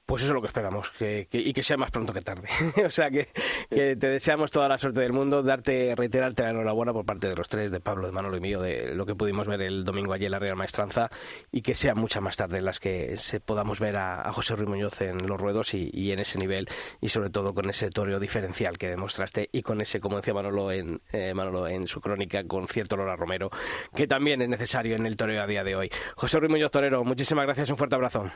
Pues 0.08 0.24
eso 0.24 0.32
es 0.32 0.36
lo 0.36 0.42
que 0.42 0.48
esperamos, 0.48 0.90
que, 0.92 1.28
y 1.34 1.52
que 1.52 1.62
sea 1.64 1.76
más 1.76 1.92
pronto 1.92 2.14
que 2.14 2.22
tarde. 2.22 2.48
o 2.86 2.90
sea, 2.90 3.12
que, 3.12 3.28
te 3.70 3.96
deseamos 3.96 4.52
toda 4.52 4.70
la 4.70 4.78
suerte 4.78 5.02
del 5.02 5.12
mundo, 5.12 5.44
darte, 5.44 5.94
reiterarte 5.98 6.44
la 6.44 6.52
enhorabuena 6.52 6.94
por 6.94 7.06
parte 7.06 7.28
de 7.28 7.36
los 7.36 7.50
tres, 7.50 7.72
de 7.72 7.82
Pablo, 7.82 8.08
de 8.08 8.14
Manolo 8.14 8.38
y 8.38 8.40
mío, 8.40 8.62
de 8.62 8.96
lo 8.96 9.06
que 9.06 9.16
pudimos 9.16 9.48
ver 9.48 9.62
el 9.62 9.84
domingo 9.84 10.14
allí 10.14 10.24
en 10.24 10.32
la 10.32 10.40
Real 10.40 10.56
Maestranza, 10.56 11.10
y 11.52 11.62
que 11.62 11.76
sea 11.76 11.94
muchas 11.94 12.24
más 12.24 12.38
tarde 12.38 12.60
en 12.60 12.64
las 12.64 12.80
que 12.80 13.18
se 13.18 13.42
podamos 13.42 13.82
ver 13.82 13.98
a, 13.98 14.32
José 14.32 14.56
Ruiz 14.56 14.70
Muñoz 14.70 15.02
en 15.02 15.28
los 15.28 15.42
ruedos 15.42 15.74
y, 15.74 16.12
en 16.14 16.20
ese 16.20 16.40
nivel, 16.40 16.70
y 17.02 17.10
sobre 17.10 17.30
todo 17.30 17.54
con 17.54 17.70
ese 17.70 17.90
toreo 17.90 18.18
diferencial 18.18 18.78
que 18.78 18.88
demostraste, 18.88 19.50
y 19.52 19.62
con 19.62 19.82
ese, 19.82 20.00
como 20.00 20.16
decía 20.16 20.34
Manolo 20.34 20.72
en, 20.72 21.02
eh, 21.12 21.34
Manolo 21.34 21.68
en 21.68 21.86
su 21.86 22.00
crónica, 22.00 22.46
con 22.46 22.70
cierto 22.70 22.96
olor 22.96 23.10
a 23.10 23.18
Romero, 23.18 23.50
que 23.94 24.08
también 24.08 24.42
es 24.42 24.48
necesario 24.48 24.96
en 24.96 25.06
el 25.06 25.18
toreo 25.18 25.44
a 25.44 25.48
día 25.48 25.66
de 25.66 25.76
hoy. 25.76 25.92
José 26.16 26.40
Ruiz 26.40 26.50
Muñoz 26.50 26.72
Torero, 26.72 27.04
muchísimas 27.04 27.44
gracias, 27.44 27.70
un 27.72 27.76
fuerte 27.76 27.96
abrazo. 27.96 28.32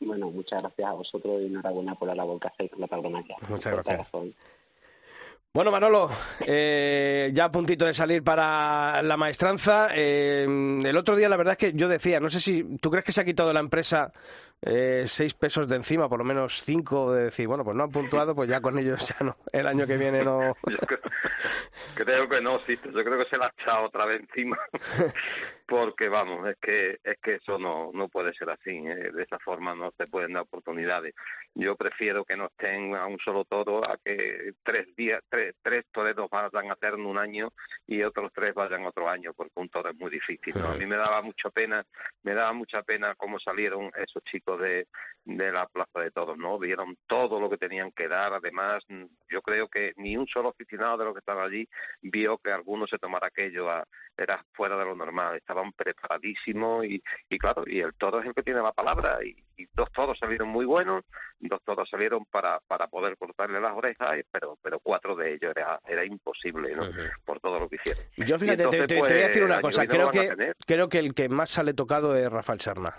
Bueno, 0.00 0.30
muchas 0.30 0.62
gracias 0.62 0.88
a 0.88 0.92
vosotros 0.92 1.40
y 1.42 1.46
enhorabuena 1.46 1.94
por 1.94 2.08
la 2.08 2.14
labor 2.14 2.40
que 2.40 2.48
hacéis 2.48 2.70
por 2.70 2.80
la 2.80 2.86
tauromaquia. 2.86 3.36
Muchas 3.48 3.72
gracias. 3.72 4.12
Bueno, 5.52 5.72
Manolo, 5.72 6.10
eh, 6.46 7.30
ya 7.32 7.46
a 7.46 7.50
puntito 7.50 7.86
de 7.86 7.94
salir 7.94 8.22
para 8.22 9.02
la 9.02 9.16
maestranza. 9.16 9.88
Eh, 9.94 10.44
el 10.44 10.96
otro 10.96 11.16
día, 11.16 11.28
la 11.28 11.36
verdad 11.36 11.52
es 11.52 11.58
que 11.58 11.72
yo 11.72 11.88
decía, 11.88 12.20
no 12.20 12.28
sé 12.28 12.38
si 12.38 12.62
tú 12.78 12.90
crees 12.90 13.04
que 13.04 13.12
se 13.12 13.22
ha 13.22 13.24
quitado 13.24 13.52
la 13.52 13.60
empresa 13.60 14.12
eh, 14.62 15.04
seis 15.06 15.34
pesos 15.34 15.68
de 15.68 15.76
encima, 15.76 16.08
por 16.08 16.18
lo 16.18 16.24
menos 16.24 16.62
cinco, 16.62 17.12
de 17.12 17.24
decir, 17.24 17.46
bueno, 17.46 17.64
pues 17.64 17.76
no 17.76 17.84
han 17.84 17.90
puntuado, 17.90 18.34
pues 18.34 18.48
ya 18.48 18.60
con 18.60 18.76
ellos 18.78 19.06
ya 19.08 19.24
no. 19.24 19.36
El 19.52 19.66
año 19.66 19.86
que 19.86 19.96
viene 19.96 20.24
no. 20.24 20.56
Yo 20.66 20.78
creo, 20.78 21.00
creo 21.94 22.28
que 22.28 22.40
no, 22.40 22.58
sí, 22.60 22.78
yo 22.84 23.04
creo 23.04 23.18
que 23.18 23.28
se 23.30 23.36
la 23.36 23.46
ha 23.46 23.54
echado 23.56 23.86
otra 23.86 24.04
vez 24.04 24.20
encima. 24.20 24.58
Porque 25.66 26.08
vamos, 26.08 26.48
es 26.48 26.56
que 26.62 26.98
es 27.04 27.18
que 27.22 27.34
eso 27.34 27.58
no 27.58 27.90
no 27.92 28.08
puede 28.08 28.32
ser 28.32 28.48
así, 28.48 28.70
¿eh? 28.70 29.10
de 29.12 29.22
esa 29.22 29.38
forma 29.38 29.74
no 29.74 29.92
se 29.98 30.06
pueden 30.06 30.32
dar 30.32 30.44
oportunidades. 30.44 31.14
Yo 31.54 31.76
prefiero 31.76 32.24
que 32.24 32.38
no 32.38 32.46
estén 32.46 32.94
a 32.96 33.06
un 33.06 33.18
solo 33.18 33.44
toro 33.44 33.84
a 33.84 33.98
que 34.02 34.52
tres 34.62 34.86
días, 34.96 35.22
tres, 35.28 35.54
tres 35.60 35.84
toreros 35.92 36.30
vayan 36.30 36.70
a 36.70 36.72
hacer 36.72 36.94
en 36.94 37.04
un 37.04 37.18
año 37.18 37.52
y 37.86 38.02
otros 38.02 38.32
tres 38.34 38.54
vayan 38.54 38.86
otro 38.86 39.10
año, 39.10 39.34
porque 39.34 39.52
un 39.56 39.68
toro 39.68 39.90
es 39.90 39.96
muy 39.96 40.10
difícil. 40.10 40.54
¿no? 40.58 40.68
A 40.68 40.74
mí 40.74 40.86
me 40.86 40.96
daba 40.96 41.20
mucha 41.20 41.50
pena, 41.50 41.84
me 42.22 42.32
daba 42.32 42.54
mucha 42.54 42.82
pena 42.82 43.14
cómo 43.14 43.38
salieron 43.38 43.90
esos 43.94 44.24
chicos 44.24 44.47
de, 44.56 44.86
de 45.24 45.52
la 45.52 45.66
Plaza 45.66 46.00
de 46.00 46.10
Toros, 46.10 46.38
¿no? 46.38 46.58
Vieron 46.58 46.96
todo 47.06 47.38
lo 47.40 47.50
que 47.50 47.58
tenían 47.58 47.92
que 47.92 48.08
dar, 48.08 48.32
además 48.32 48.84
yo 49.28 49.42
creo 49.42 49.68
que 49.68 49.92
ni 49.96 50.16
un 50.16 50.26
solo 50.26 50.48
aficionado 50.50 50.96
de 50.98 51.04
los 51.04 51.12
que 51.14 51.18
estaban 51.20 51.44
allí 51.44 51.68
vio 52.00 52.38
que 52.38 52.50
alguno 52.50 52.86
se 52.86 52.98
tomara 52.98 53.26
aquello 53.26 53.70
a, 53.70 53.84
era 54.16 54.42
fuera 54.52 54.76
de 54.76 54.84
lo 54.86 54.94
normal, 54.96 55.36
estaban 55.36 55.72
preparadísimos 55.72 56.84
y, 56.86 57.02
y 57.28 57.38
claro, 57.38 57.64
y 57.66 57.80
el 57.80 57.94
toro 57.94 58.20
es 58.20 58.26
el 58.26 58.34
que 58.34 58.42
tiene 58.42 58.62
la 58.62 58.72
palabra 58.72 59.18
y, 59.22 59.36
y 59.56 59.66
dos 59.74 59.90
toros 59.92 60.18
salieron 60.18 60.48
muy 60.48 60.64
buenos, 60.64 61.04
dos 61.40 61.60
toros 61.62 61.88
salieron 61.90 62.24
para, 62.26 62.60
para 62.66 62.86
poder 62.88 63.16
cortarle 63.18 63.60
las 63.60 63.72
orejas, 63.74 64.20
pero 64.30 64.56
pero 64.62 64.80
cuatro 64.80 65.14
de 65.14 65.34
ellos 65.34 65.52
era, 65.54 65.78
era 65.86 66.04
imposible, 66.04 66.74
¿no? 66.74 66.84
Por 67.24 67.38
todo 67.40 67.60
lo 67.60 67.68
que 67.68 67.76
hicieron. 67.76 68.02
Yo 68.16 68.38
fíjate, 68.38 68.62
entonces, 68.62 68.86
te, 68.86 68.94
te- 68.94 68.94
te 68.94 69.14
voy 69.14 69.22
a 69.22 69.26
decir 69.26 69.42
pues, 69.42 69.50
una 69.52 69.60
cosa, 69.60 69.86
creo 69.86 70.10
que, 70.10 70.52
creo 70.66 70.88
que 70.88 70.98
el 70.98 71.14
que 71.14 71.28
más 71.28 71.50
sale 71.50 71.74
tocado 71.74 72.16
es 72.16 72.30
Rafael 72.30 72.60
Serna. 72.60 72.94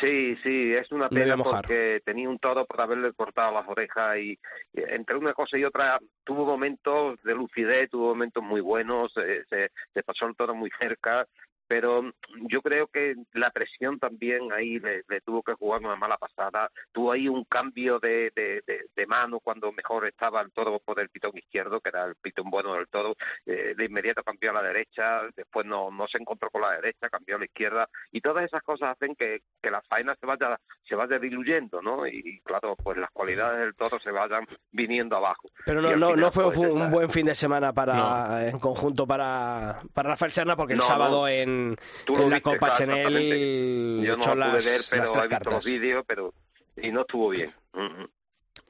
Sí, 0.00 0.36
sí, 0.42 0.72
es 0.72 0.90
una 0.92 1.08
pena 1.08 1.36
porque 1.36 2.00
tenía 2.04 2.28
un 2.28 2.38
toro 2.38 2.64
por 2.64 2.80
haberle 2.80 3.12
cortado 3.12 3.52
las 3.52 3.68
orejas 3.68 4.16
y, 4.18 4.38
y 4.72 4.82
entre 4.88 5.16
una 5.16 5.34
cosa 5.34 5.56
y 5.58 5.64
otra 5.64 6.00
tuvo 6.24 6.46
momentos 6.46 7.22
de 7.22 7.34
lucidez, 7.34 7.90
tuvo 7.90 8.08
momentos 8.08 8.42
muy 8.42 8.60
buenos, 8.60 9.16
eh, 9.18 9.44
se, 9.48 9.70
se 9.92 10.02
pasó 10.02 10.26
el 10.26 10.36
toro 10.36 10.54
muy 10.54 10.70
cerca, 10.78 11.26
pero 11.74 12.04
yo 12.48 12.62
creo 12.62 12.86
que 12.86 13.16
la 13.32 13.50
presión 13.50 13.98
también 13.98 14.52
ahí 14.52 14.78
le, 14.78 15.02
le 15.08 15.20
tuvo 15.22 15.42
que 15.42 15.54
jugar 15.54 15.80
una 15.80 15.96
mala 15.96 16.16
pasada. 16.18 16.70
Tuvo 16.92 17.10
ahí 17.10 17.26
un 17.26 17.42
cambio 17.46 17.98
de, 17.98 18.30
de, 18.36 18.62
de- 18.64 18.86
de 18.94 19.06
mano 19.08 19.40
cuando 19.40 19.72
mejor 19.72 20.06
estaba 20.06 20.40
el 20.40 20.52
toro 20.52 20.78
por 20.78 21.00
el 21.00 21.08
pitón 21.08 21.32
izquierdo, 21.36 21.80
que 21.80 21.88
era 21.88 22.04
el 22.04 22.14
pitón 22.14 22.48
bueno 22.48 22.74
del 22.74 22.86
toro. 22.86 23.16
Eh, 23.44 23.74
de 23.76 23.84
inmediato 23.86 24.22
cambió 24.22 24.50
a 24.50 24.54
la 24.54 24.62
derecha, 24.62 25.22
después 25.34 25.66
no, 25.66 25.90
no 25.90 26.06
se 26.06 26.18
encontró 26.18 26.48
con 26.48 26.62
la 26.62 26.70
derecha, 26.76 27.08
cambió 27.10 27.34
a 27.34 27.38
la 27.40 27.46
izquierda. 27.46 27.88
Y 28.12 28.20
todas 28.20 28.44
esas 28.44 28.62
cosas 28.62 28.90
hacen 28.96 29.16
que, 29.16 29.40
que 29.60 29.70
la 29.72 29.82
faena 29.82 30.14
se 30.20 30.26
vaya, 30.26 30.56
se 30.84 30.94
vaya 30.94 31.18
diluyendo, 31.18 31.82
¿no? 31.82 32.06
Y, 32.06 32.40
claro, 32.44 32.76
pues 32.76 32.98
las 32.98 33.10
cualidades 33.10 33.58
del 33.58 33.74
toro 33.74 33.98
se 33.98 34.12
vayan 34.12 34.46
viniendo 34.70 35.16
abajo. 35.16 35.48
Pero 35.66 35.82
no, 35.82 35.88
no, 35.96 36.06
final, 36.10 36.20
no 36.20 36.30
fue 36.30 36.44
pues, 36.44 36.58
un 36.58 36.88
buen 36.92 37.10
fin 37.10 37.26
de 37.26 37.34
semana 37.34 37.72
para 37.72 38.48
en 38.48 38.60
conjunto 38.60 39.08
para, 39.08 39.82
para 39.92 40.10
Rafael 40.10 40.30
Serna 40.30 40.54
porque 40.56 40.74
el 40.74 40.78
No, 40.78 40.84
sábado 40.84 41.22
no. 41.22 41.28
en, 41.28 41.63
Tú 42.04 42.14
en 42.16 42.20
la 42.30 42.36
viste, 42.36 42.42
Copa 42.42 42.58
claro, 42.72 42.72
exactamente. 42.72 44.02
Yo 44.02 44.16
no 44.16 44.34
lo 44.34 44.44
pude 44.46 44.52
ver, 44.52 44.62
pero 44.62 44.62
tres 44.62 44.92
he 44.92 45.00
visto 45.00 45.28
cartas. 45.28 45.52
los 45.52 45.64
vídeos, 45.64 46.04
pero 46.06 46.34
y 46.76 46.90
no 46.92 47.00
estuvo 47.02 47.28
bien. 47.30 47.52
Ujú. 47.72 48.08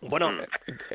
Bueno, 0.02 0.30
Mm. 0.32 0.40
eh, 0.40 0.46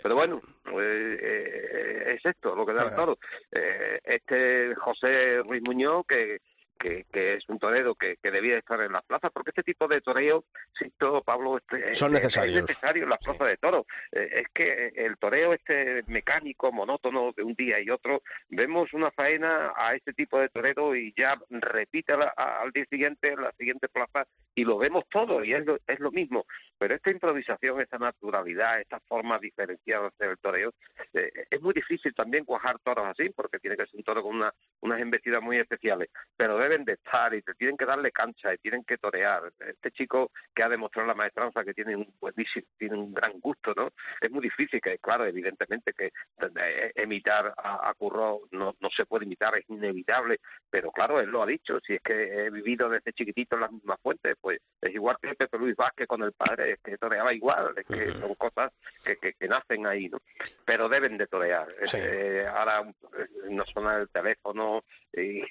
Pero 0.03 0.15
bueno, 0.15 0.41
eh, 0.79 1.17
eh, 1.21 2.13
es 2.15 2.25
esto 2.25 2.55
lo 2.55 2.65
que 2.65 2.73
da 2.73 2.83
el 2.89 2.95
toro. 2.95 3.17
Eh, 3.51 3.99
este 4.03 4.75
José 4.75 5.39
Ruiz 5.43 5.61
Muñoz, 5.65 6.05
que, 6.07 6.39
que, 6.79 7.05
que 7.11 7.33
es 7.35 7.47
un 7.49 7.59
torero 7.59 7.93
que, 7.95 8.17
que 8.17 8.31
debía 8.31 8.57
estar 8.57 8.79
en 8.81 8.93
las 8.93 9.03
plazas, 9.03 9.29
porque 9.33 9.51
este 9.51 9.63
tipo 9.63 9.87
de 9.87 10.01
toreo, 10.01 10.45
sí, 10.73 10.91
todo, 10.97 11.21
Pablo, 11.21 11.57
este, 11.57 11.93
Son 11.93 12.15
es- 12.15 12.23
necesarios. 12.23 12.55
Es 12.57 12.61
necesario 12.69 13.03
en 13.03 13.09
las 13.09 13.19
plazas 13.19 13.47
de 13.47 13.57
toros. 13.57 13.85
Eh, 14.11 14.29
es 14.41 14.47
que 14.53 14.93
el 14.95 15.17
toreo 15.17 15.53
este 15.53 16.03
mecánico, 16.07 16.71
monótono 16.71 17.33
de 17.35 17.43
un 17.43 17.53
día 17.53 17.79
y 17.79 17.89
otro, 17.89 18.23
vemos 18.49 18.93
una 18.93 19.11
faena 19.11 19.73
a 19.75 19.93
este 19.95 20.13
tipo 20.13 20.39
de 20.39 20.49
torero 20.49 20.95
y 20.95 21.13
ya 21.15 21.37
repite 21.49 22.15
la- 22.17 22.33
a- 22.35 22.61
al 22.61 22.71
día 22.71 22.85
siguiente 22.89 23.33
en 23.33 23.41
la 23.41 23.51
siguiente 23.53 23.89
plaza 23.89 24.25
y 24.55 24.63
lo 24.65 24.77
vemos 24.77 25.03
todo 25.09 25.43
y 25.43 25.53
es 25.53 25.65
lo, 25.65 25.77
es 25.85 25.99
lo 25.99 26.11
mismo. 26.11 26.45
Pero 26.77 26.95
esta 26.95 27.11
improvisación, 27.11 27.81
esta 27.81 27.97
naturalidad, 27.97 28.79
esta 28.79 28.99
forma 29.01 29.37
diferenciada 29.39 30.03
de 30.03 30.07
hacer 30.07 30.29
el 30.29 30.37
toreo, 30.37 30.73
eh, 31.13 31.31
es 31.49 31.61
muy 31.61 31.73
difícil 31.73 32.13
también 32.13 32.45
cuajar 32.45 32.79
toros 32.79 33.05
así, 33.07 33.29
porque 33.29 33.59
tiene 33.59 33.75
que 33.75 33.85
ser 33.85 33.97
un 33.97 34.03
toro 34.03 34.23
con 34.23 34.35
una, 34.35 34.53
unas 34.81 34.99
embestidas 35.01 35.41
muy 35.41 35.57
especiales, 35.57 36.09
pero 36.37 36.57
deben 36.69 36.85
de 36.85 36.93
estar 36.93 37.33
y 37.33 37.41
te 37.41 37.53
tienen 37.55 37.75
que 37.75 37.85
darle 37.85 38.11
cancha 38.11 38.53
y 38.53 38.57
tienen 38.59 38.83
que 38.83 38.97
torear. 38.97 39.51
Este 39.59 39.91
chico 39.91 40.31
que 40.53 40.63
ha 40.63 40.69
demostrado 40.69 41.07
la 41.07 41.15
maestranza 41.15 41.63
que 41.63 41.73
tiene 41.73 41.95
un 41.95 42.13
buenísimo, 42.19 42.67
tiene 42.77 42.95
un 42.95 43.13
gran 43.13 43.39
gusto, 43.39 43.73
¿no? 43.75 43.89
Es 44.21 44.29
muy 44.29 44.41
difícil 44.41 44.79
que, 44.79 44.99
claro, 44.99 45.25
evidentemente 45.25 45.93
que 45.93 46.11
eh, 46.57 46.93
imitar 47.03 47.53
a, 47.57 47.89
a 47.89 47.93
Curro 47.95 48.41
no, 48.51 48.75
no 48.79 48.89
se 48.89 49.05
puede 49.05 49.25
imitar, 49.25 49.57
es 49.57 49.65
inevitable, 49.69 50.39
pero 50.69 50.91
claro, 50.91 51.19
él 51.19 51.29
lo 51.29 51.41
ha 51.41 51.47
dicho, 51.47 51.79
si 51.81 51.95
es 51.95 52.01
que 52.01 52.45
he 52.45 52.49
vivido 52.49 52.89
desde 52.89 53.13
chiquitito 53.13 53.55
en 53.55 53.61
las 53.61 53.71
mismas 53.71 53.99
fuentes, 54.01 54.35
pues 54.39 54.59
es 54.81 54.93
igual 54.93 55.17
que 55.21 55.33
Pepe 55.33 55.57
Luis 55.57 55.75
Vázquez 55.75 56.07
con 56.07 56.21
el 56.23 56.33
padre, 56.33 56.73
es 56.73 56.79
que 56.83 56.97
toreaba 56.97 57.33
igual, 57.33 57.73
es 57.77 57.85
que 57.85 58.13
son 58.13 58.35
cosas 58.35 58.71
que, 59.03 59.17
que, 59.17 59.33
que 59.33 59.47
nacen 59.47 59.87
ahí, 59.87 60.07
¿no? 60.07 60.19
Pero 60.65 60.87
deben 60.87 61.17
de 61.17 61.27
torear. 61.27 61.67
Sí. 61.85 61.97
Eh, 61.99 62.45
ahora 62.47 62.81
eh, 62.81 63.27
no 63.49 63.65
suena 63.65 63.97
el 63.97 64.09
teléfono 64.09 64.83
y 65.13 65.41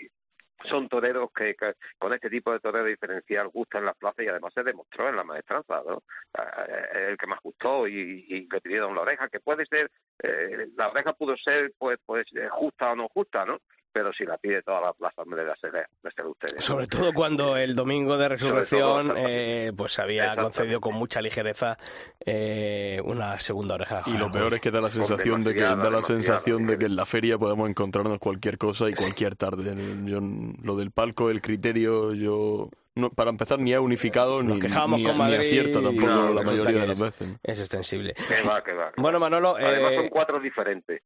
son 0.64 0.88
toreros 0.88 1.31
que, 1.33 1.55
que 1.55 1.75
con 1.99 2.12
este 2.12 2.31
tipo 2.31 2.53
de 2.53 2.61
torero 2.61 2.85
diferencial 2.85 3.49
gustan 3.49 3.85
las 3.85 3.97
plazas 3.97 4.25
y 4.25 4.29
además 4.29 4.53
se 4.55 4.62
demostró 4.62 5.09
en 5.09 5.16
la 5.16 5.25
maestranza, 5.25 5.83
¿no? 5.87 6.03
Eh, 6.37 7.09
el 7.11 7.16
que 7.16 7.27
más 7.27 7.40
gustó 7.42 7.87
y, 7.87 8.27
y 8.29 8.49
le 8.51 8.61
pidieron 8.61 8.94
la 8.94 9.03
oreja, 9.03 9.29
que 9.29 9.40
puede 9.40 9.66
ser, 9.66 9.90
eh, 10.23 10.68
la 10.77 10.88
oreja 10.88 11.12
pudo 11.12 11.37
ser 11.37 11.73
pues 11.79 11.99
pues 12.05 12.27
eh, 12.35 12.49
justa 12.51 12.92
o 12.92 12.97
no 12.97 13.09
justa, 13.09 13.44
¿no? 13.44 13.61
Pero 13.99 14.13
si 14.13 14.25
la 14.25 14.39
pide 14.39 14.63
toda 14.63 14.81
la 14.81 14.93
plaza, 14.93 15.25
me 15.27 15.35
debe 15.35 15.51
ser 15.57 15.89
ustedes. 16.25 16.65
sobre 16.65 16.87
todo 16.87 17.13
cuando 17.13 17.57
el 17.57 17.75
domingo 17.75 18.17
de 18.17 18.29
resurrección 18.29 19.13
eh, 19.17 19.73
pues 19.77 19.99
había 19.99 20.37
concedido 20.37 20.81
con 20.81 20.95
mucha 20.95 21.21
ligereza 21.21 21.77
eh, 22.25 23.01
una 23.05 23.41
segunda 23.41 23.75
oreja. 23.75 24.03
Y 24.07 24.17
lo 24.17 24.31
peor 24.31 24.55
es 24.55 24.61
que 24.61 24.71
da 24.71 24.81
la 24.81 24.93
sensación 24.93 25.43
de 25.43 25.53
que 25.55 25.63
da 25.63 25.91
la 25.91 26.03
sensación 26.05 26.67
de 26.69 26.79
que 26.79 26.87
en 26.87 26.95
la 26.95 27.07
feria 27.07 27.39
podemos 27.39 27.69
encontrarnos 27.69 28.21
cualquier 28.21 28.57
cosa 28.57 28.89
y 28.89 28.95
cualquier 28.95 29.35
tarde. 29.35 29.75
Yo, 30.05 30.21
lo 30.63 30.77
del 30.77 30.93
palco, 30.93 31.29
el 31.31 31.41
criterio, 31.43 32.15
yo 32.15 32.69
no, 32.95 33.11
para 33.11 33.31
empezar 33.31 33.59
ni 33.59 33.75
ha 33.75 33.81
unificado 33.81 34.43
Nos 34.45 34.59
ni, 34.59 34.63
ni, 34.63 34.71
con 35.05 35.13
ni 35.13 35.19
Madrid 35.19 35.39
acierta 35.41 35.83
tampoco 35.83 36.07
No, 36.07 36.33
la 36.33 36.43
mayoría 36.43 36.81
de 36.83 36.87
las 36.87 36.99
es- 36.99 37.01
veces. 37.01 37.29
Es 37.43 37.59
extensible. 37.61 38.15
Que 38.15 38.43
va, 38.47 38.63
que 38.63 38.75
va. 38.75 38.93
que 38.93 39.01
Bueno. 39.03 39.19
Manolo, 39.19 39.57
Además 39.57 39.93
eh, 39.93 39.97
son 39.97 40.09
cuatro 40.09 40.39
diferentes. 40.39 41.03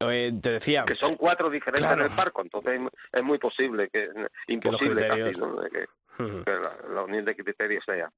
Eh, 0.00 0.32
te 0.40 0.52
decía, 0.52 0.84
que 0.84 0.94
son 0.94 1.16
cuatro 1.16 1.50
diferentes 1.50 1.86
Claro. 1.86 2.04
en 2.04 2.10
el 2.10 2.16
parco, 2.16 2.42
entonces 2.42 2.80
es- 3.12 3.22
muy 3.22 3.38
posible 3.38 3.88
que 3.88 4.08
imposible 4.46 5.08
criterios- 5.08 5.38
casi, 5.38 5.40
¿no? 5.40 5.60
Que, 5.62 5.86
que 6.44 6.50
la, 6.50 6.94
la 6.94 7.02
unión 7.04 7.24
de 7.24 7.36
criterios 7.36 7.84
sea. 7.84 8.10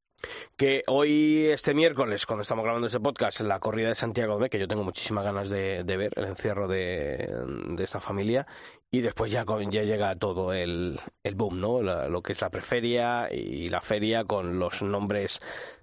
que 0.57 0.83
hoy, 0.87 1.47
este 1.49 1.75
miércoles, 1.75 2.25
cuando 2.27 2.43
estamos 2.43 2.65
grabando 2.65 2.87
ese 2.87 3.01
podcast, 3.01 3.41
la 3.41 3.59
corrida 3.61 3.89
de 3.91 3.95
Santiago 3.95 4.39
de, 4.39 4.49
que 4.49 4.59
yo 4.59 4.69
tengo 4.69 4.83
muchísimas 4.85 5.23
ganas 5.25 5.49
de, 5.51 5.85
de 5.85 5.97
ver, 5.99 6.13
el 6.17 6.25
encierro 6.25 6.67
de, 6.69 7.29
de 7.69 7.85
esta 7.85 8.01
familia, 8.01 8.47
y 8.91 9.01
después 9.03 9.31
ya, 9.31 9.45
ya 9.71 9.83
llega 9.83 10.17
todo 10.17 10.53
el, 10.55 10.99
el 11.23 11.35
boom, 11.35 11.61
¿no? 11.61 11.83
La- 11.83 12.09
lo 12.09 12.23
que 12.23 12.33
es 12.33 12.41
la 12.41 12.49
preferia 12.51 13.29
y 13.33 13.69
la 13.69 13.81
feria 13.83 14.25
con 14.25 14.59
los 14.59 14.83
nombres 14.83 15.41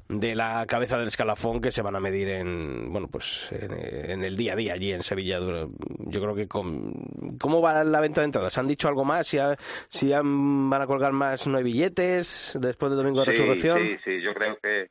de 0.09 0.35
la 0.35 0.65
cabeza 0.65 0.97
del 0.97 1.07
escalafón 1.07 1.59
que 1.59 1.71
se 1.71 1.81
van 1.81 1.95
a 1.95 1.99
medir 1.99 2.29
en 2.29 2.91
bueno 2.93 3.07
pues 3.09 3.51
en, 3.51 3.73
en 3.73 4.23
el 4.23 4.37
día 4.37 4.53
a 4.53 4.55
día 4.55 4.73
allí 4.73 4.91
en 4.93 5.03
Sevilla 5.03 5.39
yo 5.39 6.21
creo 6.21 6.33
que 6.35 6.47
con 6.47 7.37
cómo 7.39 7.61
va 7.61 7.83
la 7.83 7.99
venta 7.99 8.21
de 8.21 8.25
entradas 8.25 8.57
han 8.57 8.67
dicho 8.67 8.87
algo 8.87 9.03
más 9.03 9.27
si, 9.27 9.37
ha- 9.37 9.57
si 9.89 10.13
han- 10.13 10.69
van 10.69 10.81
a 10.81 10.87
colgar 10.87 11.11
más 11.11 11.45
no 11.47 11.57
hay 11.57 11.63
billetes 11.65 12.57
después 12.61 12.89
del 12.89 12.99
domingo 12.99 13.19
de 13.19 13.25
Sí, 13.25 13.31
resurrección 13.31 13.79
sí, 13.79 13.97
sí, 14.03 14.21
yo 14.21 14.33
creo 14.33 14.57
que 14.63 14.81
eh, 14.83 14.89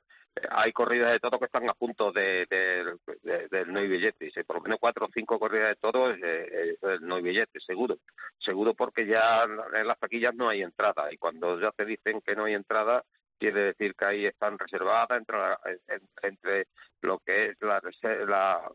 hay 0.51 0.71
corridas 0.73 1.11
de 1.13 1.19
toros 1.21 1.39
que 1.41 1.47
están 1.47 1.67
a 1.71 1.73
punto 1.73 2.13
de, 2.13 2.45
de- 2.51 2.85
de- 3.23 3.49
del 3.51 3.73
no 3.73 3.79
hay 3.79 3.89
billete. 3.89 4.27
Dice, 4.27 4.45
por 4.45 4.57
lo 4.57 4.63
menos 4.65 4.79
cuatro 4.79 5.07
o 5.07 5.09
cinco 5.15 5.39
corridas 5.39 5.71
de 5.71 5.77
toros 5.77 6.15
eh, 6.23 6.47
eh, 6.53 6.77
el 6.83 7.07
no 7.07 7.15
hay 7.15 7.23
billete, 7.23 7.59
seguro. 7.59 7.97
Seguro 8.37 8.75
porque 8.75 9.07
ya 9.07 9.45
en 9.45 9.87
las 9.87 9.99
taquillas 9.99 10.35
no 10.35 10.51
hay 10.51 10.61
entrada. 10.61 11.11
Y 11.11 11.17
cuando 11.17 11.59
ya 11.59 11.71
te 11.71 11.87
dicen 11.87 12.21
que 12.21 12.37
no 12.37 12.45
hay 12.45 12.53
entrada, 12.53 13.03
quiere 13.39 13.61
decir 13.61 13.95
que 13.95 14.05
ahí 14.05 14.27
están 14.27 14.59
reservadas 14.59 15.19
entre, 15.19 15.39
la- 15.39 15.61
en- 15.89 16.09
entre 16.23 16.67
lo 17.03 17.19
que 17.21 17.47
es 17.51 17.63
la, 17.63 17.81
la 18.27 18.71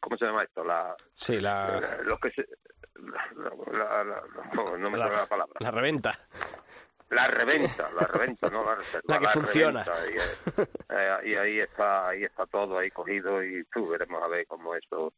¿cómo 0.00 0.16
se 0.16 0.26
llama 0.26 0.42
esto? 0.42 0.64
La, 0.64 0.94
sí 1.14 1.38
la, 1.40 1.80
que 2.20 2.30
se, 2.30 2.46
la- 2.96 4.22
no, 4.54 4.76
no 4.78 4.90
me 4.90 4.98
sale 4.98 5.16
la 5.16 5.26
palabra. 5.26 5.54
la 5.60 5.70
reventa 5.70 6.18
la 7.10 7.28
reventa, 7.28 7.88
la 7.92 8.06
reventa, 8.08 8.48
no 8.50 8.64
la 8.64 8.74
reserva. 8.76 9.04
La 9.14 9.20
que 9.20 9.28
funciona. 9.28 9.84
reventa, 9.84 10.26
Y, 10.56 10.62
eh, 10.88 11.18
y 11.30 11.34
ahí 11.36 11.60
está, 11.60 12.08
ahí 12.08 12.24
está 12.24 12.44
todo 12.46 12.78
ahí 12.78 12.90
cogido 12.90 13.44
y 13.44 13.62
tú 13.66 13.88
veremos 13.88 14.20
a 14.22 14.26
ver 14.26 14.46
cómo 14.48 14.74
eso 14.74 15.12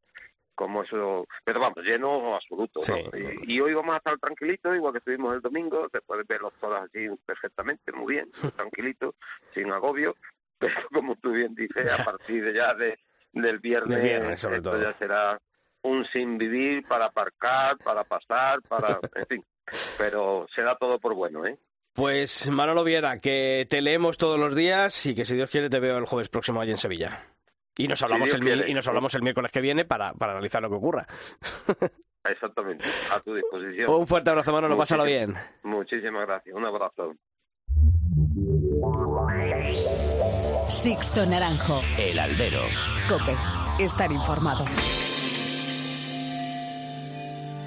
como 0.56 0.82
eso, 0.82 1.28
pero 1.44 1.60
vamos, 1.60 1.84
lleno 1.84 2.34
absoluto. 2.34 2.82
Sí. 2.82 2.92
¿no? 2.92 3.18
Y, 3.46 3.54
y 3.54 3.60
hoy 3.60 3.74
vamos 3.74 3.94
a 3.94 3.98
estar 3.98 4.18
tranquilitos, 4.18 4.74
igual 4.74 4.92
que 4.92 4.98
estuvimos 4.98 5.34
el 5.34 5.40
domingo, 5.42 5.88
se 5.92 6.00
puede 6.00 6.24
ver 6.24 6.40
los 6.40 6.54
toros 6.54 6.80
así 6.82 7.08
perfectamente, 7.24 7.92
muy 7.92 8.14
bien, 8.14 8.28
muy 8.42 8.50
tranquilito, 8.52 9.14
sin 9.54 9.70
agobio, 9.70 10.16
pero 10.58 10.74
como 10.92 11.14
tú 11.16 11.30
bien 11.32 11.54
dices, 11.54 11.92
a 11.92 12.04
partir 12.04 12.44
de 12.44 12.54
ya 12.54 12.74
de, 12.74 12.98
del 13.32 13.60
viernes, 13.60 13.96
Del 13.96 14.04
viernes, 14.04 14.40
sobre 14.40 14.56
esto 14.56 14.70
todo. 14.70 14.82
ya 14.82 14.98
será 14.98 15.38
un 15.82 16.04
sin 16.06 16.38
vivir 16.38 16.82
para 16.88 17.04
aparcar, 17.06 17.76
para 17.78 18.02
pasar, 18.02 18.60
para, 18.62 18.98
en 19.14 19.26
fin, 19.26 19.44
pero 19.98 20.46
será 20.52 20.74
todo 20.76 20.98
por 20.98 21.14
bueno, 21.14 21.46
¿eh? 21.46 21.56
Pues 21.92 22.50
Manolo 22.50 22.84
Viera, 22.84 23.20
que 23.20 23.66
te 23.70 23.80
leemos 23.80 24.18
todos 24.18 24.38
los 24.38 24.54
días 24.54 25.06
y 25.06 25.14
que 25.14 25.24
si 25.24 25.34
Dios 25.34 25.48
quiere 25.48 25.70
te 25.70 25.80
veo 25.80 25.96
el 25.96 26.04
jueves 26.04 26.28
próximo 26.28 26.60
allí 26.60 26.70
en 26.72 26.76
Sevilla. 26.76 27.24
Y 27.78 27.88
nos 27.88 28.02
hablamos, 28.02 28.26
Dios 28.26 28.36
el, 28.36 28.42
quiere. 28.42 28.70
y 28.70 28.74
nos 28.74 28.86
hablamos 28.88 29.14
el 29.14 29.22
miércoles 29.22 29.52
que 29.52 29.60
viene 29.60 29.84
para, 29.84 30.14
para 30.14 30.32
analizar 30.32 30.62
lo 30.62 30.68
que 30.70 30.76
ocurra. 30.76 31.06
Exactamente, 32.24 32.84
a 33.12 33.20
tu 33.20 33.34
disposición. 33.34 33.90
Un 33.90 34.06
fuerte 34.06 34.30
abrazo, 34.30 34.52
Manolo, 34.52 34.76
pásalo 34.76 35.04
bien. 35.04 35.34
Muchísimas 35.62 36.26
gracias, 36.26 36.54
un 36.56 36.64
abrazo. 36.64 37.14
Sixto 40.68 41.24
Naranjo. 41.26 41.80
El 41.98 42.18
albero. 42.18 42.62
Cope. 43.08 43.36
Estar 43.78 44.10
informado. 44.10 44.64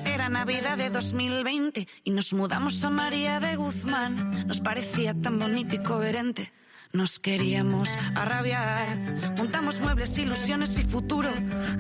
Era 0.06 0.30
Navidad 0.30 0.78
de 0.78 0.90
2020 0.90 1.88
y 2.04 2.12
nos 2.12 2.34
mudamos 2.34 2.84
a 2.84 2.90
María 2.90 3.40
de 3.40 3.56
Guzmán. 3.56 4.48
Nos 4.48 4.60
parecía 4.60 5.14
tan 5.14 5.40
bonito 5.40 5.76
y 5.76 5.84
coherente. 5.84 6.52
Nos 6.92 7.20
queríamos 7.20 7.88
arrabiar. 8.16 8.98
Montamos 9.38 9.80
muebles, 9.80 10.18
ilusiones 10.18 10.80
y 10.80 10.84
futuro. 10.84 11.30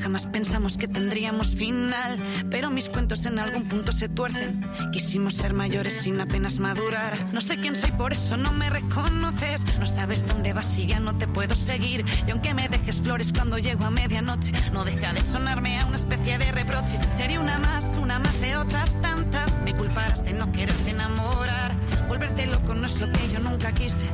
Jamás 0.01 0.27
pensamos 0.27 0.77
que 0.77 0.87
tendríamos 0.87 1.55
final. 1.55 2.19
Pero 2.51 2.69
mis 2.69 2.89
cuentos 2.89 3.25
en 3.25 3.39
algún 3.39 3.63
punto 3.63 3.91
se 3.91 4.07
tuercen. 4.07 4.63
Quisimos 4.93 5.33
ser 5.33 5.55
mayores 5.55 5.93
sin 5.93 6.21
apenas 6.21 6.59
madurar. 6.59 7.17
No 7.33 7.41
sé 7.41 7.57
quién 7.57 7.75
soy, 7.75 7.89
por 7.89 8.11
eso 8.11 8.37
no 8.37 8.51
me 8.51 8.69
reconoces. 8.69 9.65
No 9.79 9.87
sabes 9.87 10.27
dónde 10.27 10.53
vas 10.53 10.77
y 10.77 10.85
ya 10.85 10.99
no 10.99 11.17
te 11.17 11.25
puedo 11.25 11.55
seguir. 11.55 12.05
Y 12.27 12.29
aunque 12.29 12.53
me 12.53 12.69
dejes 12.69 13.01
flores 13.01 13.33
cuando 13.33 13.57
llego 13.57 13.85
a 13.85 13.89
medianoche, 13.89 14.51
no 14.73 14.85
deja 14.85 15.11
de 15.11 15.21
sonarme 15.21 15.79
a 15.79 15.87
una 15.87 15.97
especie 15.97 16.37
de 16.37 16.51
reproche. 16.51 16.99
Sería 17.17 17.39
una 17.39 17.57
más, 17.57 17.97
una 17.97 18.19
más 18.19 18.39
de 18.41 18.57
otras 18.57 19.01
tantas. 19.01 19.59
Me 19.63 19.75
culparás 19.75 20.23
de 20.23 20.33
no 20.33 20.51
quererte 20.51 20.91
enamorar. 20.91 21.73
Volverte 22.07 22.45
loco 22.45 22.75
no 22.75 22.85
es 22.85 22.99
lo 22.99 23.11
que 23.11 23.27
yo 23.33 23.39
nunca 23.39 23.71
quise. 23.71 24.05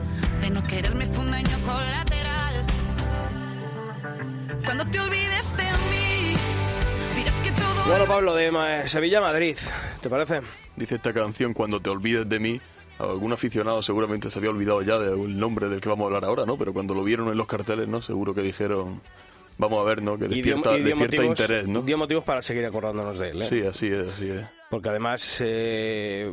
De 0.41 0.49
no 0.49 0.63
quererme 0.63 1.05
fue 1.07 1.23
un 1.25 1.31
daño 1.31 1.57
colateral. 1.65 2.53
Cuando 4.65 4.85
te 4.87 4.99
olvides 4.99 5.57
de 5.57 5.63
mí, 5.63 6.35
dirás 7.17 7.35
que 7.41 7.51
todo 7.51 7.85
Bueno, 7.87 8.05
Pablo, 8.05 8.35
de 8.35 8.87
Sevilla 8.87 9.21
Madrid, 9.21 9.57
¿te 10.01 10.09
parece? 10.09 10.41
Dice 10.75 10.95
esta 10.95 11.13
canción, 11.13 11.53
Cuando 11.53 11.79
te 11.79 11.89
olvides 11.89 12.27
de 12.27 12.39
mí, 12.39 12.59
algún 12.99 13.33
aficionado 13.33 13.81
seguramente 13.81 14.29
se 14.31 14.39
había 14.39 14.49
olvidado 14.51 14.81
ya 14.81 14.97
del 14.97 15.37
nombre 15.39 15.69
del 15.69 15.81
que 15.81 15.89
vamos 15.89 16.03
a 16.03 16.07
hablar 16.07 16.25
ahora, 16.25 16.45
¿no? 16.45 16.57
Pero 16.57 16.73
cuando 16.73 16.93
lo 16.93 17.03
vieron 17.03 17.29
en 17.29 17.37
los 17.37 17.47
carteles, 17.47 17.87
¿no? 17.87 18.01
Seguro 18.01 18.33
que 18.33 18.41
dijeron, 18.41 19.01
vamos 19.57 19.81
a 19.81 19.87
ver, 19.87 20.01
¿no? 20.01 20.17
Que 20.17 20.25
Y 20.25 20.41
dio- 20.41 20.55
despierta, 20.55 20.71
y 20.77 20.83
dio 20.83 20.85
despierta 20.95 21.17
motivos- 21.17 21.39
interés, 21.39 21.67
¿no? 21.67 21.81
Dio 21.81 21.97
motivos 21.97 22.23
para 22.23 22.41
seguir 22.41 22.65
acordándonos 22.65 23.17
de 23.19 23.29
él, 23.29 23.41
¿eh? 23.43 23.47
Sí, 23.49 23.61
así 23.63 23.87
es, 23.87 24.07
así 24.09 24.29
es. 24.29 24.43
Porque 24.75 24.89
además, 24.89 25.37
eh, 25.39 26.29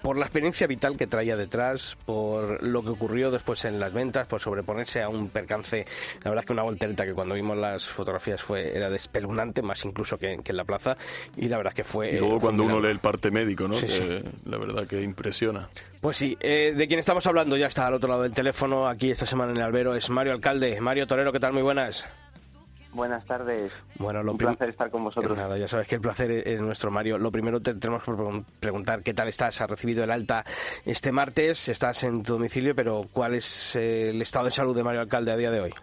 por 0.00 0.16
la 0.16 0.24
experiencia 0.24 0.68
vital 0.68 0.96
que 0.96 1.08
traía 1.08 1.36
detrás, 1.36 1.98
por 2.06 2.62
lo 2.62 2.84
que 2.84 2.90
ocurrió 2.90 3.32
después 3.32 3.64
en 3.64 3.80
las 3.80 3.92
ventas, 3.92 4.28
por 4.28 4.38
sobreponerse 4.38 5.02
a 5.02 5.08
un 5.08 5.28
percance, 5.28 5.84
la 6.22 6.30
verdad 6.30 6.44
es 6.44 6.46
que 6.46 6.52
una 6.52 6.62
voltereta 6.62 7.04
que 7.04 7.14
cuando 7.14 7.34
vimos 7.34 7.58
las 7.58 7.88
fotografías 7.88 8.44
fue 8.44 8.76
era 8.76 8.88
despeluznante, 8.90 9.60
más 9.60 9.84
incluso 9.84 10.16
que, 10.18 10.38
que 10.44 10.52
en 10.52 10.56
la 10.58 10.64
plaza, 10.64 10.96
y 11.36 11.48
la 11.48 11.56
verdad 11.56 11.72
es 11.72 11.78
que 11.78 11.82
fue... 11.82 12.12
Y 12.12 12.18
luego 12.20 12.36
eh, 12.36 12.40
cuando 12.40 12.62
uno 12.62 12.78
lee 12.78 12.90
el 12.90 13.00
parte 13.00 13.32
médico, 13.32 13.66
¿no? 13.66 13.74
Sí, 13.74 13.86
Que 13.86 13.92
sí. 13.92 14.22
La 14.48 14.58
verdad 14.58 14.86
que 14.86 15.02
impresiona. 15.02 15.68
Pues 16.00 16.16
sí, 16.16 16.38
eh, 16.38 16.72
de 16.76 16.86
quien 16.86 17.00
estamos 17.00 17.26
hablando 17.26 17.56
ya 17.56 17.66
está 17.66 17.88
al 17.88 17.94
otro 17.94 18.08
lado 18.08 18.22
del 18.22 18.34
teléfono, 18.34 18.86
aquí 18.86 19.10
esta 19.10 19.26
semana 19.26 19.50
en 19.50 19.56
el 19.56 19.64
albero, 19.64 19.96
es 19.96 20.08
Mario 20.10 20.34
Alcalde. 20.34 20.80
Mario 20.80 21.08
Torero, 21.08 21.32
¿qué 21.32 21.40
tal? 21.40 21.54
Muy 21.54 21.62
buenas. 21.62 22.06
Buenas 22.92 23.24
tardes. 23.24 23.72
Bueno, 23.98 24.22
lo 24.22 24.32
Un 24.32 24.38
placer 24.38 24.68
estar 24.70 24.90
con 24.90 25.04
vosotros. 25.04 25.36
Nada, 25.36 25.56
ya 25.56 25.68
sabes 25.68 25.86
que 25.86 25.94
el 25.94 26.00
placer 26.00 26.30
es 26.30 26.46
es 26.46 26.60
nuestro, 26.60 26.90
Mario. 26.90 27.18
Lo 27.18 27.30
primero 27.30 27.60
te 27.60 27.74
tenemos 27.74 28.02
que 28.02 28.10
pregun- 28.10 28.44
preguntar 28.58 29.02
qué 29.02 29.14
tal 29.14 29.28
estás. 29.28 29.60
Has 29.60 29.70
recibido 29.70 30.02
el 30.02 30.10
alta 30.10 30.44
este 30.84 31.12
martes, 31.12 31.68
estás 31.68 32.02
en 32.02 32.22
tu 32.24 32.32
domicilio, 32.34 32.74
pero 32.74 33.06
¿cuál 33.12 33.34
es 33.34 33.76
eh, 33.76 34.10
el 34.10 34.20
estado 34.22 34.46
de 34.46 34.50
salud 34.50 34.74
de 34.74 34.82
Mario 34.82 35.02
Alcalde 35.02 35.30
a 35.30 35.36
día 35.36 35.50
de 35.52 35.60
hoy? 35.60 35.74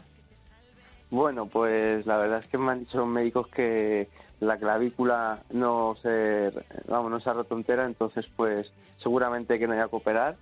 Bueno, 1.09 1.45
pues 1.45 2.05
la 2.05 2.17
verdad 2.17 2.39
es 2.43 2.47
que 2.47 2.57
me 2.57 2.71
han 2.73 2.79
dicho 2.79 2.97
los 2.97 3.07
médicos 3.07 3.47
que 3.47 4.09
la 4.41 4.57
clavícula 4.57 5.39
no 5.51 5.95
se, 6.01 6.51
vamos, 6.87 7.09
no 7.09 7.19
se 7.21 7.29
ha 7.29 7.33
roto 7.33 7.55
entera, 7.55 7.85
entonces 7.85 8.27
pues 8.35 8.71
seguramente 8.97 9.57
que 9.57 9.67
no 9.67 9.73
haya 9.73 9.87
que 9.87 9.95
operar. 9.95 10.35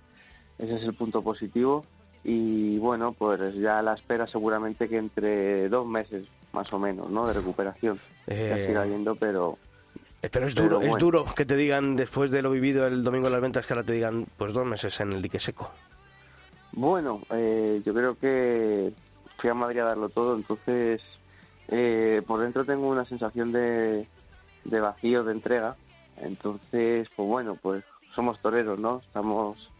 Ese 0.58 0.74
es 0.74 0.82
el 0.82 0.94
punto 0.94 1.22
positivo. 1.22 1.84
Y 2.24 2.78
bueno, 2.78 3.12
pues 3.12 3.54
ya 3.54 3.78
a 3.78 3.82
la 3.82 3.94
espera 3.94 4.26
seguramente 4.26 4.88
que 4.88 4.96
entre 4.96 5.68
dos 5.68 5.86
meses 5.86 6.26
más 6.56 6.72
o 6.72 6.78
menos, 6.78 7.10
¿no? 7.10 7.26
De 7.26 7.34
recuperación. 7.34 8.00
Eh, 8.26 8.74
yendo, 8.88 9.14
pero 9.14 9.58
Pero 10.22 10.46
es 10.46 10.54
Pero 10.54 10.68
duro, 10.68 10.80
es 10.80 10.96
duro 10.96 11.24
que 11.36 11.44
te 11.44 11.54
digan, 11.54 11.94
después 11.94 12.30
de 12.30 12.40
lo 12.40 12.50
vivido 12.50 12.86
el 12.86 13.04
domingo 13.04 13.26
en 13.26 13.34
las 13.34 13.42
ventas, 13.42 13.66
que 13.66 13.74
ahora 13.74 13.84
te 13.84 13.92
digan, 13.92 14.26
pues 14.38 14.52
dos 14.54 14.66
meses 14.66 14.98
en 15.00 15.12
el 15.12 15.20
dique 15.20 15.38
seco. 15.38 15.70
Bueno, 16.72 17.20
eh, 17.30 17.82
yo 17.84 17.92
creo 17.94 18.18
que 18.18 18.92
fui 19.36 19.50
a 19.50 19.54
Madrid 19.54 19.80
a 19.80 19.84
darlo 19.84 20.08
todo, 20.08 20.34
entonces 20.34 21.02
eh, 21.68 22.22
por 22.26 22.40
dentro 22.40 22.64
tengo 22.64 22.88
una 22.88 23.04
sensación 23.04 23.52
de, 23.52 24.08
de 24.64 24.80
vacío, 24.80 25.24
de 25.24 25.32
entrega. 25.32 25.76
Entonces, 26.16 27.08
pues 27.14 27.28
bueno, 27.28 27.56
pues 27.60 27.84
somos 28.14 28.40
toreros, 28.40 28.78
¿no? 28.78 29.02
Estamos 29.06 29.70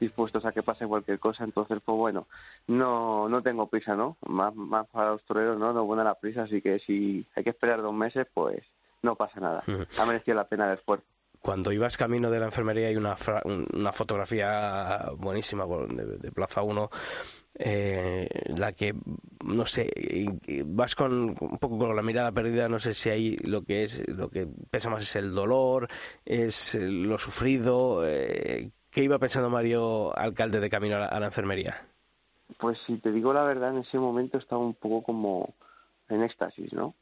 dispuestos 0.00 0.44
a 0.44 0.52
que 0.52 0.62
pase 0.62 0.86
cualquier 0.86 1.18
cosa, 1.18 1.44
entonces, 1.44 1.78
pues 1.84 1.96
bueno, 1.96 2.26
no 2.66 3.28
no 3.28 3.42
tengo 3.42 3.68
prisa, 3.68 3.94
¿no? 3.94 4.16
Más, 4.26 4.54
más 4.54 4.86
para 4.88 5.10
los 5.12 5.22
toreros, 5.24 5.58
¿no? 5.58 5.72
No 5.72 5.84
buena 5.84 6.02
la 6.02 6.14
prisa, 6.14 6.42
así 6.44 6.60
que 6.62 6.78
si 6.80 7.26
hay 7.36 7.44
que 7.44 7.50
esperar 7.50 7.82
dos 7.82 7.94
meses, 7.94 8.26
pues 8.34 8.62
no 9.02 9.14
pasa 9.14 9.38
nada. 9.40 9.62
Ha 9.98 10.06
merecido 10.06 10.34
la 10.36 10.48
pena 10.48 10.66
el 10.72 10.78
esfuerzo. 10.78 11.04
Cuando 11.40 11.72
ibas 11.72 11.96
camino 11.96 12.30
de 12.30 12.38
la 12.38 12.44
enfermería 12.46 12.88
hay 12.88 12.96
una, 12.96 13.16
fra- 13.16 13.40
un- 13.46 13.66
una 13.72 13.92
fotografía 13.92 15.10
buenísima 15.16 15.64
de, 15.66 16.18
de 16.18 16.32
Plaza 16.32 16.60
1, 16.62 16.90
eh, 17.54 18.28
la 18.56 18.72
que, 18.72 18.94
no 19.44 19.64
sé, 19.66 19.90
vas 20.66 20.94
con 20.94 21.30
un 21.40 21.58
poco 21.58 21.78
con 21.78 21.96
la 21.96 22.02
mirada 22.02 22.30
perdida, 22.32 22.68
no 22.68 22.78
sé 22.78 22.92
si 22.94 23.10
ahí 23.10 23.36
lo 23.38 23.62
que 23.64 23.84
es, 23.84 24.06
lo 24.08 24.28
que 24.30 24.46
pesa 24.70 24.90
más 24.90 25.02
es 25.02 25.16
el 25.16 25.34
dolor, 25.34 25.88
es 26.24 26.74
lo 26.74 27.16
sufrido. 27.18 28.02
Eh, 28.06 28.70
¿Qué 28.90 29.04
iba 29.04 29.18
pensando 29.18 29.50
Mario, 29.50 30.16
alcalde 30.16 30.60
de 30.60 30.70
camino 30.70 30.96
a 30.96 31.00
la, 31.00 31.06
a 31.06 31.20
la 31.20 31.26
enfermería? 31.26 31.86
Pues 32.58 32.78
si 32.86 32.96
te 32.96 33.12
digo 33.12 33.32
la 33.32 33.44
verdad, 33.44 33.70
en 33.70 33.78
ese 33.78 33.98
momento 33.98 34.38
estaba 34.38 34.60
un 34.60 34.74
poco 34.74 35.02
como 35.02 35.54
en 36.08 36.22
éxtasis, 36.22 36.72
¿no? 36.72 36.94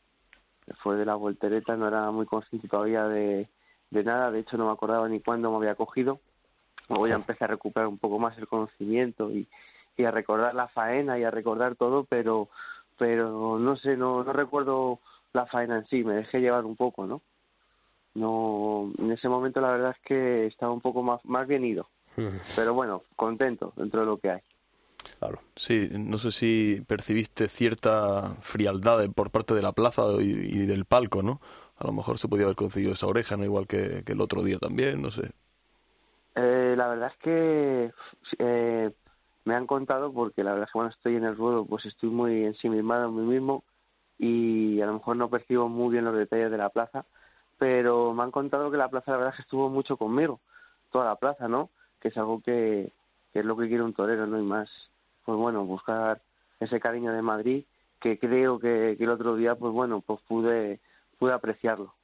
Después 0.66 0.98
de 0.98 1.06
la 1.06 1.14
voltereta 1.14 1.76
no 1.76 1.88
era 1.88 2.10
muy 2.10 2.26
consciente 2.26 2.68
todavía 2.68 3.04
de, 3.08 3.48
de 3.90 4.04
nada, 4.04 4.30
de 4.30 4.40
hecho 4.40 4.58
no 4.58 4.66
me 4.66 4.72
acordaba 4.72 5.08
ni 5.08 5.20
cuándo 5.20 5.50
me 5.50 5.56
había 5.56 5.74
cogido. 5.74 6.20
Luego 6.90 7.06
ya 7.06 7.14
empecé 7.14 7.44
a 7.44 7.48
recuperar 7.48 7.88
un 7.88 7.98
poco 7.98 8.18
más 8.18 8.36
el 8.38 8.46
conocimiento 8.48 9.30
y, 9.30 9.48
y 9.96 10.04
a 10.04 10.10
recordar 10.10 10.54
la 10.54 10.68
faena 10.68 11.18
y 11.18 11.24
a 11.24 11.30
recordar 11.30 11.74
todo, 11.74 12.04
pero 12.04 12.48
pero 12.98 13.58
no 13.58 13.76
sé, 13.76 13.96
no, 13.96 14.24
no 14.24 14.32
recuerdo 14.32 14.98
la 15.32 15.46
faena 15.46 15.76
en 15.76 15.86
sí, 15.86 16.02
me 16.02 16.14
dejé 16.14 16.40
llevar 16.40 16.64
un 16.64 16.76
poco, 16.76 17.06
¿no? 17.06 17.22
No, 18.14 18.92
en 18.98 19.12
ese 19.12 19.28
momento 19.28 19.60
la 19.60 19.72
verdad 19.72 19.90
es 19.96 20.02
que 20.04 20.46
estaba 20.46 20.72
un 20.72 20.80
poco 20.80 21.02
más, 21.02 21.24
más 21.24 21.46
bien 21.46 21.64
ido, 21.64 21.88
pero 22.56 22.74
bueno, 22.74 23.02
contento 23.16 23.72
dentro 23.76 24.00
de 24.00 24.06
lo 24.06 24.18
que 24.18 24.30
hay. 24.30 24.40
Pablo. 25.18 25.40
Sí, 25.56 25.88
no 25.92 26.18
sé 26.18 26.32
si 26.32 26.82
percibiste 26.86 27.48
cierta 27.48 28.36
frialdad 28.42 29.08
por 29.10 29.30
parte 29.30 29.54
de 29.54 29.62
la 29.62 29.72
plaza 29.72 30.02
y, 30.20 30.24
y 30.24 30.66
del 30.66 30.84
palco, 30.84 31.22
¿no? 31.22 31.40
A 31.78 31.86
lo 31.86 31.92
mejor 31.92 32.18
se 32.18 32.28
podía 32.28 32.44
haber 32.44 32.56
conseguido 32.56 32.92
esa 32.92 33.06
oreja, 33.06 33.36
¿no? 33.36 33.44
Igual 33.44 33.66
que, 33.66 34.02
que 34.04 34.12
el 34.12 34.20
otro 34.20 34.42
día 34.42 34.58
también, 34.58 35.00
no 35.00 35.10
sé. 35.10 35.30
Eh, 36.34 36.74
la 36.76 36.88
verdad 36.88 37.12
es 37.12 37.18
que 37.18 37.92
eh, 38.38 38.90
me 39.44 39.54
han 39.54 39.66
contado, 39.66 40.12
porque 40.12 40.44
la 40.44 40.52
verdad 40.52 40.66
es 40.66 40.72
que 40.72 40.78
cuando 40.78 40.94
estoy 40.94 41.16
en 41.16 41.24
el 41.24 41.36
ruedo, 41.36 41.64
pues 41.64 41.84
estoy 41.86 42.10
muy 42.10 42.44
ensimismado 42.44 43.08
en 43.08 43.16
mí 43.16 43.22
mismo 43.22 43.64
y 44.18 44.80
a 44.80 44.86
lo 44.86 44.94
mejor 44.94 45.16
no 45.16 45.30
percibo 45.30 45.68
muy 45.68 45.92
bien 45.92 46.04
los 46.04 46.16
detalles 46.16 46.50
de 46.50 46.58
la 46.58 46.70
plaza, 46.70 47.06
pero 47.58 48.14
me 48.14 48.22
han 48.22 48.30
contado 48.30 48.70
que 48.70 48.76
la 48.76 48.88
plaza, 48.88 49.12
la 49.12 49.16
verdad 49.18 49.34
es 49.34 49.36
que 49.36 49.42
estuvo 49.42 49.68
mucho 49.68 49.96
conmigo, 49.96 50.40
toda 50.90 51.04
la 51.04 51.16
plaza, 51.16 51.48
¿no? 51.48 51.70
Que 52.00 52.08
es 52.08 52.16
algo 52.16 52.40
que, 52.40 52.92
que 53.32 53.40
es 53.40 53.44
lo 53.44 53.56
que 53.56 53.68
quiere 53.68 53.82
un 53.82 53.94
torero, 53.94 54.26
¿no? 54.26 54.38
Y 54.38 54.44
más, 54.44 54.70
pues 55.24 55.36
bueno, 55.36 55.64
buscar 55.64 56.20
ese 56.60 56.80
cariño 56.80 57.12
de 57.12 57.22
Madrid 57.22 57.64
que 58.00 58.18
creo 58.18 58.58
que, 58.58 58.94
que 58.96 59.04
el 59.04 59.10
otro 59.10 59.36
día, 59.36 59.56
pues 59.56 59.72
bueno, 59.72 60.00
pues 60.00 60.20
pude, 60.28 60.80
pude 61.18 61.32
apreciarlo. 61.32 61.94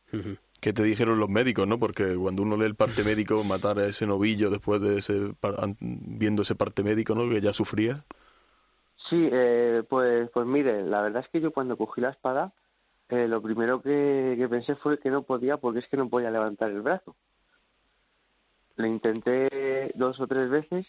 ¿Qué 0.60 0.72
te 0.72 0.82
dijeron 0.82 1.18
los 1.18 1.28
médicos, 1.28 1.66
no? 1.66 1.78
Porque 1.78 2.14
cuando 2.14 2.42
uno 2.42 2.56
lee 2.56 2.66
el 2.66 2.74
parte 2.74 3.02
médico, 3.02 3.42
matar 3.42 3.78
a 3.78 3.86
ese 3.86 4.06
novillo 4.06 4.48
después 4.48 4.80
de 4.80 4.98
ese, 4.98 5.34
viendo 5.80 6.42
ese 6.42 6.54
parte 6.54 6.82
médico, 6.82 7.14
¿no? 7.14 7.28
Que 7.28 7.40
ya 7.40 7.52
sufría. 7.52 8.04
Sí, 8.96 9.28
eh, 9.30 9.82
pues, 9.88 10.30
pues 10.30 10.46
mire, 10.46 10.82
la 10.82 11.02
verdad 11.02 11.22
es 11.24 11.28
que 11.30 11.40
yo 11.40 11.50
cuando 11.50 11.76
cogí 11.76 12.00
la 12.00 12.10
espada, 12.10 12.52
eh, 13.08 13.28
lo 13.28 13.42
primero 13.42 13.82
que, 13.82 14.34
que 14.38 14.48
pensé 14.48 14.74
fue 14.76 14.98
que 14.98 15.10
no 15.10 15.22
podía, 15.22 15.56
porque 15.58 15.80
es 15.80 15.88
que 15.88 15.96
no 15.96 16.08
podía 16.08 16.30
levantar 16.30 16.70
el 16.70 16.82
brazo. 16.82 17.14
Lo 18.76 18.86
intenté 18.86 19.92
dos 19.94 20.18
o 20.20 20.26
tres 20.26 20.50
veces 20.50 20.86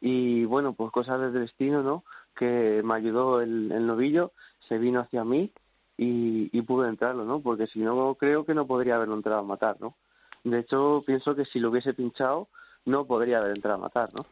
y 0.00 0.44
bueno, 0.44 0.74
pues 0.74 0.90
cosas 0.90 1.20
del 1.20 1.32
destino, 1.32 1.82
¿no? 1.82 2.04
Que 2.34 2.82
me 2.84 2.94
ayudó 2.94 3.40
el, 3.40 3.70
el 3.72 3.86
novillo, 3.86 4.32
se 4.68 4.78
vino 4.78 5.00
hacia 5.00 5.24
mí 5.24 5.52
y, 5.96 6.50
y 6.56 6.62
pude 6.62 6.88
entrarlo, 6.88 7.24
¿no? 7.24 7.40
Porque 7.40 7.66
si 7.66 7.78
no, 7.78 8.16
creo 8.16 8.44
que 8.44 8.54
no 8.54 8.66
podría 8.66 8.96
haberlo 8.96 9.14
entrado 9.14 9.40
a 9.40 9.44
matar, 9.44 9.76
¿no? 9.80 9.96
De 10.44 10.58
hecho, 10.58 11.04
pienso 11.06 11.36
que 11.36 11.44
si 11.44 11.60
lo 11.60 11.70
hubiese 11.70 11.94
pinchado, 11.94 12.48
no 12.84 13.06
podría 13.06 13.38
haber 13.38 13.52
entrado 13.52 13.78
a 13.78 13.82
matar, 13.82 14.12
¿no? 14.12 14.26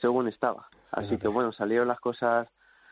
Según 0.00 0.26
estaba. 0.28 0.68
Así 0.90 1.18
que 1.18 1.28
bueno, 1.28 1.52
salieron 1.52 1.86
las 1.86 2.00
cosas 2.00 2.48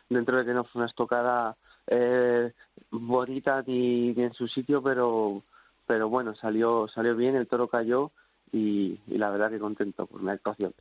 dentro 0.09 0.37
de 0.37 0.45
que 0.45 0.55
no 0.55 0.65
fue 0.65 0.81
una 0.81 0.87
estocada 0.87 1.57
eh, 1.89 2.53
bonita 2.91 3.63
ni, 3.67 4.11
en 4.11 4.33
su 4.33 4.47
sitio, 4.47 4.83
pero 4.83 5.43
pero 5.87 6.09
bueno, 6.09 6.35
salió 6.35 6.87
salió 6.89 7.17
bien, 7.17 7.35
el 7.37 7.49
toro 7.49 7.69
cayó 7.69 8.13
y, 8.53 9.01
y 9.07 9.19
la 9.19 9.31
verdad 9.31 9.51
que 9.51 9.59
contento 9.59 10.07
por 10.07 10.23
mi 10.23 10.31
actuación. 10.31 10.73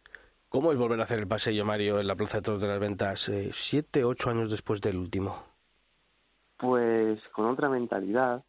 ¿Cómo 0.49 0.71
es 0.71 0.77
volver 0.77 0.99
a 1.01 1.03
hacer 1.03 1.19
el 1.19 1.27
paseo, 1.27 1.65
Mario, 1.65 1.99
en 1.99 2.07
la 2.07 2.15
Plaza 2.15 2.37
de 2.37 2.43
Toros 2.43 2.61
de 2.61 2.67
las 2.69 2.79
Ventas, 2.79 3.27
eh, 3.27 3.49
siete, 3.53 4.05
ocho 4.05 4.29
años 4.29 4.49
después 4.49 4.79
del 4.79 4.97
último? 4.97 5.43
Pues 6.57 7.21
con 7.29 7.45
otra 7.47 7.69
mentalidad. 7.69 8.43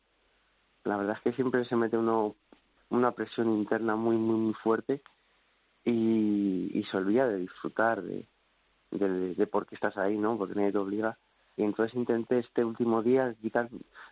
La 0.84 0.96
verdad 0.96 1.16
es 1.16 1.22
que 1.22 1.32
siempre 1.32 1.64
se 1.64 1.76
mete 1.76 1.96
uno 1.96 2.36
una 2.90 3.12
presión 3.12 3.50
interna 3.50 3.96
muy, 3.96 4.16
muy, 4.16 4.36
muy 4.36 4.54
fuerte 4.54 5.02
y, 5.84 6.70
y 6.72 6.84
se 6.84 6.96
olvida 6.96 7.28
de 7.28 7.38
disfrutar 7.38 8.02
de, 8.02 8.26
de, 8.90 9.34
de, 9.34 9.46
por 9.46 9.66
qué 9.66 9.74
estás 9.74 9.96
ahí, 9.98 10.16
¿no? 10.16 10.38
Porque 10.38 10.54
nadie 10.54 10.72
te 10.72 10.78
obliga. 10.78 11.18
Y 11.58 11.64
entonces 11.64 11.96
intenté 11.96 12.38
este 12.38 12.64
último 12.64 13.02
día 13.02 13.34
quitar, 13.42 13.68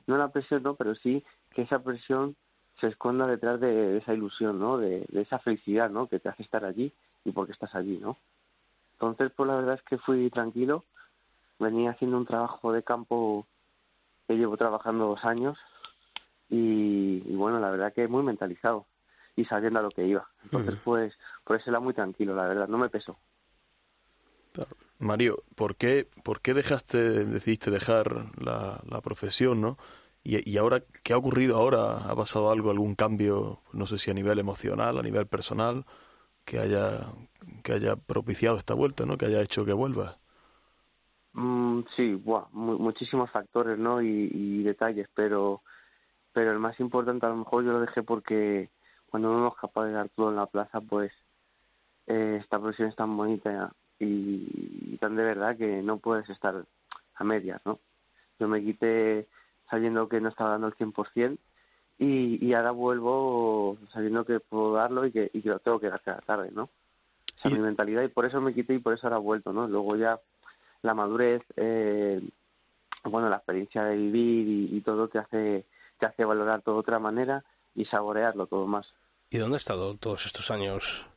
no 0.08 0.18
la 0.18 0.32
presión, 0.32 0.64
¿no? 0.64 0.74
Pero 0.74 0.96
sí 0.96 1.24
que 1.54 1.62
esa 1.62 1.78
presión 1.78 2.34
se 2.80 2.88
esconda 2.88 3.28
detrás 3.28 3.60
de, 3.60 3.72
de 3.72 3.98
esa 3.98 4.14
ilusión, 4.14 4.58
¿no? 4.58 4.78
De, 4.78 5.06
de, 5.08 5.20
esa 5.22 5.38
felicidad, 5.38 5.88
¿no? 5.88 6.08
Que 6.08 6.18
te 6.18 6.28
hace 6.28 6.42
estar 6.42 6.64
allí 6.64 6.92
y 7.24 7.30
por 7.30 7.46
qué 7.46 7.52
estás 7.52 7.72
allí, 7.76 7.98
¿no? 7.98 8.18
Entonces, 8.94 9.30
pues 9.36 9.46
la 9.46 9.54
verdad 9.54 9.76
es 9.76 9.82
que 9.82 9.96
fui 9.96 10.28
tranquilo. 10.28 10.84
Venía 11.60 11.92
haciendo 11.92 12.16
un 12.16 12.26
trabajo 12.26 12.72
de 12.72 12.82
campo 12.82 13.46
que 14.26 14.36
llevo 14.36 14.56
trabajando 14.56 15.06
dos 15.06 15.24
años 15.24 15.56
y, 16.50 17.22
y, 17.24 17.36
bueno, 17.36 17.60
la 17.60 17.70
verdad 17.70 17.92
que 17.92 18.08
muy 18.08 18.24
mentalizado 18.24 18.86
y 19.36 19.44
sabiendo 19.44 19.78
a 19.78 19.82
lo 19.82 19.90
que 19.90 20.04
iba. 20.04 20.26
Entonces, 20.42 20.74
pues, 20.84 21.16
por 21.44 21.56
eso 21.56 21.70
era 21.70 21.78
muy 21.78 21.94
tranquilo, 21.94 22.34
la 22.34 22.48
verdad, 22.48 22.66
no 22.66 22.78
me 22.78 22.88
pesó. 22.88 23.16
Mario, 24.98 25.42
¿por 25.54 25.76
qué, 25.76 26.08
por 26.24 26.40
qué 26.40 26.54
dejaste, 26.54 27.24
decidiste 27.24 27.70
dejar 27.70 28.26
la, 28.40 29.00
profesión, 29.02 29.60
no? 29.60 29.76
Y, 30.24 30.56
ahora, 30.56 30.82
¿qué 31.04 31.12
ha 31.12 31.16
ocurrido 31.18 31.56
ahora? 31.56 31.98
¿Ha 32.10 32.16
pasado 32.16 32.50
algo, 32.50 32.70
algún 32.70 32.96
cambio, 32.96 33.60
no 33.72 33.86
sé 33.86 33.98
si 33.98 34.10
a 34.10 34.14
nivel 34.14 34.40
emocional, 34.40 34.98
a 34.98 35.02
nivel 35.02 35.26
personal, 35.26 35.84
que 36.44 36.58
haya, 36.58 37.06
que 37.62 37.72
haya 37.74 37.94
propiciado 37.94 38.58
esta 38.58 38.74
vuelta, 38.74 39.06
¿no? 39.06 39.16
Que 39.18 39.26
haya 39.26 39.40
hecho 39.42 39.64
que 39.64 39.72
vuelvas. 39.72 40.18
Mm, 41.34 41.82
sí, 41.94 42.14
buah, 42.14 42.48
mu 42.52 42.78
muchísimos 42.78 43.30
factores, 43.30 43.78
¿no? 43.78 44.02
Y, 44.02 44.30
y, 44.32 44.62
detalles, 44.64 45.08
pero, 45.14 45.62
pero 46.32 46.50
el 46.50 46.58
más 46.58 46.80
importante 46.80 47.26
a 47.26 47.28
lo 47.28 47.36
mejor 47.36 47.64
yo 47.64 47.72
lo 47.72 47.80
dejé 47.80 48.02
porque 48.02 48.70
cuando 49.06 49.30
uno 49.30 49.48
es 49.48 49.60
capaz 49.60 49.84
de 49.86 49.92
dar 49.92 50.08
todo 50.08 50.30
en 50.30 50.36
la 50.36 50.46
plaza, 50.46 50.80
pues 50.80 51.12
eh, 52.06 52.38
esta 52.40 52.58
profesión 52.58 52.88
es 52.88 52.96
tan 52.96 53.16
bonita 53.16 53.72
y, 53.98 54.96
tan 54.98 55.16
de 55.16 55.24
verdad 55.24 55.56
que 55.56 55.82
no 55.82 55.98
puedes 55.98 56.28
estar 56.30 56.64
a 57.14 57.24
medias, 57.24 57.60
¿no? 57.64 57.78
Yo 58.38 58.48
me 58.48 58.62
quité 58.62 59.26
sabiendo 59.70 60.08
que 60.08 60.20
no 60.20 60.28
estaba 60.28 60.50
dando 60.50 60.68
el 60.68 60.74
100% 60.74 61.38
y, 61.98 62.44
y 62.44 62.54
ahora 62.54 62.70
vuelvo 62.70 63.78
sabiendo 63.92 64.24
que 64.24 64.40
puedo 64.40 64.74
darlo 64.74 65.06
y 65.06 65.12
que, 65.12 65.30
y 65.32 65.42
que 65.42 65.48
lo 65.48 65.58
tengo 65.58 65.80
que 65.80 65.88
dar 65.88 66.02
cada 66.02 66.20
tarde, 66.20 66.50
¿no? 66.52 66.68
Esa 67.38 67.48
es 67.48 67.54
mi 67.54 67.60
mentalidad 67.60 68.02
y 68.02 68.08
por 68.08 68.24
eso 68.24 68.40
me 68.40 68.54
quité 68.54 68.74
y 68.74 68.78
por 68.78 68.94
eso 68.94 69.06
ahora 69.06 69.18
he 69.18 69.22
vuelto, 69.22 69.52
¿no? 69.52 69.68
Luego 69.68 69.96
ya 69.96 70.20
la 70.82 70.94
madurez, 70.94 71.42
eh, 71.56 72.20
bueno, 73.04 73.28
la 73.28 73.36
experiencia 73.36 73.84
de 73.84 73.96
vivir 73.96 74.48
y, 74.48 74.76
y, 74.76 74.80
todo 74.80 75.08
te 75.08 75.18
hace, 75.18 75.64
te 75.98 76.06
hace 76.06 76.24
valorar 76.24 76.62
todo 76.62 76.76
de 76.76 76.80
otra 76.80 76.98
manera 76.98 77.44
y 77.74 77.84
saborearlo 77.84 78.46
todo 78.46 78.66
más. 78.66 78.94
¿Y 79.30 79.38
dónde 79.38 79.56
ha 79.56 79.58
estado 79.58 79.96
todos 79.96 80.24
estos 80.26 80.50
años 80.50 81.08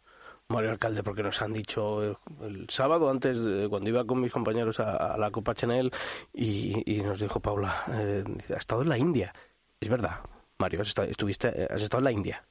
Mario 0.50 0.72
Alcalde? 0.72 1.04
Porque 1.04 1.24
nos 1.24 1.42
han 1.42 1.54
dicho 1.54 2.18
el 2.42 2.70
sábado, 2.70 3.10
antes, 3.10 3.44
de, 3.44 3.70
cuando 3.70 3.90
iba 3.90 4.06
con 4.06 4.20
mis 4.20 4.32
compañeros 4.32 4.80
a, 4.80 5.14
a 5.14 5.18
la 5.18 5.32
Copa 5.32 5.54
Chanel, 5.54 5.92
y, 6.34 6.84
y, 6.92 7.02
nos 7.02 7.20
dijo 7.20 7.40
Paula, 7.40 7.84
eh, 7.92 8.24
ha 8.50 8.58
estado 8.58 8.82
en 8.82 8.90
la 8.90 8.98
India. 8.98 9.34
Es 9.80 9.90
verdad, 9.90 10.20
Mario, 10.58 10.82
¿has 10.82 10.88
estado, 10.88 11.08
estuviste, 11.08 11.68
has 11.70 11.82
estado 11.82 12.00
en 12.00 12.06
la 12.06 12.12
India. 12.12 12.44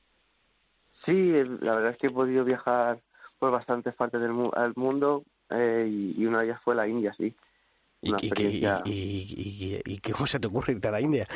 Sí, 1.05 1.33
la 1.61 1.77
verdad 1.77 1.91
es 1.91 1.99
que 1.99 2.07
he 2.07 2.11
podido 2.11 2.45
viajar 2.45 3.01
por 3.39 3.51
bastantes 3.51 3.95
partes 3.95 4.21
del 4.21 4.33
mu 4.33 4.51
al 4.55 4.73
mundo 4.77 5.25
eh, 5.51 5.87
y, 5.89 6.23
y, 6.23 6.27
una 6.27 6.41
de 6.41 6.47
ellas 6.47 6.61
fue 6.63 6.75
la 6.75 6.87
India, 6.87 7.13
sí. 7.15 7.35
¿Y, 8.01 8.13
experiencia... 8.13 8.83
y, 8.85 9.81
y, 9.85 9.99
cómo 9.99 10.27
se 10.27 10.39
te 10.39 10.47
ocurre 10.47 10.75
irte 10.75 10.87
a 10.87 10.93
la 10.93 11.01
India? 11.01 11.27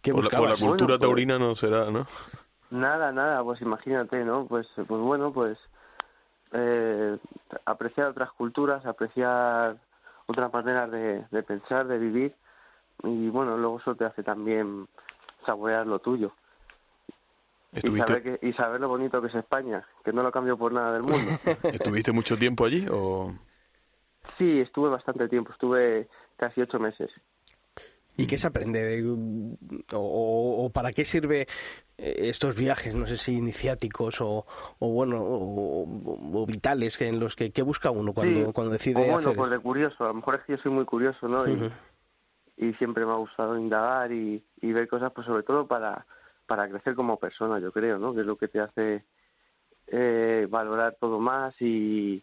¿Qué 0.00 0.12
por, 0.12 0.24
la, 0.24 0.30
por 0.30 0.48
la 0.48 0.56
cultura 0.56 0.76
bueno, 0.76 0.86
pues, 0.86 1.00
taurina 1.00 1.38
no 1.38 1.54
será, 1.54 1.90
¿no? 1.90 2.06
Nada, 2.70 3.12
nada, 3.12 3.42
pues 3.44 3.60
imagínate, 3.60 4.24
¿no? 4.24 4.46
Pues, 4.46 4.66
pues 4.74 5.00
bueno, 5.00 5.32
pues 5.32 5.58
eh, 6.54 7.18
apreciar 7.66 8.08
otras 8.08 8.30
culturas, 8.32 8.86
apreciar 8.86 9.76
otras 10.26 10.52
maneras 10.52 10.90
de, 10.90 11.24
de 11.30 11.42
pensar, 11.42 11.86
de 11.86 11.98
vivir 11.98 12.34
y 13.02 13.28
bueno, 13.28 13.56
luego 13.56 13.78
eso 13.78 13.94
te 13.94 14.04
hace 14.04 14.22
también 14.22 14.86
saborear 15.44 15.86
lo 15.86 15.98
tuyo. 15.98 16.32
Y 17.72 17.98
saber, 17.98 18.22
que, 18.22 18.46
y 18.46 18.52
saber 18.52 18.80
lo 18.80 18.88
bonito 18.88 19.20
que 19.20 19.26
es 19.26 19.34
España, 19.34 19.84
que 20.04 20.12
no 20.12 20.22
lo 20.22 20.30
cambio 20.30 20.56
por 20.56 20.72
nada 20.72 20.92
del 20.92 21.02
mundo. 21.02 21.32
¿Estuviste 21.64 22.12
mucho 22.12 22.36
tiempo 22.36 22.64
allí 22.64 22.86
o...? 22.88 23.34
Sí, 24.38 24.60
estuve 24.60 24.88
bastante 24.88 25.28
tiempo, 25.28 25.52
estuve 25.52 26.08
casi 26.36 26.60
ocho 26.62 26.78
meses. 26.78 27.12
¿Y 28.16 28.26
qué 28.26 28.38
se 28.38 28.46
aprende? 28.46 29.02
¿O, 29.92 30.64
o 30.64 30.70
para 30.70 30.92
qué 30.92 31.04
sirve 31.04 31.48
estos 31.96 32.56
viajes, 32.56 32.94
no 32.94 33.06
sé 33.06 33.16
si 33.16 33.36
iniciáticos 33.36 34.20
o, 34.20 34.46
o 34.78 34.88
bueno, 34.88 35.22
o, 35.22 35.82
o, 36.34 36.46
vitales 36.46 37.00
en 37.00 37.20
los 37.20 37.36
que, 37.36 37.52
¿qué 37.52 37.62
busca 37.62 37.90
uno 37.90 38.12
cuando, 38.12 38.46
sí. 38.46 38.52
cuando 38.52 38.72
decide 38.72 39.00
o 39.00 39.04
bueno, 39.04 39.18
hacer 39.18 39.36
pues 39.36 39.50
de 39.50 39.58
curioso, 39.58 40.04
a 40.04 40.08
lo 40.08 40.14
mejor 40.14 40.34
es 40.36 40.40
que 40.42 40.52
yo 40.52 40.58
soy 40.58 40.72
muy 40.72 40.84
curioso, 40.84 41.28
¿no? 41.28 41.46
Y, 41.46 41.52
uh 41.52 41.56
-huh. 41.56 41.72
y 42.56 42.72
siempre 42.74 43.06
me 43.06 43.12
ha 43.12 43.16
gustado 43.16 43.58
indagar 43.58 44.12
y, 44.12 44.44
y 44.60 44.72
ver 44.72 44.88
cosas, 44.88 45.12
pues 45.12 45.26
sobre 45.26 45.42
todo 45.42 45.66
para 45.66 46.06
para 46.46 46.68
crecer 46.68 46.94
como 46.94 47.18
persona, 47.18 47.58
yo 47.58 47.72
creo, 47.72 47.98
¿no? 47.98 48.14
Que 48.14 48.20
es 48.20 48.26
lo 48.26 48.36
que 48.36 48.48
te 48.48 48.60
hace 48.60 49.04
eh, 49.86 50.46
valorar 50.50 50.96
todo 51.00 51.18
más 51.18 51.54
y, 51.60 52.22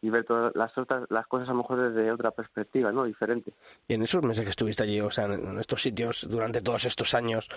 y 0.00 0.10
ver 0.10 0.24
todas 0.24 0.54
las 0.56 0.76
otras 0.76 1.04
las 1.10 1.26
cosas 1.26 1.48
a 1.48 1.52
lo 1.52 1.58
mejor 1.58 1.92
desde 1.92 2.10
otra 2.10 2.32
perspectiva, 2.32 2.90
¿no? 2.92 3.04
Diferente. 3.04 3.52
Y 3.86 3.94
en 3.94 4.02
esos 4.02 4.22
meses 4.22 4.44
que 4.44 4.50
estuviste 4.50 4.82
allí, 4.82 5.00
o 5.00 5.10
sea, 5.10 5.26
en 5.26 5.58
estos 5.58 5.82
sitios 5.82 6.26
durante 6.28 6.60
todos 6.60 6.84
estos 6.84 7.14
años, 7.14 7.48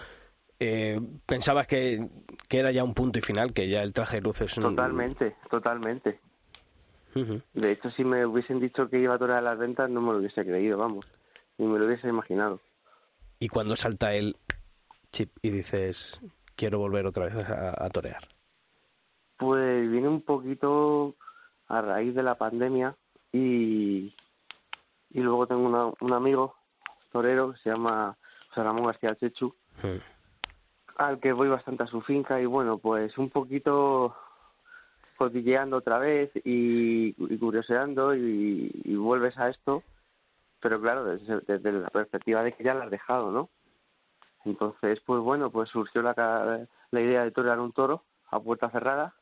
eh, 0.59 0.99
¿pensabas 1.25 1.67
que, 1.67 2.07
que 2.47 2.59
era 2.59 2.71
ya 2.71 2.83
un 2.83 2.93
punto 2.93 3.19
y 3.19 3.21
final, 3.21 3.53
que 3.53 3.67
ya 3.69 3.81
el 3.81 3.93
traje 3.93 4.17
de 4.17 4.21
luces... 4.23 4.57
Un... 4.57 4.63
Totalmente, 4.63 5.35
totalmente. 5.49 6.19
Uh 7.15 7.19
-huh. 7.19 7.43
De 7.53 7.71
hecho, 7.71 7.89
si 7.91 8.03
me 8.03 8.25
hubiesen 8.25 8.59
dicho 8.59 8.89
que 8.89 8.99
iba 8.99 9.15
a 9.15 9.17
torear 9.19 9.41
las 9.43 9.57
ventas, 9.57 9.89
no 9.89 10.01
me 10.01 10.11
lo 10.11 10.19
hubiese 10.19 10.43
creído, 10.43 10.77
vamos. 10.77 11.05
Ni 11.57 11.65
me 11.65 11.79
lo 11.79 11.85
hubiese 11.85 12.07
imaginado. 12.09 12.59
¿Y 13.39 13.47
cuando 13.47 13.75
salta 13.75 14.13
el 14.13 14.35
chip 15.11 15.31
y 15.41 15.49
dices, 15.49 16.19
quiero 16.55 16.79
volver 16.79 17.05
otra 17.05 17.25
vez 17.25 17.35
a, 17.49 17.85
a 17.85 17.89
torear? 17.89 18.27
Pues 19.37 19.89
viene 19.89 20.07
un 20.07 20.21
poquito 20.21 21.15
a 21.67 21.81
raíz 21.81 22.13
de 22.15 22.23
la 22.23 22.35
pandemia 22.35 22.95
y, 23.31 24.13
y 25.09 25.19
luego 25.19 25.47
tengo 25.47 25.67
una, 25.67 25.91
un 25.99 26.13
amigo 26.13 26.55
torero 27.11 27.53
que 27.53 27.59
se 27.59 27.69
llama 27.69 28.17
José 28.49 28.63
Ramón 28.63 28.85
García 28.85 29.15
Chechu, 29.15 29.53
al 30.95 31.19
que 31.19 31.33
voy 31.33 31.49
bastante 31.49 31.83
a 31.83 31.87
su 31.87 32.01
finca 32.01 32.39
y 32.39 32.45
bueno, 32.45 32.77
pues 32.77 33.17
un 33.17 33.29
poquito 33.29 34.15
cotilleando 35.17 35.77
otra 35.77 35.97
vez 35.99 36.31
y, 36.43 37.15
y 37.17 37.37
curioseando 37.37 38.15
y, 38.15 38.71
y, 38.83 38.95
vuelves 38.95 39.37
a 39.37 39.49
esto, 39.49 39.83
pero 40.59 40.81
claro, 40.81 41.05
desde, 41.05 41.71
la 41.71 41.89
perspectiva 41.89 42.43
de 42.43 42.53
que 42.53 42.63
ya 42.63 42.73
la 42.73 42.85
has 42.85 42.91
dejado, 42.91 43.31
¿no? 43.31 43.49
Entonces, 44.43 44.99
pues 45.01 45.21
bueno, 45.21 45.49
pues 45.49 45.69
surgió 45.69 46.01
la, 46.01 46.67
la 46.91 47.01
idea 47.01 47.23
de 47.23 47.31
torear 47.31 47.59
un 47.59 47.71
toro 47.71 48.03
a 48.29 48.39
puerta 48.39 48.69
cerrada 48.69 49.15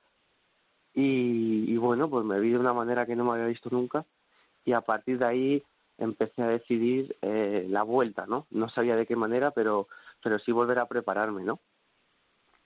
y, 0.93 1.71
y 1.71 1.77
bueno, 1.77 2.09
pues 2.09 2.25
me 2.25 2.39
vi 2.39 2.51
de 2.51 2.59
una 2.59 2.73
manera 2.73 3.05
que 3.05 3.15
no 3.15 3.23
me 3.23 3.33
había 3.33 3.45
visto 3.45 3.69
nunca 3.71 4.05
y 4.65 4.73
a 4.73 4.81
partir 4.81 5.19
de 5.19 5.25
ahí 5.25 5.63
empecé 5.97 6.41
a 6.41 6.47
decidir 6.47 7.15
eh, 7.21 7.65
la 7.69 7.83
vuelta, 7.83 8.25
¿no? 8.27 8.47
No 8.51 8.69
sabía 8.69 8.95
de 8.95 9.05
qué 9.05 9.15
manera, 9.15 9.51
pero 9.51 9.87
pero 10.23 10.39
sí 10.39 10.51
volver 10.51 10.79
a 10.79 10.87
prepararme, 10.87 11.43
¿no? 11.43 11.59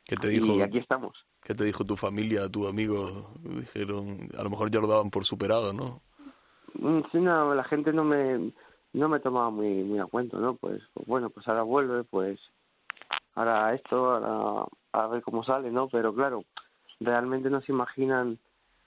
¿Qué 0.05 0.15
te 0.15 0.29
dijo? 0.29 0.53
Y 0.53 0.61
aquí 0.61 0.77
estamos. 0.77 1.25
¿Qué 1.41 1.53
te 1.53 1.65
dijo 1.65 1.83
tu 1.83 1.95
familia, 1.97 2.49
tus 2.49 2.67
amigos? 2.67 3.25
Dijeron, 3.41 4.29
a 4.37 4.43
lo 4.43 4.49
mejor 4.49 4.71
ya 4.71 4.79
lo 4.79 4.87
daban 4.87 5.09
por 5.09 5.25
superado, 5.25 5.73
¿no? 5.73 6.01
Mm, 6.75 7.01
Sí, 7.11 7.19
no, 7.19 7.53
la 7.53 7.63
gente 7.63 7.91
no 7.91 8.03
me 8.03 8.53
no 8.93 9.09
me 9.09 9.19
tomaba 9.19 9.49
muy 9.49 9.83
muy 9.83 9.99
a 9.99 10.05
cuento, 10.05 10.39
¿no? 10.39 10.55
Pues, 10.55 10.81
pues 10.93 11.05
bueno, 11.07 11.29
pues 11.29 11.47
ahora 11.47 11.63
vuelve, 11.63 12.03
pues 12.03 12.39
ahora 13.35 13.73
esto, 13.73 14.11
ahora 14.11 14.65
a 14.93 15.07
ver 15.07 15.21
cómo 15.21 15.43
sale, 15.43 15.71
¿no? 15.71 15.87
Pero 15.89 16.13
claro, 16.13 16.43
realmente 16.99 17.49
no 17.49 17.61
se 17.61 17.71
imaginan 17.71 18.39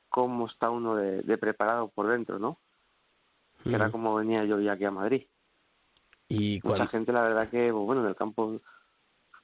cómo 0.08 0.46
está 0.46 0.70
uno 0.70 0.96
de, 0.96 1.22
de 1.22 1.38
preparado 1.38 1.88
por 1.88 2.08
dentro, 2.08 2.38
¿no? 2.38 2.58
Que 3.64 3.74
era 3.74 3.88
Mm. 3.88 3.92
como 3.92 4.14
venía 4.14 4.44
yo 4.44 4.58
ya 4.60 4.72
aquí 4.72 4.84
a 4.84 4.90
Madrid. 4.90 5.26
Y 6.30 6.60
Mucha 6.62 6.68
cuando, 6.68 6.86
gente, 6.86 7.12
la 7.12 7.22
verdad 7.22 7.48
que, 7.50 7.72
pues, 7.72 7.84
bueno, 7.84 8.02
en 8.02 8.08
el 8.08 8.16
campo 8.16 8.60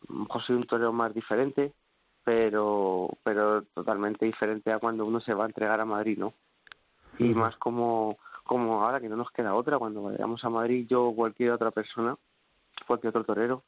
a 0.08 0.12
lo 0.12 0.18
mejor 0.20 0.42
soy 0.42 0.56
un 0.56 0.64
torero 0.64 0.92
más 0.92 1.12
diferente, 1.12 1.72
pero 2.24 3.10
pero 3.22 3.62
totalmente 3.62 4.24
diferente 4.24 4.72
a 4.72 4.78
cuando 4.78 5.04
uno 5.04 5.20
se 5.20 5.34
va 5.34 5.44
a 5.44 5.48
entregar 5.48 5.80
a 5.80 5.84
Madrid, 5.84 6.16
¿no? 6.16 6.32
Y 7.18 7.34
más 7.34 7.56
como 7.56 8.18
como 8.44 8.84
ahora 8.84 9.00
que 9.00 9.08
no 9.08 9.16
nos 9.16 9.32
queda 9.32 9.54
otra, 9.54 9.78
cuando 9.78 10.04
vayamos 10.04 10.44
a 10.44 10.50
Madrid, 10.50 10.86
yo 10.88 11.06
o 11.06 11.16
cualquier 11.16 11.50
otra 11.50 11.72
persona, 11.72 12.16
cualquier 12.86 13.10
otro 13.10 13.24
torero, 13.24 13.64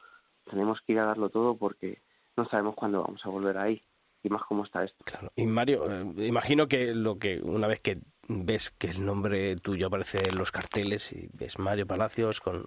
tenemos 0.48 0.80
que 0.82 0.92
ir 0.92 1.00
a 1.00 1.06
darlo 1.06 1.28
todo 1.28 1.56
porque 1.56 2.00
no 2.36 2.44
sabemos 2.44 2.76
cuándo 2.76 3.02
vamos 3.02 3.24
a 3.26 3.28
volver 3.28 3.58
ahí 3.58 3.82
y 4.22 4.28
más 4.28 4.42
cómo 4.44 4.64
está 4.64 4.84
esto. 4.84 5.04
Claro. 5.04 5.32
Y 5.34 5.46
Mario, 5.46 5.90
eh, 5.90 6.26
imagino 6.26 6.68
que 6.68 6.94
lo 6.94 7.18
que 7.18 7.40
una 7.40 7.66
vez 7.66 7.80
que 7.80 7.98
ves 8.28 8.70
que 8.70 8.88
el 8.88 9.04
nombre 9.04 9.56
tuyo 9.56 9.86
aparece 9.86 10.28
en 10.28 10.36
los 10.36 10.52
carteles 10.52 11.12
y 11.12 11.28
ves 11.32 11.58
Mario 11.58 11.86
Palacios 11.86 12.40
con 12.40 12.64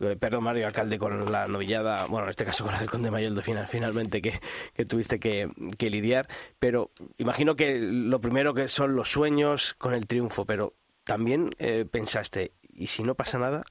eh, 0.00 0.16
perdón 0.16 0.44
Mario 0.44 0.66
Alcalde 0.66 0.98
con 0.98 1.32
la 1.32 1.48
novillada, 1.48 2.06
bueno 2.06 2.24
en 2.24 2.30
este 2.30 2.44
caso 2.44 2.64
con 2.64 2.74
la 2.74 2.80
del 2.80 2.90
Conde 2.90 3.10
Mayor 3.10 3.32
de 3.32 3.42
final, 3.42 3.66
finalmente 3.66 4.20
que, 4.20 4.40
que 4.74 4.84
tuviste 4.84 5.18
que, 5.18 5.50
que 5.78 5.90
lidiar, 5.90 6.28
pero 6.58 6.90
imagino 7.16 7.56
que 7.56 7.78
lo 7.80 8.20
primero 8.20 8.52
que 8.52 8.68
son 8.68 8.94
los 8.94 9.10
sueños 9.10 9.74
con 9.74 9.94
el 9.94 10.06
triunfo, 10.06 10.44
pero 10.44 10.74
también 11.04 11.54
eh, 11.58 11.86
pensaste, 11.90 12.52
¿y 12.68 12.88
si 12.88 13.02
no 13.02 13.14
pasa 13.14 13.38
nada? 13.38 13.64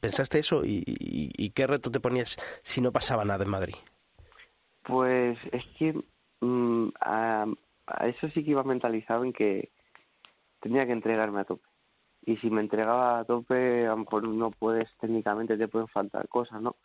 ¿Pensaste 0.00 0.40
eso? 0.40 0.62
¿Y, 0.64 1.50
qué 1.54 1.66
reto 1.66 1.90
te 1.90 2.00
ponías 2.00 2.36
si 2.62 2.82
no 2.82 2.92
pasaba 2.92 3.24
nada 3.24 3.44
en 3.44 3.50
Madrid? 3.50 3.76
Pues 4.82 5.38
es 5.50 5.64
que 5.78 5.94
mm, 6.40 6.88
a 7.00 7.46
eso 8.06 8.28
sí 8.28 8.44
que 8.44 8.50
iba 8.50 8.64
mentalizado 8.64 9.24
en 9.24 9.32
que 9.32 9.70
tenía 10.64 10.86
que 10.86 10.92
entregarme 10.92 11.40
a 11.40 11.44
tope. 11.44 11.68
Y 12.24 12.38
si 12.38 12.48
me 12.50 12.62
entregaba 12.62 13.18
a 13.18 13.24
tope, 13.26 13.84
a 13.86 13.90
lo 13.90 13.98
mejor 13.98 14.26
no 14.26 14.50
puedes, 14.50 14.88
técnicamente 14.98 15.58
te 15.58 15.68
pueden 15.68 15.88
faltar 15.88 16.26
cosas, 16.26 16.62
¿no? 16.62 16.76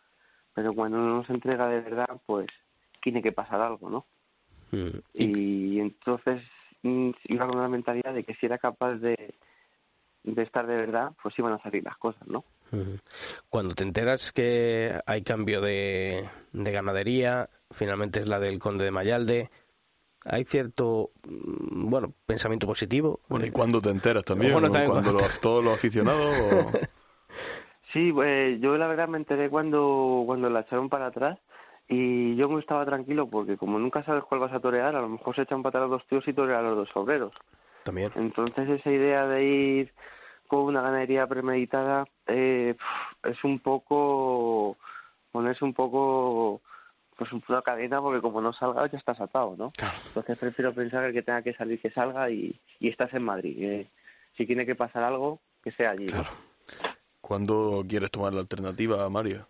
Pero 0.53 0.73
cuando 0.73 0.97
uno 0.97 1.23
se 1.23 1.31
entrega 1.31 1.69
de 1.69 1.79
verdad, 1.79 2.09
pues 2.25 2.47
tiene 3.01 3.21
que 3.21 3.31
pasar 3.31 3.61
algo, 3.61 3.89
¿no? 3.89 4.05
Mm. 4.71 4.97
Y- 5.13 5.75
Y 5.75 5.79
entonces 5.79 6.41
mm, 6.83 7.11
iba 7.29 7.47
con 7.47 7.61
la 7.61 7.69
mentalidad 7.69 8.13
de 8.13 8.25
que 8.25 8.35
si 8.35 8.47
era 8.47 8.57
capaz 8.57 8.95
de, 8.95 9.35
de 10.23 10.41
estar 10.43 10.67
de 10.67 10.75
verdad, 10.75 11.13
pues 11.23 11.39
iban 11.39 11.53
a 11.53 11.61
salir 11.63 11.81
las 11.85 11.95
cosas, 11.97 12.27
¿no? 12.27 12.43
Ujú. 12.73 12.97
Cuando 13.47 13.73
te 13.75 13.83
enteras 13.85 14.33
que 14.33 14.99
hay 15.05 15.21
cambio 15.23 15.61
de, 15.61 16.29
de 16.51 16.71
ganadería, 16.73 17.49
finalmente 17.71 18.19
es 18.19 18.27
la 18.27 18.39
del 18.39 18.59
conde 18.59 18.83
de 18.83 18.91
Mayalde, 18.91 19.49
hay 20.25 20.43
cierto, 20.45 21.11
mm, 21.27 21.89
bueno, 21.89 22.13
pensamiento 22.25 22.67
positivo. 22.67 23.19
Bueno, 23.29 23.45
¿y 23.45 23.51
cuándo 23.51 23.81
te 23.81 23.89
enteras 23.89 24.23
también? 24.25 24.53
Bueno, 24.53 24.67
¿no? 24.67 24.73
también 24.73 24.91
¿Cuando 25.03 25.17
todos 25.41 25.63
los 25.63 25.73
aficionados? 25.75 26.25
o- 26.25 26.71
Sí, 27.93 28.11
pues 28.13 28.61
yo 28.61 28.77
la 28.77 28.87
verdad 28.87 29.07
me 29.07 29.17
enteré 29.17 29.49
cuando, 29.49 30.21
cuando 30.25 30.47
la 30.49 30.59
echaron 30.59 30.89
para 30.89 31.07
atrás 31.07 31.39
y 31.87 32.35
yo 32.35 32.47
me 32.47 32.59
estaba 32.59 32.85
tranquilo 32.85 33.27
porque 33.27 33.57
como 33.57 33.79
nunca 33.79 34.03
sabes 34.03 34.23
cuál 34.25 34.41
vas 34.41 34.53
a 34.53 34.59
torear, 34.59 34.95
a 34.95 35.01
lo 35.01 35.09
mejor 35.09 35.35
se 35.35 35.41
echan 35.41 35.63
para 35.63 35.79
atrás 35.79 35.89
los 35.89 36.05
tíos 36.07 36.27
y 36.27 36.33
torean 36.33 36.59
a 36.65 36.69
los 36.69 36.75
dos 36.77 36.89
obreros. 36.95 37.33
También. 37.83 38.11
Entonces 38.15 38.69
esa 38.69 38.91
idea 38.91 39.25
de 39.25 39.43
ir 39.43 39.93
con 40.47 40.59
una 40.65 40.81
ganadería 40.81 41.25
premeditada 41.25 42.05
eh, 42.27 42.75
es 43.23 43.43
un 43.43 43.59
poco 43.59 44.77
ponerse 45.31 45.65
un 45.65 45.73
poco 45.73 46.61
pues 47.19 47.31
una 47.33 47.61
cadena 47.61 48.01
porque 48.01 48.21
como 48.21 48.41
no 48.41 48.53
salga 48.53 48.87
ya 48.89 48.97
estás 48.97 49.19
atado, 49.19 49.55
¿no? 49.57 49.71
Entonces 50.07 50.37
prefiero 50.37 50.73
pensar 50.73 51.01
que 51.03 51.07
el 51.09 51.13
que 51.13 51.21
tenga 51.21 51.41
que 51.43 51.53
salir 51.53 51.79
que 51.81 51.91
salga 51.91 52.29
y, 52.31 52.59
y 52.79 52.87
estás 52.89 53.13
en 53.13 53.23
Madrid. 53.23 53.57
eh. 53.61 53.87
si 54.37 54.45
tiene 54.45 54.65
que 54.65 54.73
pasar 54.75 55.03
algo, 55.03 55.39
que 55.61 55.71
sea 55.71 55.91
allí. 55.91 56.07
¿no? 56.07 56.23
¿Cuándo 57.21 57.83
quieres 57.87 58.09
tomar 58.09 58.33
la 58.33 58.39
alternativa, 58.39 59.07
Mario? 59.09 59.45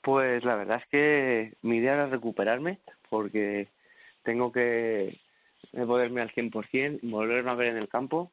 Pues 0.00 0.44
la 0.44 0.54
verdad 0.54 0.78
es 0.78 0.86
que 0.88 1.54
mi 1.62 1.78
idea 1.78 1.94
era 1.94 2.06
recuperarme 2.06 2.78
porque 3.10 3.68
tengo 4.22 4.50
que 4.52 5.20
ponerme 5.72 6.20
al 6.22 6.30
100%, 6.30 7.00
volverme 7.02 7.50
a 7.50 7.54
ver 7.54 7.68
en 7.68 7.76
el 7.78 7.88
campo 7.88 8.30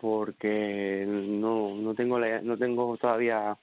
porque 0.00 1.04
no, 1.06 1.74
no 1.74 1.94
tengo 1.94 2.18
la- 2.18 2.40
no 2.42 2.56
tengo 2.56 2.96
todavía 2.96 3.56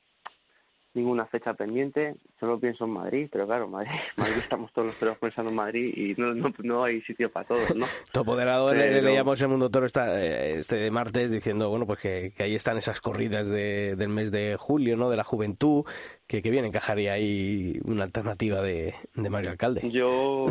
ninguna 0.95 1.25
fecha 1.25 1.53
pendiente, 1.55 2.15
solo 2.39 2.59
pienso 2.59 2.85
en 2.85 2.91
Madrid, 2.91 3.27
pero 3.31 3.45
claro, 3.47 3.67
Madrid, 3.67 3.89
Madrid 4.17 4.35
estamos 4.37 4.71
todos 4.73 4.87
los 4.87 4.95
toros 4.97 5.17
pensando 5.17 5.49
en 5.51 5.55
Madrid 5.55 5.91
y 5.95 6.13
no, 6.21 6.33
no, 6.33 6.53
no 6.59 6.83
hay 6.83 7.01
sitio 7.01 7.31
para 7.31 7.47
todos, 7.47 7.75
¿no? 7.75 7.85
Tu 8.11 8.19
apoderado 8.19 8.71
le- 8.73 8.77
le 8.87 8.93
Pero- 8.97 9.07
leíamos 9.07 9.41
en 9.41 9.49
Mundo 9.49 9.69
Toro 9.71 9.85
esta, 9.87 10.21
eh, 10.23 10.59
este 10.59 10.75
de 10.75 10.91
martes 10.91 11.31
diciendo, 11.31 11.69
bueno, 11.69 11.87
pues 11.87 11.99
que, 11.99 12.31
que 12.37 12.43
ahí 12.43 12.55
están 12.55 12.77
esas 12.77 13.01
corridas 13.01 13.47
de, 13.49 13.95
del 13.95 14.09
mes 14.09 14.31
de 14.31 14.55
julio, 14.59 14.95
¿no? 14.95 15.09
De 15.09 15.17
la 15.17 15.23
juventud, 15.23 15.83
que, 16.27 16.41
que 16.43 16.51
bien 16.51 16.65
encajaría 16.65 17.13
ahí 17.13 17.79
una 17.85 18.03
alternativa 18.03 18.61
de, 18.61 18.93
de 19.15 19.29
Mario 19.29 19.49
Alcalde. 19.51 19.89
Yo, 19.89 20.47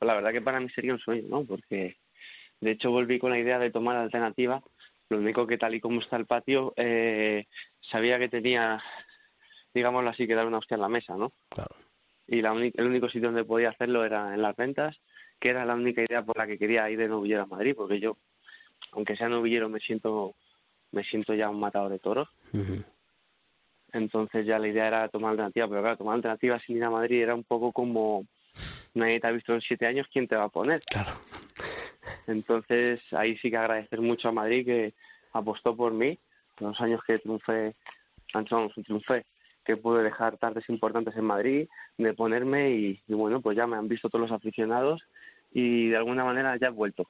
la 0.00 0.14
verdad 0.14 0.32
que 0.32 0.40
para 0.42 0.60
mí 0.60 0.68
sería 0.70 0.92
un 0.94 0.98
sueño, 1.00 1.24
¿no? 1.28 1.44
Porque 1.44 1.96
de 2.60 2.70
hecho 2.70 2.90
volví 2.90 3.18
con 3.18 3.30
la 3.30 3.38
idea 3.38 3.58
de 3.58 3.70
tomar 3.70 3.96
alternativa. 3.96 4.62
Lo 5.08 5.18
único 5.18 5.46
que 5.46 5.58
tal 5.58 5.74
y 5.74 5.80
como 5.80 6.00
está 6.00 6.16
el 6.16 6.24
patio, 6.24 6.72
eh, 6.76 7.44
sabía 7.82 8.18
que 8.18 8.30
tenía, 8.30 8.80
digámoslo 9.74 10.10
así, 10.10 10.26
que 10.26 10.34
dar 10.34 10.46
una 10.46 10.58
hostia 10.58 10.76
en 10.76 10.80
la 10.80 10.88
mesa, 10.88 11.16
¿no? 11.16 11.32
Claro. 11.48 11.74
Y 12.26 12.40
la 12.40 12.52
el 12.52 12.86
único 12.86 13.08
sitio 13.08 13.28
donde 13.28 13.44
podía 13.44 13.70
hacerlo 13.70 14.04
era 14.04 14.34
en 14.34 14.42
las 14.42 14.56
ventas, 14.56 14.98
que 15.38 15.50
era 15.50 15.64
la 15.64 15.74
única 15.74 16.02
idea 16.02 16.22
por 16.22 16.36
la 16.36 16.46
que 16.46 16.58
quería 16.58 16.88
ir 16.88 16.98
de 16.98 17.08
novillero 17.08 17.42
a 17.42 17.46
Madrid, 17.46 17.74
porque 17.76 18.00
yo, 18.00 18.16
aunque 18.92 19.16
sea 19.16 19.28
novillero, 19.28 19.68
me 19.68 19.80
siento, 19.80 20.34
me 20.92 21.02
siento 21.04 21.34
ya 21.34 21.50
un 21.50 21.60
matador 21.60 21.90
de 21.90 21.98
toros. 21.98 22.28
Entonces 23.92 24.46
ya 24.46 24.58
la 24.58 24.68
idea 24.68 24.86
era 24.86 25.08
tomar 25.08 25.32
alternativa, 25.32 25.68
pero 25.68 25.82
claro, 25.82 25.96
tomar 25.96 26.14
alternativa 26.14 26.58
sin 26.60 26.76
ir 26.76 26.84
a 26.84 26.90
Madrid 26.90 27.22
era 27.22 27.34
un 27.34 27.44
poco 27.44 27.72
como 27.72 28.26
nadie 28.94 29.20
te 29.20 29.26
ha 29.26 29.32
visto 29.32 29.52
en 29.54 29.60
siete 29.60 29.86
años, 29.86 30.06
¿quién 30.12 30.28
te 30.28 30.36
va 30.36 30.44
a 30.44 30.48
poner? 30.48 30.80
Claro. 30.84 31.10
Entonces 32.26 33.00
ahí 33.12 33.36
sí 33.38 33.50
que 33.50 33.56
agradecer 33.56 34.00
mucho 34.00 34.28
a 34.28 34.32
Madrid 34.32 34.64
que 34.64 34.94
apostó 35.32 35.76
por 35.76 35.92
mí, 35.92 36.18
los 36.60 36.80
años 36.80 37.00
que 37.06 37.18
triunfé, 37.18 37.74
antes 38.32 38.52
vamos, 38.52 38.72
triunfé, 38.74 39.24
que 39.64 39.76
pude 39.76 40.02
dejar 40.02 40.38
tardes 40.38 40.68
importantes 40.68 41.16
en 41.16 41.24
Madrid, 41.24 41.68
de 41.98 42.14
ponerme 42.14 42.70
y, 42.70 43.02
y 43.06 43.14
bueno, 43.14 43.40
pues 43.40 43.56
ya 43.56 43.66
me 43.66 43.76
han 43.76 43.88
visto 43.88 44.08
todos 44.08 44.22
los 44.22 44.32
aficionados 44.32 45.06
y 45.52 45.88
de 45.88 45.96
alguna 45.96 46.24
manera 46.24 46.56
ya 46.56 46.68
he 46.68 46.70
vuelto. 46.70 47.08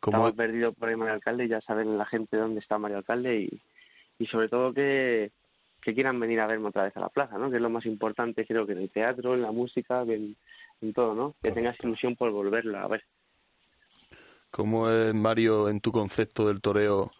¿Cómo, 0.00 0.18
Estaba 0.18 0.32
perdido 0.32 0.72
por 0.72 0.88
ahí 0.88 0.96
Mario 0.96 1.14
Alcalde, 1.14 1.48
ya 1.48 1.60
saben 1.60 1.98
la 1.98 2.06
gente 2.06 2.36
dónde 2.36 2.60
está 2.60 2.78
Mario 2.78 2.98
Alcalde 2.98 3.40
y, 3.40 3.60
y 4.18 4.26
sobre 4.26 4.48
todo 4.48 4.72
que, 4.72 5.32
que 5.80 5.94
quieran 5.94 6.20
venir 6.20 6.40
a 6.40 6.46
verme 6.46 6.68
otra 6.68 6.84
vez 6.84 6.96
a 6.96 7.00
la 7.00 7.08
plaza, 7.08 7.38
¿no? 7.38 7.50
Que 7.50 7.56
es 7.56 7.62
lo 7.62 7.70
más 7.70 7.86
importante 7.86 8.46
creo 8.46 8.66
que 8.66 8.72
en 8.72 8.78
el 8.78 8.90
teatro, 8.90 9.34
en 9.34 9.42
la 9.42 9.52
música, 9.52 10.02
en, 10.02 10.36
en 10.80 10.92
todo, 10.92 11.14
¿no? 11.14 11.34
Que 11.42 11.50
tengas 11.52 11.78
ilusión 11.80 12.16
por 12.16 12.30
volverlo 12.30 12.78
a 12.78 12.88
ver. 12.88 13.04
cómo 14.50 14.90
es, 14.90 15.14
Mario, 15.14 15.68
en 15.68 15.80
tu 15.80 15.92
concepto 15.92 16.46
del 16.46 16.60
toreo 16.60 17.10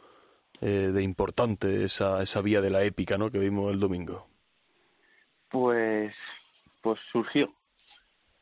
eh, 0.60 0.90
de 0.92 1.02
importante 1.02 1.84
esa, 1.84 2.22
esa 2.22 2.40
vía 2.42 2.60
de 2.60 2.70
la 2.70 2.82
épica 2.84 3.18
¿no? 3.18 3.30
que 3.30 3.38
vimos 3.38 3.72
el 3.72 3.80
domingo? 3.80 4.28
Pues, 5.50 6.14
pues 6.82 7.00
surgió, 7.10 7.52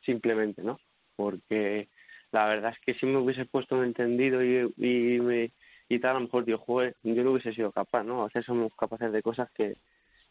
simplemente, 0.01 0.61
¿no? 0.61 0.79
Porque 1.15 1.89
la 2.31 2.45
verdad 2.47 2.71
es 2.73 2.79
que 2.79 2.93
si 2.93 3.05
me 3.05 3.17
hubiese 3.17 3.45
puesto 3.45 3.75
un 3.77 3.85
entendido 3.85 4.43
y, 4.43 4.73
y, 4.77 5.19
me, 5.21 5.51
y 5.87 5.99
tal, 5.99 6.11
a 6.11 6.13
lo 6.15 6.25
mejor 6.25 6.45
yo 6.45 6.57
jugué, 6.57 6.95
yo 7.03 7.23
no 7.23 7.31
hubiese 7.31 7.53
sido 7.53 7.71
capaz, 7.71 8.03
¿no? 8.03 8.21
A 8.21 8.25
veces 8.25 8.45
somos 8.45 8.73
capaces 8.75 9.11
de 9.11 9.21
cosas 9.21 9.49
que, 9.51 9.77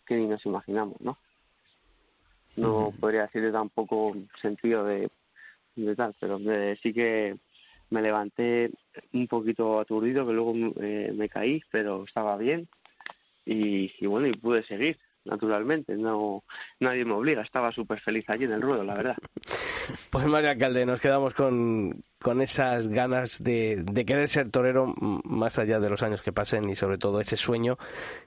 que 0.05 0.16
ni 0.16 0.26
nos 0.26 0.45
imaginamos, 0.47 1.01
¿no? 1.01 1.18
No 2.57 2.93
podría 2.99 3.22
decirle 3.22 3.53
tampoco 3.53 4.16
sentido 4.41 4.84
de, 4.84 5.11
de 5.74 5.97
tal, 5.97 6.14
pero 6.18 6.39
de- 6.39 6.76
sí 6.82 6.93
que 6.93 7.37
me 7.91 8.03
levanté 8.03 8.70
un 9.12 9.26
poquito 9.26 9.80
aturdido, 9.80 10.26
que 10.26 10.32
luego 10.32 10.55
eh, 10.80 11.12
me 11.14 11.28
caí, 11.28 11.62
pero 11.70 12.05
estaba 12.05 12.36
bien. 12.36 12.68
Y, 13.44 13.92
y 13.99 14.07
bueno, 14.07 14.26
y 14.26 14.32
pude 14.32 14.62
seguir, 14.64 14.99
naturalmente, 15.27 15.97
no 15.97 16.45
nadie 16.81 17.05
me 17.05 17.12
obliga, 17.12 17.43
estaba 17.43 17.72
súper 17.72 18.01
feliz 18.01 18.24
allí 18.29 18.45
en 18.45 18.53
el 18.53 18.62
ruedo, 18.62 18.85
la 18.85 18.95
verdad. 18.95 19.16
Pues 20.11 20.27
Mario 20.27 20.51
Alcalde, 20.51 20.85
nos 20.85 21.01
quedamos 21.01 21.33
con, 21.33 22.01
con 22.20 22.41
esas 22.41 22.89
ganas 22.89 23.43
de, 23.43 23.85
de 23.85 24.05
querer 24.05 24.29
ser 24.29 24.51
torero 24.51 24.93
más 24.97 25.61
allá 25.61 25.79
de 25.79 25.89
los 25.89 26.03
años 26.03 26.22
que 26.22 26.33
pasen 26.33 26.68
y 26.68 26.74
sobre 26.74 26.99
todo 26.99 27.20
ese 27.20 27.37
sueño 27.37 27.79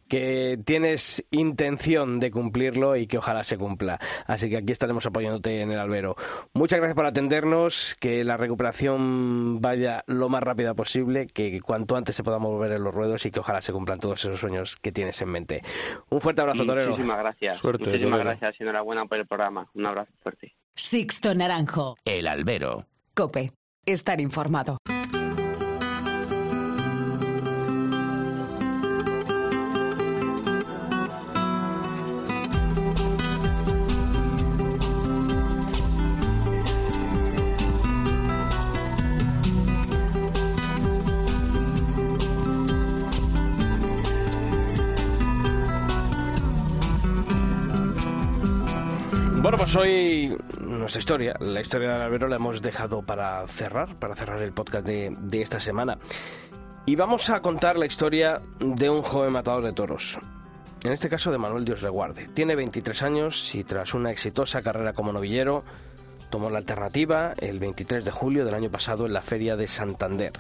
que 0.08 0.60
tienes 0.66 1.24
intención 1.32 2.20
de 2.20 2.32
cumplirlo 2.32 2.96
y 2.96 3.08
que 3.08 3.20
ojalá 3.20 3.44
se 3.44 3.58
cumpla. 3.58 4.00
Así 4.26 4.50
que 4.50 4.58
aquí 4.58 4.72
estaremos 4.72 5.06
apoyándote 5.06 5.62
en 5.62 5.72
el 5.72 5.80
albero. 5.80 6.16
Muchas 6.54 6.80
gracias 6.80 6.96
por 6.96 7.06
atendernos, 7.06 7.96
que 8.00 8.24
la 8.24 8.36
recuperación 8.36 9.62
vaya 9.62 10.04
lo 10.08 10.28
más 10.28 10.42
rápida 10.42 10.74
posible, 10.74 11.28
que 11.28 11.62
cuanto 11.62 11.96
antes 11.96 12.16
se 12.16 12.24
pueda 12.24 12.40
mover 12.40 12.72
en 12.74 12.84
los 12.84 12.94
ruedos 12.94 13.26
y 13.26 13.32
que 13.32 13.40
ojalá 13.40 13.62
se 13.62 13.72
cumplan 13.72 14.00
todos 14.00 14.26
esos 14.26 14.40
sueños 14.40 14.76
que 14.78 14.92
tienes 14.92 15.22
en 15.22 15.30
mente. 15.30 15.64
Un 16.10 16.20
fuerte 16.20 16.42
abrazo, 16.42 16.66
torero. 16.66 16.89
Muchísimas 16.92 17.18
gracias. 17.20 17.58
Suerte, 17.58 17.90
Muchísimas 17.90 18.12
torero. 18.20 18.30
gracias 18.30 18.60
y 18.60 18.64
enhorabuena 18.64 19.06
por 19.06 19.18
el 19.18 19.28
programa. 19.28 19.70
Un 19.74 19.86
abrazo 19.86 20.12
fuerte. 20.22 20.56
Sixto 20.76 21.34
Naranjo. 21.36 21.96
El 22.06 22.28
albero. 22.28 22.86
Cope. 23.14 23.52
Estar 23.86 24.20
informado. 24.22 24.78
Hoy 49.78 50.36
nuestra 50.62 51.00
historia, 51.00 51.36
la 51.40 51.62
historia 51.62 51.94
del 51.94 52.02
albero 52.02 52.28
la 52.28 52.38
hemos 52.38 52.62
dejado 52.62 53.04
para 53.04 53.46
cerrar, 53.48 53.96
para 54.00 54.16
cerrar 54.16 54.42
el 54.42 54.52
podcast 54.52 54.86
de, 54.86 55.16
de 55.20 55.42
esta 55.44 55.60
semana. 55.60 56.00
Y 56.88 56.96
vamos 56.96 57.30
a 57.30 57.42
contar 57.42 57.78
la 57.78 57.86
historia 57.86 58.42
de 58.60 58.90
un 58.90 59.04
joven 59.04 59.32
matador 59.32 59.64
de 59.64 59.72
toros. 59.72 60.18
En 60.84 60.92
este 60.92 61.08
caso 61.08 61.32
de 61.32 61.38
Manuel 61.38 61.66
Dios 61.66 61.84
le 61.84 61.90
guarde. 61.90 62.28
Tiene 62.34 62.56
23 62.56 63.04
años 63.04 63.54
y 63.54 63.64
tras 63.64 63.94
una 63.94 64.10
exitosa 64.10 64.64
carrera 64.64 64.94
como 64.94 65.14
novillero, 65.14 65.64
tomó 66.32 66.50
la 66.50 66.58
alternativa 66.58 67.34
el 67.40 67.60
23 67.60 68.04
de 68.04 68.12
julio 68.12 68.46
del 68.46 68.56
año 68.56 68.72
pasado 68.72 69.06
en 69.06 69.14
la 69.14 69.22
Feria 69.22 69.56
de 69.56 69.68
Santander. 69.68 70.34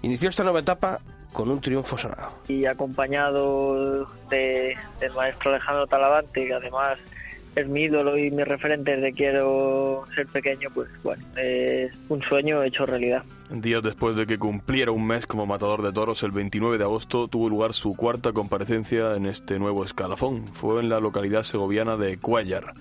Inició 0.00 0.30
esta 0.30 0.44
nueva 0.44 0.60
etapa 0.60 1.00
con 1.34 1.50
un 1.50 1.60
triunfo 1.60 1.98
sonado. 1.98 2.32
y 2.48 2.64
acompañado 2.64 4.06
de, 4.30 4.74
del 4.98 5.12
maestro 5.12 5.50
Alejandro 5.50 5.86
Talavante, 5.86 6.46
que 6.46 6.54
además 6.54 6.98
es 7.56 7.66
mi 7.68 7.84
ídolo 7.84 8.18
y 8.18 8.30
mi 8.30 8.44
referente 8.44 8.96
desde 8.96 9.12
quiero 9.12 10.04
ser 10.14 10.26
pequeño, 10.26 10.68
pues 10.74 10.88
bueno, 11.02 11.24
es 11.36 11.92
un 12.10 12.22
sueño 12.22 12.62
hecho 12.62 12.84
realidad. 12.84 13.24
Días 13.50 13.82
después 13.82 14.14
de 14.14 14.26
que 14.26 14.38
cumpliera 14.38 14.92
un 14.92 15.06
mes 15.06 15.26
como 15.26 15.46
matador 15.46 15.82
de 15.82 15.90
toros, 15.90 16.22
el 16.22 16.32
29 16.32 16.76
de 16.76 16.84
agosto 16.84 17.28
tuvo 17.28 17.48
lugar 17.48 17.72
su 17.72 17.96
cuarta 17.96 18.32
comparecencia 18.32 19.16
en 19.16 19.24
este 19.24 19.58
nuevo 19.58 19.84
escalafón. 19.84 20.46
Fue 20.48 20.80
en 20.80 20.90
la 20.90 21.00
localidad 21.00 21.44
segoviana 21.44 21.96
de 21.96 22.18
Cuellar. 22.18 22.74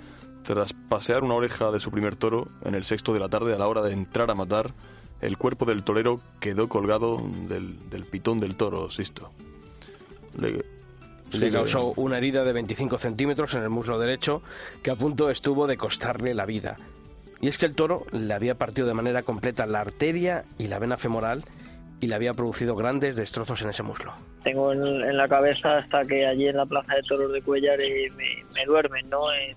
Tras 0.43 0.73
pasear 0.73 1.23
una 1.23 1.35
oreja 1.35 1.71
de 1.71 1.79
su 1.79 1.89
primer 1.89 2.17
toro, 2.17 2.47
en 2.65 2.75
el 2.75 2.83
sexto 2.83 3.13
de 3.13 3.21
la 3.21 3.29
tarde, 3.29 3.55
a 3.55 3.57
la 3.57 3.67
hora 3.67 3.81
de 3.81 3.93
entrar 3.93 4.29
a 4.29 4.35
matar, 4.35 4.73
el 5.21 5.37
cuerpo 5.37 5.65
del 5.65 5.83
torero 5.83 6.19
quedó 6.41 6.67
colgado 6.67 7.21
del, 7.47 7.89
del 7.89 8.03
pitón 8.03 8.39
del 8.39 8.55
toro, 8.55 8.91
Sisto. 8.91 9.31
Le, 10.37 10.74
Le 11.33 11.51
causó 11.51 11.93
una 11.95 12.17
herida 12.17 12.43
de 12.43 12.53
25 12.53 12.97
centímetros 12.97 13.53
en 13.55 13.63
el 13.63 13.69
muslo 13.69 13.99
derecho 13.99 14.41
que 14.83 14.91
a 14.91 14.95
punto 14.95 15.29
estuvo 15.29 15.67
de 15.67 15.77
costarle 15.77 16.33
la 16.33 16.45
vida. 16.45 16.77
Y 17.41 17.47
es 17.47 17.57
que 17.57 17.65
el 17.65 17.75
toro 17.75 18.05
le 18.11 18.33
había 18.33 18.55
partido 18.55 18.87
de 18.87 18.93
manera 18.93 19.23
completa 19.23 19.65
la 19.65 19.81
arteria 19.81 20.45
y 20.57 20.67
la 20.67 20.79
vena 20.79 20.97
femoral 20.97 21.43
y 21.99 22.07
le 22.07 22.15
había 22.15 22.33
producido 22.33 22.75
grandes 22.75 23.15
destrozos 23.15 23.61
en 23.61 23.69
ese 23.69 23.83
muslo. 23.83 24.13
Tengo 24.43 24.71
en, 24.71 24.83
en 24.83 25.17
la 25.17 25.27
cabeza 25.27 25.77
hasta 25.77 26.03
que 26.03 26.25
allí 26.25 26.47
en 26.47 26.57
la 26.57 26.65
plaza 26.65 26.95
de 26.95 27.03
toros 27.03 27.31
de 27.33 27.41
Cuellar 27.41 27.79
eh, 27.81 28.09
me, 28.15 28.43
me 28.53 28.65
duermen, 28.65 29.09
¿no? 29.09 29.31
Eh, 29.33 29.55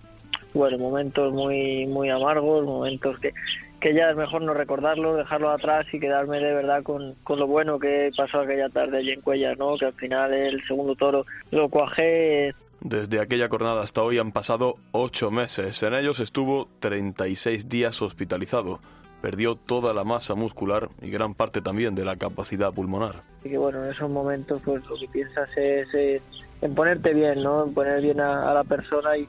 bueno, 0.54 0.78
momentos 0.78 1.32
muy 1.32 1.86
muy 1.86 2.08
amargos, 2.10 2.64
momentos 2.64 3.18
que, 3.20 3.32
que 3.80 3.94
ya 3.94 4.10
es 4.10 4.16
mejor 4.16 4.42
no 4.42 4.54
recordarlos, 4.54 5.16
dejarlo 5.16 5.50
atrás 5.50 5.86
y 5.92 6.00
quedarme 6.00 6.38
de 6.38 6.54
verdad 6.54 6.82
con, 6.82 7.14
con 7.22 7.38
lo 7.38 7.46
bueno 7.46 7.78
que 7.78 8.10
pasó 8.16 8.40
aquella 8.40 8.68
tarde 8.68 8.98
allí 8.98 9.12
en 9.12 9.20
Cuellar, 9.20 9.56
¿no? 9.58 9.76
Que 9.76 9.86
al 9.86 9.92
final 9.94 10.32
el 10.34 10.66
segundo 10.66 10.96
toro 10.96 11.24
lo 11.50 11.68
cuajé 11.68 12.54
Desde 12.80 13.20
aquella 13.20 13.48
jornada 13.48 13.82
hasta 13.82 14.02
hoy 14.02 14.18
han 14.18 14.32
pasado 14.32 14.76
ocho 14.92 15.30
meses. 15.30 15.82
En 15.82 15.94
ellos 15.94 16.20
estuvo 16.20 16.68
36 16.80 17.68
días 17.68 18.02
hospitalizado. 18.02 18.80
Perdió 19.22 19.56
toda 19.56 19.92
la 19.94 20.04
masa 20.04 20.34
muscular 20.34 20.88
y 21.02 21.10
gran 21.10 21.34
parte 21.34 21.60
también 21.60 21.94
de 21.94 22.04
la 22.04 22.16
capacidad 22.16 22.72
pulmonar. 22.72 23.16
Así 23.38 23.50
que 23.50 23.58
bueno, 23.58 23.84
en 23.84 23.92
esos 23.92 24.10
momentos 24.10 24.60
pues 24.64 24.84
lo 24.86 24.96
que 24.96 25.08
piensas 25.08 25.50
es 25.56 25.92
eh, 25.94 26.22
en 26.62 26.74
ponerte 26.74 27.14
bien, 27.14 27.42
¿no? 27.42 27.64
En 27.64 27.74
poner 27.74 28.00
bien 28.00 28.20
a, 28.20 28.50
a 28.50 28.54
la 28.54 28.64
persona 28.64 29.16
y, 29.16 29.28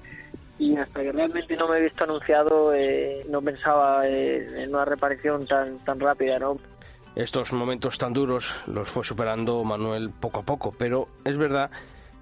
y 0.60 0.76
hasta 0.76 1.02
que 1.02 1.12
realmente 1.14 1.56
no 1.56 1.68
me 1.68 1.78
he 1.78 1.82
visto 1.82 2.04
anunciado 2.04 2.74
eh, 2.74 3.26
no 3.30 3.42
pensaba 3.42 4.06
eh, 4.08 4.64
en 4.64 4.70
una 4.70 4.86
reparación 4.86 5.48
tan 5.48 5.80
tan 5.80 6.00
rápida, 6.00 6.38
¿no? 6.38 6.58
Estos 7.16 7.54
momentos 7.54 7.98
tan 7.98 8.14
duros 8.14 8.54
los 8.68 8.90
fue 8.90 9.04
superando 9.04 9.64
Manuel 9.64 10.12
poco 10.12 10.42
a 10.42 10.44
poco, 10.44 10.74
pero 10.78 11.08
es 11.26 11.38
verdad 11.38 11.72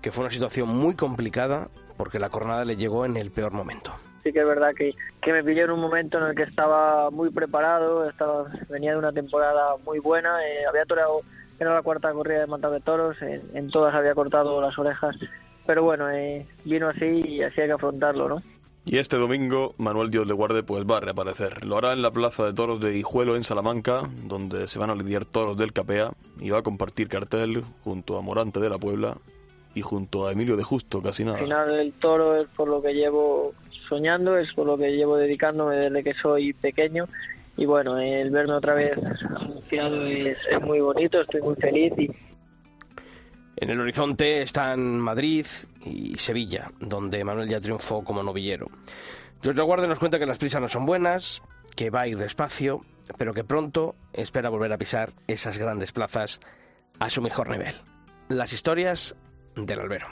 que 0.02 0.12
fue 0.12 0.24
una 0.24 0.34
situación 0.34 0.70
muy 0.70 0.96
complicada 0.96 1.68
porque 1.98 2.20
la 2.20 2.30
jornada 2.30 2.64
le 2.64 2.78
llegó 2.78 3.06
en 3.06 3.18
el 3.18 3.32
peor 3.32 3.52
momento. 3.52 3.94
Sí 4.24 4.32
que 4.32 4.40
es 4.40 4.46
verdad 4.46 4.74
que, 4.76 4.94
que 5.22 5.34
me 5.34 5.44
pilló 5.44 5.66
en 5.66 5.72
un 5.72 5.82
momento 5.82 6.20
en 6.20 6.26
el 6.26 6.36
que 6.36 6.44
estaba 6.44 7.10
muy 7.10 7.30
preparado, 7.32 8.08
estaba 8.08 8.46
venía 8.70 8.92
de 8.92 9.00
una 9.00 9.12
temporada 9.12 9.76
muy 9.84 10.00
buena, 10.00 10.46
eh, 10.46 10.66
había 10.68 10.86
toreado, 10.86 11.22
era 11.60 11.74
la 11.74 11.82
cuarta 11.82 12.12
corrida 12.14 12.42
de 12.42 12.48
matado 12.48 12.74
de 12.74 12.82
toros, 12.82 13.22
en, 13.22 13.42
en 13.54 13.70
todas 13.70 13.96
había 13.96 14.14
cortado 14.14 14.62
las 14.62 14.78
orejas, 14.78 15.16
pero 15.68 15.84
bueno, 15.84 16.10
eh, 16.10 16.46
vino 16.66 16.90
así 16.90 17.06
y 17.06 17.44
así 17.44 17.62
hay 17.62 17.68
que 17.68 17.74
afrontarlo, 17.74 18.30
¿no? 18.30 18.42
Y 18.86 19.00
este 19.00 19.18
domingo 19.18 19.76
Manuel 19.78 20.10
Dios 20.10 20.26
le 20.26 20.34
guarde 20.34 20.64
pues 20.64 20.86
va 20.90 20.98
a 20.98 21.02
reaparecer. 21.02 21.66
Lo 21.66 21.78
hará 21.78 21.92
en 21.92 22.02
la 22.02 22.12
Plaza 22.12 22.46
de 22.46 22.54
Toros 22.54 22.80
de 22.80 22.98
Hijuelo 22.98 23.36
en 23.36 23.44
Salamanca, 23.44 24.04
donde 24.24 24.70
se 24.70 24.80
van 24.80 24.90
a 24.90 24.96
lidiar 24.96 25.26
toros 25.26 25.58
del 25.58 25.74
Capea 25.74 26.12
y 26.40 26.50
va 26.52 26.60
a 26.60 26.64
compartir 26.64 27.10
cartel 27.10 27.66
junto 27.84 28.18
a 28.18 28.22
Morante 28.22 28.62
de 28.62 28.70
la 28.70 28.78
Puebla 28.78 29.18
y 29.76 29.82
junto 29.82 30.26
a 30.26 30.32
Emilio 30.32 30.56
de 30.56 30.64
Justo, 30.64 31.02
casi 31.02 31.24
Al 31.24 31.28
nada. 31.28 31.40
final 31.40 31.80
el 31.80 31.92
toro 31.94 32.38
es 32.38 32.48
por 32.56 32.70
lo 32.70 32.82
que 32.82 32.94
llevo 32.94 33.54
soñando, 33.90 34.38
es 34.38 34.54
por 34.54 34.66
lo 34.66 34.78
que 34.78 34.96
llevo 34.96 35.18
dedicándome 35.18 35.76
desde 35.76 36.04
que 36.04 36.14
soy 36.14 36.54
pequeño 36.54 37.08
y 37.58 37.66
bueno, 37.66 37.98
el 37.98 38.30
verme 38.30 38.54
otra 38.54 38.74
vez 38.74 38.98
anunciado 39.36 40.06
es, 40.06 40.38
es 40.50 40.62
muy 40.62 40.80
bonito, 40.80 41.20
estoy 41.20 41.42
muy 41.42 41.56
feliz 41.56 41.92
y, 41.98 42.10
En 43.60 43.72
el 43.72 43.82
horizonte 43.82 44.44
están 44.44 45.00
Madrid 45.00 45.48
y 45.84 46.16
Sevilla, 46.20 46.72
donde 46.80 47.24
Manuel 47.24 47.50
ya 47.50 47.60
triunfó 47.60 48.04
como 48.04 48.22
novillero. 48.22 48.68
Dios 49.42 49.56
le 49.56 49.64
guarde 49.64 49.88
nos 49.88 49.98
cuenta 49.98 50.20
que 50.20 50.28
las 50.28 50.38
prisas 50.38 50.62
no 50.62 50.70
son 50.70 50.86
buenas, 50.86 51.42
que 51.76 51.90
va 51.90 52.02
a 52.02 52.08
ir 52.08 52.20
despacio, 52.20 52.82
pero 53.18 53.34
que 53.34 53.44
pronto 53.44 53.96
espera 54.14 54.50
volver 54.50 54.72
a 54.74 54.78
pisar 54.78 55.10
esas 55.26 55.58
grandes 55.58 55.92
plazas 55.92 56.40
a 57.00 57.10
su 57.10 57.22
mejor 57.24 57.50
nivel. 57.50 57.74
Las 58.30 58.54
historias 58.54 59.16
del 59.56 59.80
albero. 59.80 60.08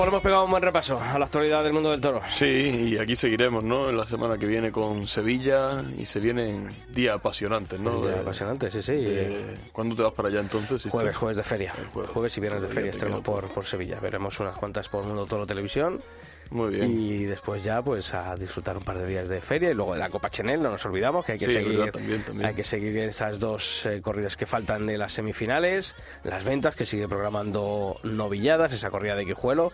Pues 0.00 0.08
hemos 0.08 0.22
pegado 0.22 0.44
un 0.44 0.50
buen 0.50 0.62
repaso 0.62 0.98
a 1.00 1.18
la 1.18 1.24
actualidad 1.26 1.62
del 1.64 1.72
mundo 1.72 1.90
del 1.90 2.00
toro. 2.00 2.20
Sí, 2.30 2.46
y 2.94 2.98
aquí 2.98 3.16
seguiremos, 3.16 3.62
¿no? 3.64 3.88
En 3.90 3.96
la 3.96 4.06
semana 4.06 4.38
que 4.38 4.46
viene 4.46 4.72
con 4.72 5.06
Sevilla 5.06 5.82
y 5.96 6.06
se 6.06 6.20
vienen 6.20 6.68
días 6.88 7.16
apasionantes, 7.16 7.78
¿no? 7.80 8.02
Ya, 8.04 8.10
De- 8.10 8.18
apasionante, 8.20 8.70
sí, 8.70 8.82
sí. 8.82 8.92
de- 8.92 9.56
¿Cuándo 9.72 9.94
te 9.96 10.02
vas 10.02 10.12
para 10.12 10.28
allá 10.28 10.40
entonces? 10.40 10.86
Jueves, 10.90 11.16
jueves 11.16 11.36
de 11.36 11.44
feria. 11.44 11.74
Jueves. 11.92 12.10
Jueves 12.12 12.36
y 12.36 12.40
viernes 12.40 12.62
de 12.62 12.68
feria 12.68 12.90
estaremos 12.90 13.20
por, 13.20 13.48
por 13.48 13.64
Sevilla. 13.66 14.00
Veremos 14.00 14.38
unas 14.40 14.56
cuantas 14.56 14.88
por 14.88 15.04
Mundo 15.04 15.26
Toro 15.26 15.46
Televisión. 15.46 16.00
Muy 16.50 16.70
bien. 16.74 16.90
Y 16.90 17.24
después 17.26 17.62
ya 17.62 17.80
pues 17.80 18.12
a 18.12 18.34
disfrutar 18.34 18.76
un 18.76 18.82
par 18.82 18.98
de 18.98 19.06
días 19.06 19.28
de 19.28 19.40
feria 19.40 19.70
y 19.70 19.74
luego 19.74 19.92
de 19.94 20.00
la 20.00 20.08
Copa 20.08 20.30
Chenel, 20.30 20.60
no 20.62 20.70
nos 20.70 20.84
olvidamos 20.84 21.24
que 21.24 21.32
hay 21.32 21.38
que 21.38 21.46
Sí, 21.46 21.52
seguir 21.52 21.78
verdad, 21.78 21.92
también, 21.92 22.24
también. 22.24 22.46
hay 22.48 22.54
que 22.54 22.64
seguir 22.64 22.96
estas 22.98 23.38
dos 23.38 23.86
eh, 23.86 24.00
corridas 24.02 24.36
que 24.36 24.46
faltan 24.46 24.86
de 24.86 24.98
las 24.98 25.12
semifinales, 25.12 25.94
las 26.24 26.44
ventas 26.44 26.74
que 26.74 26.86
sigue 26.86 27.06
programando 27.08 27.98
novilladas, 28.02 28.72
esa 28.72 28.90
corrida 28.90 29.14
de 29.14 29.26
Quijuelo. 29.26 29.72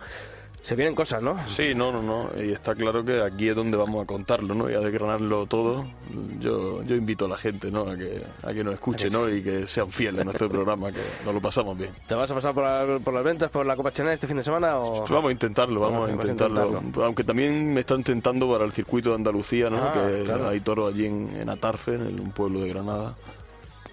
Se 0.61 0.75
vienen 0.75 0.95
cosas, 0.95 1.21
¿no? 1.23 1.37
Sí, 1.47 1.73
no, 1.73 1.93
no, 1.93 2.01
no. 2.03 2.29
Y 2.43 2.51
está 2.51 2.75
claro 2.75 3.05
que 3.05 3.21
aquí 3.21 3.47
es 3.47 3.55
donde 3.55 3.77
vamos 3.77 4.03
a 4.03 4.05
contarlo, 4.05 4.53
¿no? 4.53 4.69
Y 4.69 4.73
a 4.73 4.79
desgranarlo 4.81 5.45
todo. 5.45 5.85
Yo, 6.41 6.83
yo 6.83 6.95
invito 6.95 7.23
a 7.23 7.29
la 7.29 7.37
gente, 7.37 7.71
¿no? 7.71 7.81
A 7.89 7.95
que, 7.95 8.21
a 8.43 8.53
que 8.53 8.65
nos 8.65 8.73
escuche, 8.73 9.09
¿no? 9.09 9.29
Y 9.29 9.41
que 9.41 9.65
sean 9.65 9.89
fieles 9.89 10.21
a 10.21 10.23
nuestro 10.25 10.49
programa, 10.49 10.91
que 10.91 10.99
nos 11.23 11.33
lo 11.33 11.39
pasamos 11.39 11.77
bien. 11.77 11.91
¿Te 12.05 12.15
vas 12.15 12.29
a 12.31 12.33
pasar 12.35 12.53
por, 12.53 12.63
la- 12.65 12.99
por 13.01 13.13
las 13.13 13.23
ventas, 13.23 13.49
por 13.49 13.65
la 13.65 13.77
Copa 13.77 13.93
Chenel 13.93 14.11
este 14.11 14.27
fin 14.27 14.35
de 14.35 14.43
semana 14.43 14.77
o...? 14.79 15.05
Vamos 15.07 15.29
a 15.29 15.31
intentarlo, 15.31 15.79
vamos 15.79 15.95
a 15.95 15.99
Vamos 15.99 16.09
a 16.09 16.13
intentarlo. 16.31 16.65
intentarlo. 16.67 17.05
Aunque 17.05 17.23
también 17.23 17.73
me 17.73 17.79
están 17.79 18.03
tentando 18.03 18.51
para 18.51 18.65
el 18.65 18.73
circuito 18.73 19.09
de 19.11 19.15
Andalucía, 19.15 19.69
¿no? 19.69 19.77
Ah, 19.81 19.93
que 19.93 20.23
claro. 20.25 20.49
hay 20.49 20.59
toros 20.59 20.93
allí 20.93 21.05
en, 21.05 21.29
en 21.39 21.49
Atarfe, 21.49 21.93
en 21.93 22.19
un 22.19 22.31
pueblo 22.31 22.59
de 22.59 22.67
Granada. 22.67 23.15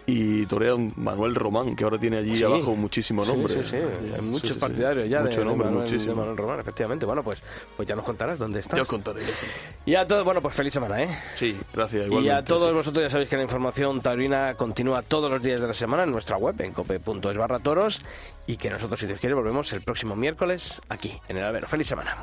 Y 0.07 0.45
torea 0.47 0.75
Manuel 0.97 1.35
Román, 1.35 1.75
que 1.75 1.85
ahora 1.85 1.99
tiene 1.99 2.19
allí 2.19 2.37
Sí. 2.37 2.45
abajo 2.45 2.77
muchísimo 2.77 3.25
Sí, 3.25 3.33
nombre. 3.33 3.55
sí, 3.55 3.61
sí, 3.71 3.77
hay 4.15 4.21
muchos 4.21 4.41
Sí, 4.43 4.49
sí, 4.49 4.55
sí. 4.55 4.61
partidarios 4.61 5.09
ya 5.09 5.21
Mucho 5.21 5.31
de, 5.33 5.39
de 5.39 5.45
nombre, 5.47 5.67
Manuel, 5.69 5.85
muchísimo. 5.85 6.13
de 6.13 6.19
Manuel 6.21 6.37
Román, 6.37 6.61
efectivamente. 6.61 7.07
Bueno, 7.07 7.23
pues, 7.23 7.39
pues 7.77 7.89
ya 7.89 7.97
nos 7.97 8.05
contarás 8.05 8.39
dónde 8.39 8.61
estás. 8.61 8.77
Ya 8.77 8.83
os 8.83 8.89
contaré. 8.89 9.21
ya 9.23 9.27
os 9.29 9.35
contaré. 9.35 9.81
Y 9.87 9.95
a 9.95 10.07
todos, 10.07 10.25
bueno, 10.25 10.43
pues 10.43 10.55
feliz 10.55 10.73
semana, 10.75 11.03
¿eh? 11.03 11.09
Sí, 11.37 11.57
gracias. 11.73 12.03
Y 12.03 12.07
Igualmente, 12.07 12.33
a 12.37 12.45
todos 12.45 12.69
sí. 12.71 12.75
vosotros 12.77 13.03
ya 13.05 13.11
sabéis 13.11 13.29
que 13.31 13.37
la 13.37 13.43
información 13.45 14.01
taurina 14.03 14.55
continúa 14.55 15.03
todos 15.03 15.31
los 15.31 15.43
días 15.43 15.61
de 15.61 15.69
la 15.69 15.75
semana 15.75 16.03
en 16.03 16.13
nuestra 16.13 16.37
web, 16.37 16.55
en 16.61 16.73
cope.es 16.73 17.37
barra 17.39 17.59
toros, 17.59 18.03
y 18.47 18.57
que 18.59 18.69
nosotros, 18.69 19.01
si 19.01 19.07
Dios 19.07 19.19
quiere, 19.21 19.35
volvemos 19.35 19.73
el 19.73 19.81
próximo 19.81 20.15
miércoles 20.17 20.83
aquí, 20.91 21.19
en 21.29 21.39
el 21.39 21.45
Albero. 21.45 21.67
¡Feliz 21.67 21.87
semana! 21.89 22.19